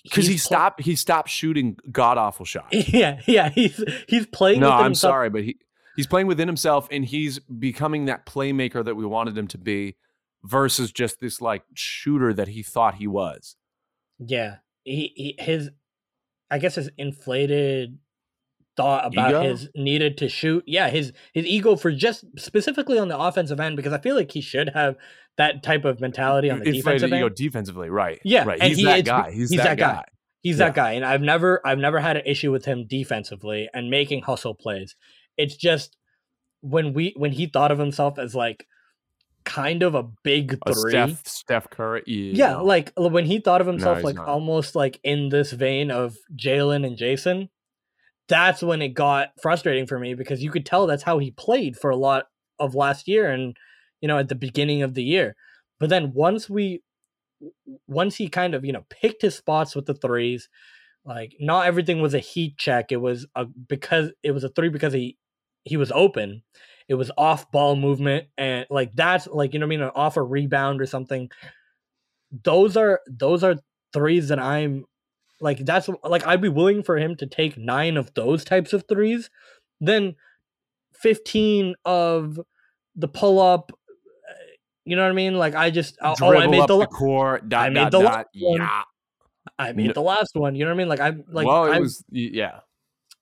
Because 0.02 0.26
he 0.26 0.36
stopped 0.36 0.82
he 0.82 0.94
stopped 0.96 1.30
shooting 1.30 1.76
god 1.90 2.18
awful 2.18 2.44
shots. 2.44 2.76
Yeah, 2.88 3.20
yeah, 3.26 3.48
he's 3.48 3.82
he's 4.08 4.26
playing. 4.26 4.60
No, 4.60 4.70
I'm 4.70 4.84
himself. 4.84 5.10
sorry, 5.12 5.30
but 5.30 5.44
he 5.44 5.56
he's 5.96 6.06
playing 6.06 6.26
within 6.26 6.48
himself 6.48 6.88
and 6.90 7.04
he's 7.04 7.38
becoming 7.38 8.06
that 8.06 8.26
playmaker 8.26 8.84
that 8.84 8.94
we 8.94 9.04
wanted 9.06 9.36
him 9.36 9.46
to 9.48 9.58
be 9.58 9.96
versus 10.44 10.90
just 10.92 11.20
this 11.20 11.40
like 11.40 11.62
shooter 11.74 12.32
that 12.34 12.48
he 12.48 12.62
thought 12.62 12.96
he 12.96 13.06
was. 13.06 13.56
Yeah, 14.18 14.56
he, 14.84 15.12
he 15.16 15.36
his, 15.42 15.70
I 16.50 16.58
guess 16.58 16.74
his 16.76 16.90
inflated 16.98 17.98
thought 18.76 19.04
about 19.06 19.30
Ego? 19.30 19.42
his 19.42 19.68
needed 19.74 20.18
to 20.18 20.28
shoot. 20.28 20.64
Yeah, 20.66 20.88
his 20.88 21.12
his 21.34 21.44
ego 21.46 21.76
for 21.76 21.92
just 21.92 22.24
specifically 22.38 22.98
on 22.98 23.08
the 23.08 23.18
offensive 23.18 23.60
end 23.60 23.76
because 23.76 23.92
I 23.92 23.98
feel 23.98 24.16
like 24.16 24.30
he 24.30 24.40
should 24.40 24.70
have 24.70 24.96
that 25.38 25.62
type 25.62 25.84
of 25.84 26.00
mentality 26.00 26.50
on 26.50 26.58
the 26.60 26.64
Inflated 26.66 26.84
defensive 26.84 27.12
ego 27.12 27.26
end. 27.26 27.34
defensively, 27.36 27.90
right? 27.90 28.20
Yeah, 28.24 28.44
right. 28.44 28.62
He's 28.62 28.78
he- 28.78 28.84
that 28.84 29.04
guy. 29.04 29.30
He's, 29.30 29.50
he's 29.50 29.58
that, 29.58 29.64
that 29.64 29.78
guy. 29.78 29.92
guy. 29.94 30.04
He's 30.42 30.58
Yeah. 30.58 30.66
that 30.66 30.74
guy, 30.74 30.92
and 30.92 31.04
I've 31.04 31.20
never 31.22 31.60
I've 31.66 31.78
never 31.78 32.00
had 32.00 32.16
an 32.16 32.22
issue 32.26 32.50
with 32.50 32.64
him 32.64 32.86
defensively 32.86 33.68
and 33.72 33.90
making 33.90 34.22
hustle 34.22 34.54
plays. 34.54 34.96
It's 35.42 35.56
just 35.56 35.96
when 36.60 36.92
we 36.92 37.14
when 37.16 37.32
he 37.32 37.46
thought 37.46 37.72
of 37.72 37.78
himself 37.78 38.18
as 38.18 38.34
like 38.34 38.66
kind 39.44 39.82
of 39.82 39.94
a 39.94 40.04
big 40.22 40.58
A 40.66 40.72
three. 40.72 40.92
Steph 40.92 41.26
Steph 41.26 41.70
Curry. 41.70 42.02
Yeah, 42.06 42.52
no. 42.52 42.64
like 42.64 42.92
when 42.96 43.26
he 43.26 43.40
thought 43.40 43.60
of 43.60 43.66
himself 43.66 43.98
he's 43.98 44.04
like 44.04 44.16
not. 44.16 44.28
almost 44.28 44.74
like 44.74 45.00
in 45.02 45.28
this 45.28 45.52
vein 45.52 45.90
of 45.90 46.16
Jaylen 46.36 46.86
and 46.86 46.96
Jayson, 46.96 47.48
that's 48.28 48.62
when 48.62 48.82
it 48.82 48.90
got 48.90 49.30
frustrating 49.40 49.86
for 49.86 49.98
me 49.98 50.14
because 50.14 50.42
you 50.42 50.50
could 50.50 50.64
tell 50.66 50.86
that's 50.86 51.02
how 51.02 51.18
he 51.18 51.30
played 51.30 51.76
for 51.76 51.90
a 51.90 51.96
lot 51.96 52.26
of 52.58 52.74
last 52.74 53.08
year 53.08 53.30
and 53.30 53.56
you 54.00 54.08
know 54.08 54.18
at 54.18 54.28
the 54.28 54.34
beginning 54.34 54.82
of 54.82 54.94
the 54.94 55.02
year. 55.04 55.34
But 55.80 55.90
then 55.90 56.12
once 56.14 56.48
we 56.48 56.82
once 57.86 58.16
he 58.16 58.28
kind 58.28 58.54
of, 58.54 58.64
you 58.64 58.72
know, 58.72 58.84
picked 58.88 59.22
his 59.22 59.34
spots 59.34 59.74
with 59.74 59.86
the 59.86 59.94
threes, 59.94 60.48
like 61.04 61.34
not 61.40 61.66
everything 61.66 62.00
was 62.00 62.14
a 62.14 62.20
heat 62.20 62.56
check. 62.56 62.92
It 62.92 62.98
was 62.98 63.26
a 63.34 63.44
because 63.44 64.12
it 64.22 64.30
was 64.32 64.44
a 64.44 64.48
three 64.48 64.68
because 64.68 64.92
he 64.92 65.16
he 65.64 65.76
was 65.76 65.92
open. 65.92 66.42
It 66.88 66.94
was 66.94 67.10
off 67.16 67.50
ball 67.50 67.76
movement 67.76 68.26
and 68.36 68.66
like 68.68 68.92
that's 68.94 69.26
like 69.26 69.54
you 69.54 69.60
know 69.60 69.66
what 69.66 69.74
I 69.74 69.76
mean, 69.76 69.82
an 69.82 69.90
off 69.94 70.16
a 70.16 70.22
rebound 70.22 70.80
or 70.80 70.86
something. 70.86 71.30
Those 72.44 72.76
are 72.76 73.00
those 73.06 73.44
are 73.44 73.56
threes 73.92 74.28
that 74.28 74.38
I'm 74.38 74.84
like 75.40 75.64
that's 75.64 75.88
like 76.04 76.26
I'd 76.26 76.40
be 76.40 76.48
willing 76.48 76.82
for 76.82 76.96
him 76.96 77.16
to 77.16 77.26
take 77.26 77.56
nine 77.56 77.96
of 77.96 78.12
those 78.14 78.44
types 78.44 78.72
of 78.72 78.84
threes, 78.88 79.30
then 79.80 80.16
fifteen 80.92 81.74
of 81.84 82.40
the 82.96 83.08
pull 83.08 83.40
up. 83.40 83.72
Eh, 84.28 84.34
you 84.84 84.96
know 84.96 85.02
what 85.02 85.10
I 85.10 85.14
mean? 85.14 85.38
Like 85.38 85.54
I 85.54 85.70
just 85.70 85.96
oh, 86.02 86.14
oh, 86.20 86.36
I 86.36 86.46
made 86.46 86.68
the, 86.68 86.86
court. 86.86 87.48
Dot, 87.48 87.64
I 87.64 87.68
made 87.70 87.80
dot, 87.80 87.92
the 87.92 88.00
dot, 88.00 88.14
last 88.14 88.28
one. 88.34 88.60
yeah. 88.60 88.82
I 89.58 89.72
made 89.72 89.88
No- 89.88 89.92
the 89.92 90.02
last 90.02 90.34
one. 90.34 90.54
You 90.54 90.64
know 90.64 90.70
what 90.70 90.76
I 90.76 90.78
mean? 90.78 90.88
Like 90.88 91.00
I'm 91.00 91.24
like 91.28 91.46
well, 91.46 91.64
it 91.66 91.76
I, 91.76 91.80
was 91.80 92.04
yeah. 92.10 92.60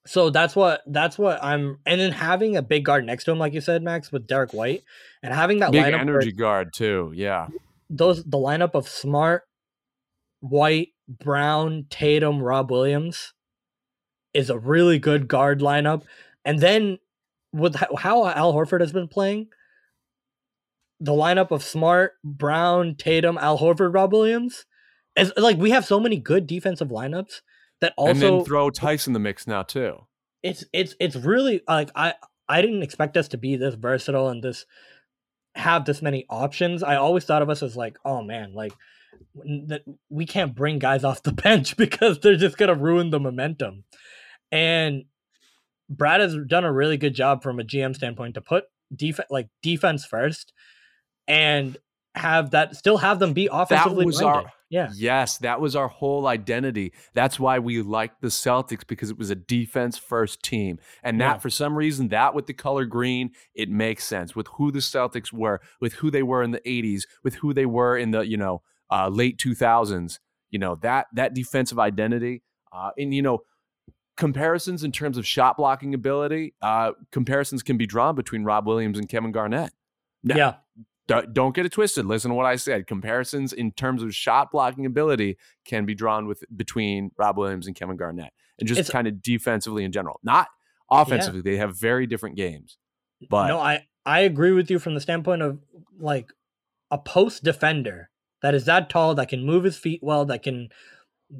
So 0.05 0.31
that's 0.31 0.55
what 0.55 0.81
that's 0.87 1.17
what 1.17 1.43
I'm 1.43 1.77
and 1.85 2.01
then 2.01 2.11
having 2.11 2.57
a 2.57 2.61
big 2.61 2.85
guard 2.85 3.05
next 3.05 3.25
to 3.25 3.31
him, 3.31 3.39
like 3.39 3.53
you 3.53 3.61
said, 3.61 3.83
Max, 3.83 4.11
with 4.11 4.25
Derrick 4.25 4.51
White, 4.53 4.83
and 5.21 5.33
having 5.33 5.59
that 5.59 5.71
Big 5.71 5.83
lineup 5.83 5.99
energy 5.99 6.31
guard 6.31 6.73
too. 6.73 7.11
Yeah. 7.15 7.47
those 7.89 8.23
the 8.23 8.37
lineup 8.37 8.73
of 8.73 8.87
Smart, 8.87 9.43
White, 10.39 10.89
Brown, 11.07 11.85
Tatum, 11.89 12.41
Rob 12.41 12.71
Williams 12.71 13.33
is 14.33 14.49
a 14.49 14.57
really 14.57 14.97
good 14.97 15.27
guard 15.27 15.59
lineup. 15.59 16.03
And 16.45 16.59
then 16.59 16.97
with 17.53 17.75
how 17.75 18.25
Al 18.25 18.53
Horford 18.53 18.79
has 18.79 18.93
been 18.93 19.07
playing, 19.07 19.47
the 20.99 21.11
lineup 21.11 21.51
of 21.51 21.63
Smart, 21.63 22.13
Brown, 22.23 22.95
Tatum, 22.95 23.37
Al 23.37 23.59
Horford, 23.59 23.93
Rob 23.93 24.13
Williams, 24.13 24.65
is 25.15 25.33
like 25.37 25.57
we 25.57 25.71
have 25.71 25.85
so 25.85 25.99
many 25.99 26.17
good 26.17 26.47
defensive 26.47 26.87
lineups 26.87 27.41
that 27.81 27.93
also 27.97 28.09
and 28.11 28.21
then 28.21 28.45
throw 28.45 28.69
Theis 28.69 29.07
in 29.07 29.13
the 29.13 29.19
mix 29.19 29.45
now 29.47 29.63
too. 29.63 29.97
it's 30.43 30.63
it's 30.73 30.95
it's 30.99 31.15
really 31.15 31.61
like 31.67 31.89
I 31.95 32.13
I 32.47 32.61
didn't 32.61 32.83
expect 32.83 33.17
us 33.17 33.27
to 33.29 33.37
be 33.37 33.55
this 33.55 33.75
versatile 33.75 34.29
and 34.29 34.43
this 34.43 34.65
have 35.55 35.85
this 35.85 36.01
many 36.01 36.25
options. 36.29 36.81
I 36.83 36.95
always 36.95 37.25
thought 37.25 37.41
of 37.41 37.49
us 37.49 37.61
as 37.61 37.75
like, 37.75 37.97
oh 38.05 38.21
man, 38.21 38.53
like 38.53 38.73
that 39.67 39.81
we 40.09 40.25
can't 40.25 40.55
bring 40.55 40.79
guys 40.79 41.03
off 41.03 41.23
the 41.23 41.31
bench 41.45 41.75
because 41.77 42.19
they're 42.19 42.35
just 42.37 42.57
gonna 42.57 42.75
ruin 42.75 43.09
the 43.09 43.19
momentum. 43.19 43.83
And 44.51 45.03
Brad 45.89 46.21
has 46.21 46.35
done 46.47 46.63
a 46.63 46.71
really 46.71 46.97
good 46.97 47.13
job 47.15 47.43
from 47.43 47.59
a 47.59 47.63
GM 47.63 47.95
standpoint 47.95 48.35
to 48.35 48.41
put 48.41 48.65
defense 48.95 49.27
like 49.29 49.47
defense 49.61 50.05
first 50.05 50.53
and 51.27 51.77
have 52.15 52.51
that 52.51 52.75
still 52.75 52.97
have 52.97 53.19
them 53.19 53.33
be 53.33 53.47
offensively 53.51 54.05
was 54.05 54.21
minded. 54.21 54.45
our- 54.45 54.53
yeah. 54.71 54.89
Yes, 54.95 55.37
that 55.39 55.61
was 55.61 55.75
our 55.75 55.87
whole 55.87 56.25
identity. 56.25 56.93
That's 57.13 57.39
why 57.39 57.59
we 57.59 57.81
liked 57.83 58.21
the 58.21 58.29
Celtics 58.29 58.87
because 58.87 59.11
it 59.11 59.17
was 59.19 59.29
a 59.29 59.35
defense 59.35 59.97
first 59.99 60.41
team. 60.41 60.79
And 61.03 61.21
that 61.21 61.35
Yeah. 61.35 61.37
for 61.39 61.49
some 61.51 61.77
reason, 61.77 62.07
that 62.07 62.33
with 62.33 62.47
the 62.47 62.53
color 62.53 62.85
green, 62.85 63.31
it 63.53 63.69
makes 63.69 64.05
sense 64.05 64.35
with 64.35 64.47
who 64.55 64.71
the 64.71 64.79
Celtics 64.79 65.31
were, 65.31 65.61
with 65.79 65.93
who 65.93 66.09
they 66.09 66.23
were 66.23 66.41
in 66.41 66.51
the 66.51 66.61
80s, 66.65 67.03
with 67.23 67.35
who 67.35 67.53
they 67.53 67.67
were 67.67 67.95
in 67.97 68.09
the, 68.11 68.21
you 68.21 68.37
know, 68.37 68.63
uh, 68.89 69.09
late 69.09 69.37
2000s. 69.37 70.19
You 70.49 70.59
know, 70.59 70.75
that 70.81 71.05
that 71.13 71.33
defensive 71.33 71.77
identity. 71.79 72.41
Uh, 72.73 72.91
and 72.97 73.13
you 73.13 73.21
know, 73.21 73.39
comparisons 74.17 74.83
in 74.83 74.91
terms 74.91 75.17
of 75.17 75.25
shot 75.25 75.57
blocking 75.57 75.93
ability, 75.93 76.53
uh, 76.61 76.91
comparisons 77.11 77.63
can 77.63 77.77
be 77.77 77.85
drawn 77.85 78.15
between 78.15 78.43
Rob 78.43 78.67
Williams 78.67 78.97
and 78.97 79.07
Kevin 79.09 79.31
Garnett. 79.31 79.71
Now, 80.23 80.35
Yeah. 80.35 80.53
Don't, 81.33 81.55
get 81.55 81.65
it 81.65 81.71
twisted. 81.71 82.05
Listen 82.05 82.29
to 82.29 82.35
what 82.35 82.45
I 82.45 82.55
said. 82.55 82.87
Comparisons 82.87 83.53
in 83.53 83.71
terms 83.71 84.03
of 84.03 84.13
shot 84.15 84.51
blocking 84.51 84.85
ability 84.85 85.37
can 85.65 85.85
be 85.85 85.95
drawn 85.95 86.27
with 86.27 86.43
between 86.55 87.11
Rob 87.17 87.37
Williams 87.37 87.67
and 87.67 87.75
Kevin 87.75 87.97
Garnett, 87.97 88.33
and 88.59 88.67
just 88.67 88.79
It's- 88.79 88.91
kind 88.91 89.07
of 89.07 89.21
defensively 89.21 89.83
in 89.83 89.91
general, 89.91 90.19
not 90.23 90.47
offensively. 90.89 91.41
They 91.41 91.57
have 91.57 91.77
very 91.77 92.05
different 92.07 92.35
games. 92.35 92.77
But 93.29 93.47
no, 93.47 93.59
I 93.59 93.87
I 94.05 94.21
agree 94.21 94.51
with 94.51 94.71
you 94.71 94.79
from 94.79 94.95
the 94.95 95.01
standpoint 95.01 95.41
of 95.41 95.59
like 95.99 96.33
a 96.89 96.97
post 96.97 97.43
defender 97.43 98.09
that 98.41 98.55
is 98.55 98.65
that 98.65 98.89
tall 98.89 99.13
that 99.15 99.29
can 99.29 99.45
move 99.45 99.63
his 99.63 99.77
feet 99.77 100.01
well, 100.01 100.25
that 100.25 100.43
can 100.43 100.69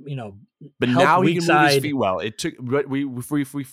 you 0.06 0.16
know 0.16 0.38
but 0.80 0.90
now 0.90 1.22
he 1.22 1.36
can 1.36 1.46
move 1.46 1.72
his 1.72 1.82
feet 1.82 1.94
well. 1.94 2.20
It 2.20 2.38
took, 2.38 2.54
but 2.60 2.88
we 2.88 3.04
we 3.04 3.46
we 3.54 3.66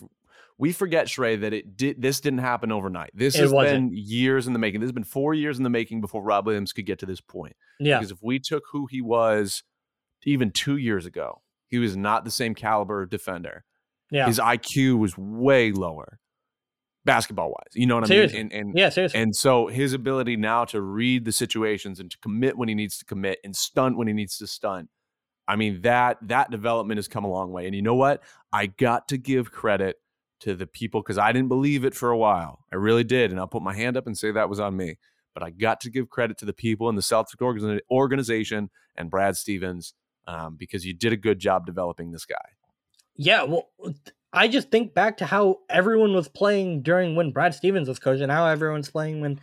we 0.58 0.72
forget 0.72 1.06
Shrey 1.06 1.40
that 1.40 1.52
it 1.52 1.76
did. 1.76 2.02
This 2.02 2.20
didn't 2.20 2.40
happen 2.40 2.72
overnight. 2.72 3.10
This 3.14 3.36
It 3.36 3.42
has 3.42 3.52
wasn't. 3.52 3.90
been 3.90 3.96
years 3.96 4.46
in 4.48 4.52
the 4.52 4.58
making. 4.58 4.80
This 4.80 4.88
has 4.88 4.92
been 4.92 5.04
four 5.04 5.32
years 5.32 5.56
in 5.56 5.62
the 5.64 5.70
making 5.70 6.00
before 6.00 6.22
Rob 6.22 6.46
Williams 6.46 6.72
could 6.72 6.84
get 6.86 6.98
to 6.98 7.06
this 7.06 7.20
point. 7.20 7.56
yeah 7.78 7.98
Because 7.98 8.10
if 8.10 8.18
we 8.22 8.38
took 8.40 8.64
who 8.72 8.86
he 8.90 9.00
was 9.00 9.62
even 10.24 10.50
two 10.50 10.76
years 10.76 11.06
ago, 11.06 11.42
he 11.68 11.78
was 11.78 11.96
not 11.96 12.24
the 12.24 12.30
same 12.30 12.54
caliber 12.54 13.02
of 13.02 13.08
defender. 13.10 13.64
yeah 14.10 14.26
His 14.26 14.38
IQ 14.40 14.98
was 14.98 15.16
way 15.16 15.70
lower, 15.70 16.18
basketball 17.04 17.48
wise. 17.50 17.72
You 17.74 17.86
know 17.86 17.94
what 17.96 18.10
I 18.10 18.14
mean? 18.14 18.36
And 18.36 18.52
and, 18.52 18.72
yeah 18.76 18.88
seriously 18.88 19.20
and 19.20 19.36
so 19.36 19.68
his 19.68 19.92
ability 19.92 20.36
now 20.36 20.64
to 20.66 20.80
read 20.80 21.24
the 21.24 21.32
situations 21.32 22.00
and 22.00 22.10
to 22.10 22.18
commit 22.18 22.58
when 22.58 22.68
he 22.68 22.74
needs 22.74 22.98
to 22.98 23.04
commit 23.04 23.38
and 23.44 23.54
stunt 23.54 23.96
when 23.96 24.08
he 24.08 24.12
needs 24.14 24.36
to 24.38 24.46
stunt. 24.46 24.88
I 25.46 25.54
mean 25.56 25.82
that 25.82 26.18
that 26.22 26.50
development 26.50 26.98
has 26.98 27.06
come 27.08 27.24
a 27.24 27.30
long 27.30 27.52
way. 27.52 27.66
And 27.66 27.74
you 27.76 27.82
know 27.82 27.94
what? 27.94 28.22
I 28.52 28.66
got 28.66 29.08
to 29.08 29.16
give 29.18 29.52
credit 29.52 29.96
to 30.40 30.54
the 30.54 30.66
people 30.66 31.02
because 31.02 31.18
I 31.18 31.32
didn't 31.32 31.48
believe 31.48 31.84
it 31.84 31.94
for 31.94 32.10
a 32.10 32.16
while. 32.16 32.64
I 32.72 32.76
really 32.76 33.04
did, 33.04 33.30
and 33.30 33.40
I'll 33.40 33.46
put 33.48 33.62
my 33.62 33.74
hand 33.74 33.96
up 33.96 34.06
and 34.06 34.16
say 34.16 34.30
that 34.30 34.48
was 34.48 34.60
on 34.60 34.76
me. 34.76 34.98
But 35.34 35.42
I 35.42 35.50
got 35.50 35.80
to 35.82 35.90
give 35.90 36.08
credit 36.08 36.38
to 36.38 36.44
the 36.44 36.52
people 36.52 36.88
in 36.88 36.96
the 36.96 37.02
organi- 37.02 37.80
organization 37.90 38.70
and 38.96 39.10
Brad 39.10 39.36
Stevens 39.36 39.94
um, 40.26 40.56
because 40.56 40.84
you 40.84 40.94
did 40.94 41.12
a 41.12 41.16
good 41.16 41.38
job 41.38 41.64
developing 41.64 42.12
this 42.12 42.26
guy. 42.26 42.36
yeah 43.16 43.42
well 43.44 43.68
I 44.32 44.48
just 44.48 44.70
think 44.70 44.94
back 44.94 45.16
to 45.18 45.26
how 45.26 45.60
everyone 45.70 46.12
was 46.12 46.28
playing 46.28 46.82
during 46.82 47.16
when 47.16 47.32
Brad 47.32 47.54
Stevens 47.54 47.88
was 47.88 47.98
coach 47.98 48.20
and 48.20 48.30
how 48.30 48.46
everyone's 48.46 48.90
playing 48.90 49.20
when 49.20 49.40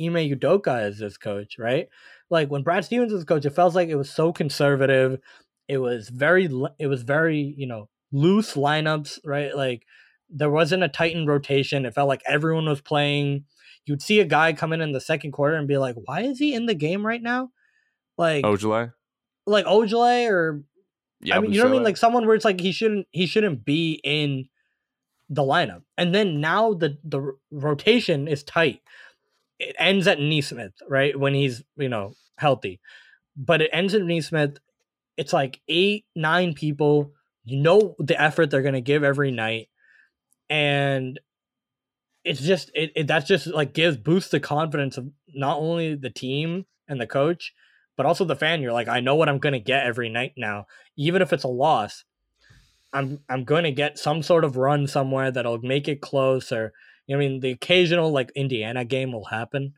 Ime 0.00 0.28
Udoka 0.28 0.88
is 0.88 0.98
this 0.98 1.16
coach, 1.16 1.56
right? 1.58 1.88
Like 2.30 2.50
when 2.50 2.64
Brad 2.64 2.84
Stevens 2.84 3.12
was 3.12 3.24
coach, 3.24 3.44
it 3.44 3.50
felt 3.50 3.76
like 3.76 3.88
it 3.88 3.94
was 3.94 4.10
so 4.10 4.32
conservative. 4.32 5.20
It 5.68 5.78
was 5.78 6.08
very, 6.08 6.48
it 6.80 6.88
was 6.88 7.02
very, 7.02 7.54
you 7.56 7.66
know, 7.66 7.88
loose 8.10 8.54
lineups, 8.54 9.20
right? 9.24 9.54
Like 9.54 9.86
there 10.30 10.50
wasn't 10.50 10.82
a 10.82 10.88
tightened 10.88 11.28
rotation. 11.28 11.86
It 11.86 11.94
felt 11.94 12.08
like 12.08 12.22
everyone 12.26 12.66
was 12.66 12.80
playing. 12.80 13.44
You'd 13.86 14.02
see 14.02 14.20
a 14.20 14.24
guy 14.24 14.52
come 14.52 14.72
in 14.72 14.80
in 14.80 14.92
the 14.92 15.00
second 15.00 15.32
quarter 15.32 15.56
and 15.56 15.68
be 15.68 15.78
like, 15.78 15.96
"Why 16.04 16.22
is 16.22 16.38
he 16.38 16.54
in 16.54 16.66
the 16.66 16.74
game 16.74 17.06
right 17.06 17.22
now?" 17.22 17.50
Like 18.16 18.44
Ojeleye, 18.44 18.92
like 19.46 19.66
Ojeleye 19.66 20.30
or 20.30 20.64
yeah, 21.20 21.36
I 21.36 21.40
mean, 21.40 21.52
you 21.52 21.58
know 21.58 21.64
what 21.64 21.70
I 21.70 21.72
mean? 21.72 21.82
Like 21.84 21.96
someone 21.96 22.26
where 22.26 22.36
it's 22.36 22.44
like 22.44 22.60
he 22.60 22.72
shouldn't 22.72 23.06
he 23.10 23.26
shouldn't 23.26 23.64
be 23.64 24.00
in 24.04 24.48
the 25.28 25.42
lineup. 25.42 25.82
And 25.96 26.14
then 26.14 26.40
now 26.40 26.74
the 26.74 26.98
the 27.04 27.32
rotation 27.50 28.28
is 28.28 28.42
tight. 28.42 28.80
It 29.58 29.74
ends 29.78 30.06
at 30.06 30.20
Nesmith, 30.20 30.74
right? 30.88 31.18
When 31.18 31.34
he's, 31.34 31.62
you 31.76 31.88
know, 31.88 32.12
healthy. 32.36 32.80
But 33.36 33.62
it 33.62 33.70
ends 33.72 33.94
at 33.94 34.02
Nesmith. 34.02 34.58
It's 35.16 35.32
like 35.32 35.60
eight, 35.68 36.04
nine 36.14 36.54
people. 36.54 37.12
You 37.44 37.58
know 37.60 37.94
the 37.98 38.20
effort 38.20 38.50
they're 38.50 38.62
gonna 38.62 38.80
give 38.80 39.04
every 39.04 39.30
night. 39.30 39.68
And 40.54 41.18
it's 42.22 42.40
just 42.40 42.70
it, 42.74 42.92
it 42.94 43.06
that's 43.08 43.26
just 43.26 43.48
like 43.48 43.74
gives 43.74 43.96
boosts 43.96 44.30
the 44.30 44.38
confidence 44.38 44.96
of 44.96 45.10
not 45.34 45.58
only 45.58 45.96
the 45.96 46.10
team 46.10 46.64
and 46.86 47.00
the 47.00 47.08
coach, 47.08 47.52
but 47.96 48.06
also 48.06 48.24
the 48.24 48.36
fan. 48.36 48.62
You're 48.62 48.72
like, 48.72 48.86
I 48.86 49.00
know 49.00 49.16
what 49.16 49.28
I'm 49.28 49.38
gonna 49.38 49.58
get 49.58 49.84
every 49.84 50.08
night 50.08 50.34
now, 50.36 50.66
even 50.96 51.22
if 51.22 51.32
it's 51.32 51.42
a 51.42 51.48
loss. 51.48 52.04
I'm 52.92 53.18
I'm 53.28 53.42
going 53.42 53.64
to 53.64 53.72
get 53.72 53.98
some 53.98 54.22
sort 54.22 54.44
of 54.44 54.56
run 54.56 54.86
somewhere 54.86 55.32
that'll 55.32 55.58
make 55.58 55.88
it 55.88 56.00
close, 56.00 56.52
or 56.52 56.72
you 57.08 57.16
know, 57.16 57.24
I 57.24 57.28
mean, 57.28 57.40
the 57.40 57.50
occasional 57.50 58.12
like 58.12 58.30
Indiana 58.36 58.84
game 58.84 59.10
will 59.10 59.24
happen, 59.24 59.74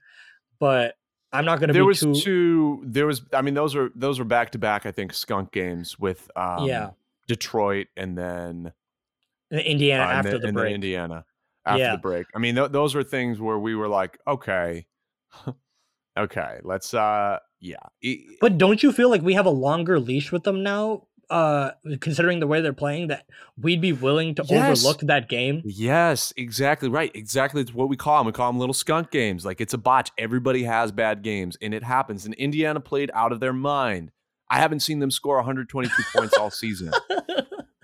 but 0.60 0.96
I'm 1.32 1.46
not 1.46 1.58
going 1.58 1.68
to. 1.68 1.72
There 1.72 1.86
was 1.86 2.00
too, 2.00 2.14
two. 2.14 2.82
There 2.84 3.06
was. 3.06 3.22
I 3.32 3.40
mean, 3.40 3.54
those 3.54 3.74
were 3.74 3.90
those 3.94 4.18
were 4.18 4.26
back 4.26 4.50
to 4.50 4.58
back. 4.58 4.84
I 4.84 4.92
think 4.92 5.14
skunk 5.14 5.50
games 5.50 5.98
with 5.98 6.30
um, 6.36 6.66
Yeah. 6.66 6.90
Detroit 7.26 7.88
and 7.96 8.16
then 8.16 8.72
Indiana 9.50 10.02
uh, 10.04 10.06
after 10.06 10.30
then- 10.32 10.40
the 10.40 10.48
and 10.48 10.56
break. 10.56 10.74
Indiana 10.74 11.24
after 11.64 11.78
Yeah. 11.82 11.92
the 11.92 11.98
break. 11.98 12.26
I 12.34 12.38
mean, 12.38 12.54
th- 12.56 12.70
those 12.72 12.94
were 12.94 13.04
things 13.04 13.40
where 13.40 13.58
we 13.58 13.74
were 13.74 13.88
like, 13.88 14.18
okay, 14.26 14.86
okay, 16.18 16.58
let's. 16.62 16.94
uh 16.94 17.38
Yeah, 17.60 17.76
But 18.40 18.58
don't 18.58 18.82
you 18.82 18.92
feel 18.92 19.08
like 19.10 19.22
we 19.22 19.34
have 19.34 19.46
a 19.46 19.50
longer 19.50 19.98
leash 19.98 20.30
with 20.32 20.44
them 20.44 20.62
now? 20.62 21.06
Uh, 21.28 21.72
considering 22.00 22.38
the 22.38 22.46
way 22.46 22.60
they're 22.60 22.72
playing, 22.72 23.08
that 23.08 23.26
we'd 23.60 23.80
be 23.80 23.92
willing 23.92 24.32
to 24.36 24.44
Yes. 24.48 24.78
overlook 24.84 25.00
that 25.08 25.28
game. 25.28 25.60
Yes, 25.64 26.32
exactly 26.36 26.88
right. 26.88 27.10
Exactly, 27.16 27.62
it's 27.62 27.74
what 27.74 27.88
we 27.88 27.96
call 27.96 28.18
them. 28.18 28.26
We 28.26 28.32
call 28.32 28.48
them 28.52 28.60
little 28.60 28.72
skunk 28.74 29.10
games. 29.10 29.44
Like 29.44 29.60
it's 29.60 29.74
a 29.74 29.78
botch. 29.78 30.10
Everybody 30.18 30.62
has 30.62 30.92
bad 30.92 31.22
games, 31.22 31.56
and 31.60 31.74
it 31.74 31.82
happens. 31.82 32.26
And 32.26 32.34
Indiana 32.34 32.78
played 32.78 33.10
out 33.12 33.32
of 33.32 33.40
their 33.40 33.52
mind. 33.52 34.12
I 34.48 34.58
haven't 34.60 34.80
seen 34.80 35.00
them 35.00 35.10
score 35.10 35.34
122 35.38 35.92
points 36.14 36.34
all 36.38 36.52
season. 36.52 36.92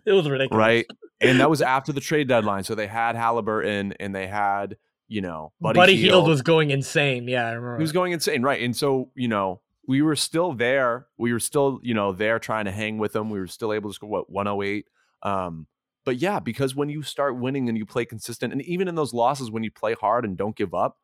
it 0.07 0.13
was 0.13 0.29
ridiculous, 0.31 0.57
right? 0.57 0.87
And 1.23 1.41
that 1.41 1.49
was 1.49 1.63
after 1.63 1.93
the 1.93 2.01
trade 2.01 2.29
deadline. 2.29 2.65
So 2.65 2.75
they 2.75 2.87
had 2.87 3.17
Halliburton 3.17 3.95
and 4.01 4.15
they 4.15 4.27
had, 4.27 4.77
you 5.09 5.21
know, 5.21 5.53
Buddy, 5.61 5.77
Buddy, 5.77 5.97
Hield. 5.97 6.13
Hield 6.13 6.29
was 6.29 6.43
going 6.43 6.71
insane. 6.71 7.29
Yeah, 7.29 7.47
I 7.47 7.53
remember. 7.53 7.79
he 7.79 7.83
was 7.83 7.93
going 7.93 8.13
insane, 8.13 8.43
right? 8.43 8.63
And 8.63 8.77
so, 8.77 9.11
you 9.15 9.29
know, 9.29 9.61
we 9.87 10.03
were 10.03 10.17
still 10.17 10.53
there. 10.53 11.07
We 11.19 11.33
were 11.33 11.41
still, 11.41 11.81
you 11.83 11.95
know, 11.95 12.13
there 12.13 12.39
trying 12.39 12.67
to 12.67 12.71
hang 12.71 12.99
with 12.99 13.13
them. 13.13 13.31
We 13.31 13.41
were 13.41 13.47
still 13.47 13.73
able 13.73 13.91
to 13.91 13.95
score 13.95 14.09
what 14.09 14.31
108. 14.31 14.87
Um, 15.23 15.67
but 16.05 16.17
yeah, 16.17 16.41
because 16.41 16.75
when 16.75 16.89
you 16.89 17.03
start 17.03 17.39
winning 17.39 17.69
and 17.69 17.79
you 17.79 17.87
play 17.87 18.05
consistent, 18.05 18.53
and 18.53 18.63
even 18.63 18.89
in 18.89 18.95
those 18.95 19.15
losses, 19.15 19.51
when 19.51 19.63
you 19.63 19.71
play 19.71 19.95
hard 19.95 20.25
and 20.25 20.37
don't 20.37 20.57
give 20.57 20.75
up, 20.75 20.99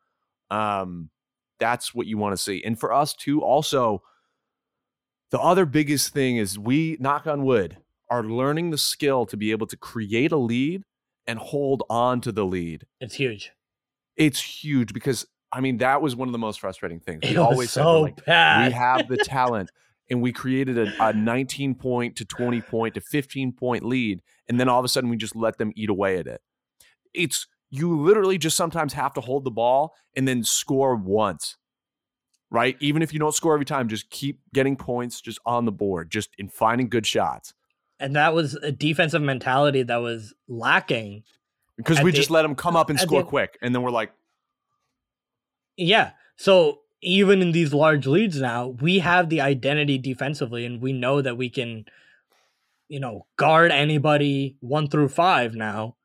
um, 0.50 1.10
that's 1.58 1.94
what 1.94 2.06
you 2.06 2.18
want 2.18 2.36
to 2.36 2.42
see. 2.42 2.62
And 2.64 2.78
for 2.78 2.92
us 2.92 3.14
too, 3.14 3.42
also, 3.42 4.02
the 5.30 5.40
other 5.40 5.66
biggest 5.66 6.12
thing 6.12 6.36
is 6.36 6.58
we 6.58 6.96
knock 7.00 7.26
on 7.26 7.44
wood 7.44 7.76
are 8.10 8.24
learning 8.24 8.70
the 8.70 8.78
skill 8.78 9.26
to 9.26 9.36
be 9.36 9.50
able 9.50 9.66
to 9.66 9.76
create 9.76 10.32
a 10.32 10.36
lead 10.36 10.82
and 11.26 11.38
hold 11.38 11.82
on 11.90 12.20
to 12.22 12.32
the 12.32 12.44
lead. 12.44 12.86
it's 13.00 13.14
huge. 13.14 13.52
It's 14.16 14.40
huge 14.40 14.92
because 14.92 15.26
I 15.52 15.60
mean 15.60 15.78
that 15.78 16.02
was 16.02 16.16
one 16.16 16.28
of 16.28 16.32
the 16.32 16.38
most 16.38 16.60
frustrating 16.60 17.00
things. 17.00 17.20
We 17.22 17.30
It 17.30 17.38
was 17.38 17.46
always 17.46 17.70
said 17.70 17.82
so 17.82 18.00
like, 18.02 18.24
bad. 18.24 18.66
we 18.68 18.72
have 18.72 19.08
the 19.08 19.16
talent 19.24 19.70
and 20.10 20.22
we 20.22 20.32
created 20.32 20.78
a, 20.78 21.08
a 21.08 21.12
19 21.12 21.74
point 21.74 22.16
to 22.16 22.24
20 22.24 22.60
point 22.62 22.94
to 22.94 23.00
15 23.00 23.52
point 23.52 23.84
lead 23.84 24.22
and 24.48 24.58
then 24.58 24.68
all 24.68 24.78
of 24.78 24.84
a 24.84 24.88
sudden 24.88 25.10
we 25.10 25.16
just 25.16 25.36
let 25.36 25.58
them 25.58 25.72
eat 25.76 25.90
away 25.90 26.18
at 26.18 26.26
it 26.26 26.40
it's 27.14 27.46
you 27.70 27.94
literally 28.00 28.38
just 28.38 28.56
sometimes 28.56 28.94
have 28.94 29.12
to 29.14 29.20
hold 29.20 29.44
the 29.44 29.50
ball 29.50 29.94
and 30.16 30.26
then 30.26 30.42
score 30.42 30.96
once 30.96 31.56
right 32.50 32.76
even 32.80 33.02
if 33.02 33.12
you 33.12 33.18
don't 33.18 33.34
score 33.34 33.52
every 33.54 33.66
time 33.66 33.88
just 33.88 34.08
keep 34.10 34.40
getting 34.54 34.76
points 34.76 35.20
just 35.20 35.38
on 35.44 35.64
the 35.66 35.72
board 35.72 36.10
just 36.10 36.30
in 36.38 36.48
finding 36.48 36.88
good 36.88 37.06
shots 37.06 37.52
and 38.00 38.16
that 38.16 38.34
was 38.34 38.54
a 38.54 38.70
defensive 38.72 39.22
mentality 39.22 39.82
that 39.82 39.96
was 39.96 40.34
lacking. 40.48 41.22
because 41.76 42.00
we 42.02 42.10
the- 42.10 42.16
just 42.16 42.30
let 42.30 42.42
them 42.42 42.54
come 42.54 42.76
up 42.76 42.90
and 42.90 42.98
at 42.98 43.02
the 43.02 43.06
score 43.06 43.24
quick 43.24 43.58
and 43.62 43.74
then 43.74 43.82
we're 43.82 43.90
like 43.90 44.12
Yeah. 45.76 46.10
So 46.36 46.80
even 47.00 47.40
in 47.42 47.52
these 47.52 47.72
large 47.72 48.06
leads 48.06 48.40
now, 48.40 48.68
we 48.68 48.98
have 48.98 49.28
the 49.28 49.40
identity 49.40 49.98
defensively, 49.98 50.66
and 50.66 50.80
we 50.80 50.92
know 50.92 51.22
that 51.22 51.36
we 51.36 51.48
can, 51.48 51.84
you 52.88 52.98
know, 53.00 53.26
guard 53.36 53.70
anybody 53.70 54.56
one 54.60 54.88
through 54.88 55.08
five 55.08 55.54
now. 55.54 55.96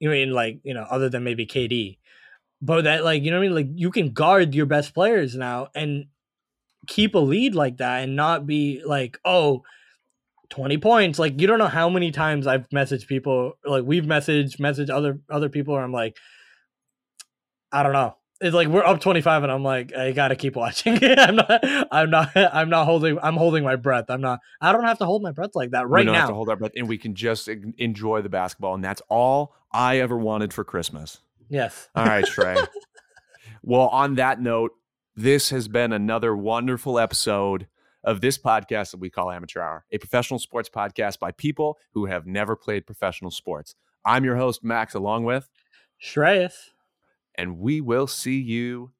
You 0.00 0.10
mean 0.10 0.32
like 0.32 0.60
you 0.64 0.74
know, 0.74 0.86
other 0.90 1.08
than 1.08 1.24
maybe 1.24 1.46
KD, 1.46 1.98
but 2.60 2.84
that 2.84 3.04
like 3.04 3.22
you 3.22 3.30
know 3.30 3.38
what 3.38 3.44
I 3.44 3.48
mean. 3.48 3.54
Like 3.54 3.68
you 3.74 3.90
can 3.90 4.10
guard 4.10 4.54
your 4.54 4.66
best 4.66 4.94
players 4.94 5.36
now 5.36 5.68
and 5.74 6.06
keep 6.86 7.14
a 7.14 7.18
lead 7.18 7.54
like 7.54 7.78
that, 7.78 8.04
and 8.04 8.16
not 8.16 8.46
be 8.46 8.82
like 8.84 9.18
oh. 9.24 9.62
20 10.50 10.78
points. 10.78 11.18
Like 11.18 11.40
you 11.40 11.46
don't 11.46 11.58
know 11.58 11.68
how 11.68 11.88
many 11.88 12.10
times 12.10 12.46
i've 12.46 12.68
messaged 12.70 13.06
people 13.06 13.54
like 13.64 13.84
we've 13.84 14.04
messaged 14.04 14.58
messaged 14.58 14.90
other 14.90 15.20
other 15.30 15.48
people 15.48 15.74
where 15.74 15.82
i'm 15.82 15.92
like 15.92 16.16
i 17.72 17.82
don't 17.82 17.92
know. 17.92 18.16
It's 18.40 18.54
like 18.54 18.68
we're 18.68 18.84
up 18.84 19.00
25 19.00 19.44
and 19.44 19.52
i'm 19.52 19.62
like 19.62 19.94
i 19.94 20.12
gotta 20.12 20.36
keep 20.36 20.56
watching. 20.56 20.98
I'm 21.02 21.36
not 21.36 21.64
i'm 21.90 22.10
not 22.10 22.30
i'm 22.36 22.68
not 22.68 22.84
holding 22.84 23.18
i'm 23.22 23.36
holding 23.36 23.64
my 23.64 23.76
breath. 23.76 24.06
I'm 24.08 24.20
not 24.20 24.40
i 24.60 24.72
don't 24.72 24.84
have 24.84 24.98
to 24.98 25.06
hold 25.06 25.22
my 25.22 25.32
breath 25.32 25.54
like 25.54 25.70
that 25.70 25.86
we 25.86 25.92
right 25.92 26.06
don't 26.06 26.14
have 26.14 26.28
to 26.28 26.34
hold 26.34 26.48
our 26.48 26.56
breath 26.56 26.72
and 26.76 26.88
we 26.88 26.98
can 26.98 27.14
just 27.14 27.48
enjoy 27.48 28.22
the 28.22 28.28
basketball 28.28 28.74
and 28.74 28.84
that's 28.84 29.02
all 29.08 29.54
i 29.72 29.98
ever 29.98 30.16
wanted 30.16 30.52
for 30.52 30.64
christmas. 30.64 31.20
Yes. 31.48 31.88
All 31.94 32.04
right, 32.04 32.24
Shrey. 32.24 32.66
well, 33.62 33.88
on 33.88 34.16
that 34.16 34.40
note, 34.40 34.72
this 35.14 35.50
has 35.50 35.68
been 35.68 35.92
another 35.92 36.36
wonderful 36.36 36.98
episode 36.98 37.66
of 38.04 38.20
this 38.20 38.38
podcast 38.38 38.92
that 38.92 39.00
we 39.00 39.10
call 39.10 39.30
Amateur 39.30 39.60
Hour, 39.60 39.84
a 39.90 39.98
professional 39.98 40.38
sports 40.38 40.68
podcast 40.68 41.18
by 41.18 41.32
people 41.32 41.78
who 41.92 42.06
have 42.06 42.26
never 42.26 42.54
played 42.54 42.86
professional 42.86 43.30
sports. 43.30 43.74
I'm 44.04 44.24
your 44.24 44.36
host, 44.36 44.62
Max, 44.62 44.94
along 44.94 45.24
with, 45.24 45.48
shreyas 46.02 46.70
and 47.34 47.58
we 47.58 47.80
will 47.80 48.06
see 48.06 48.38
you 48.38 48.92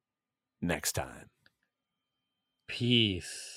next 0.61 0.93
time. 0.93 1.31
peace 2.67 3.54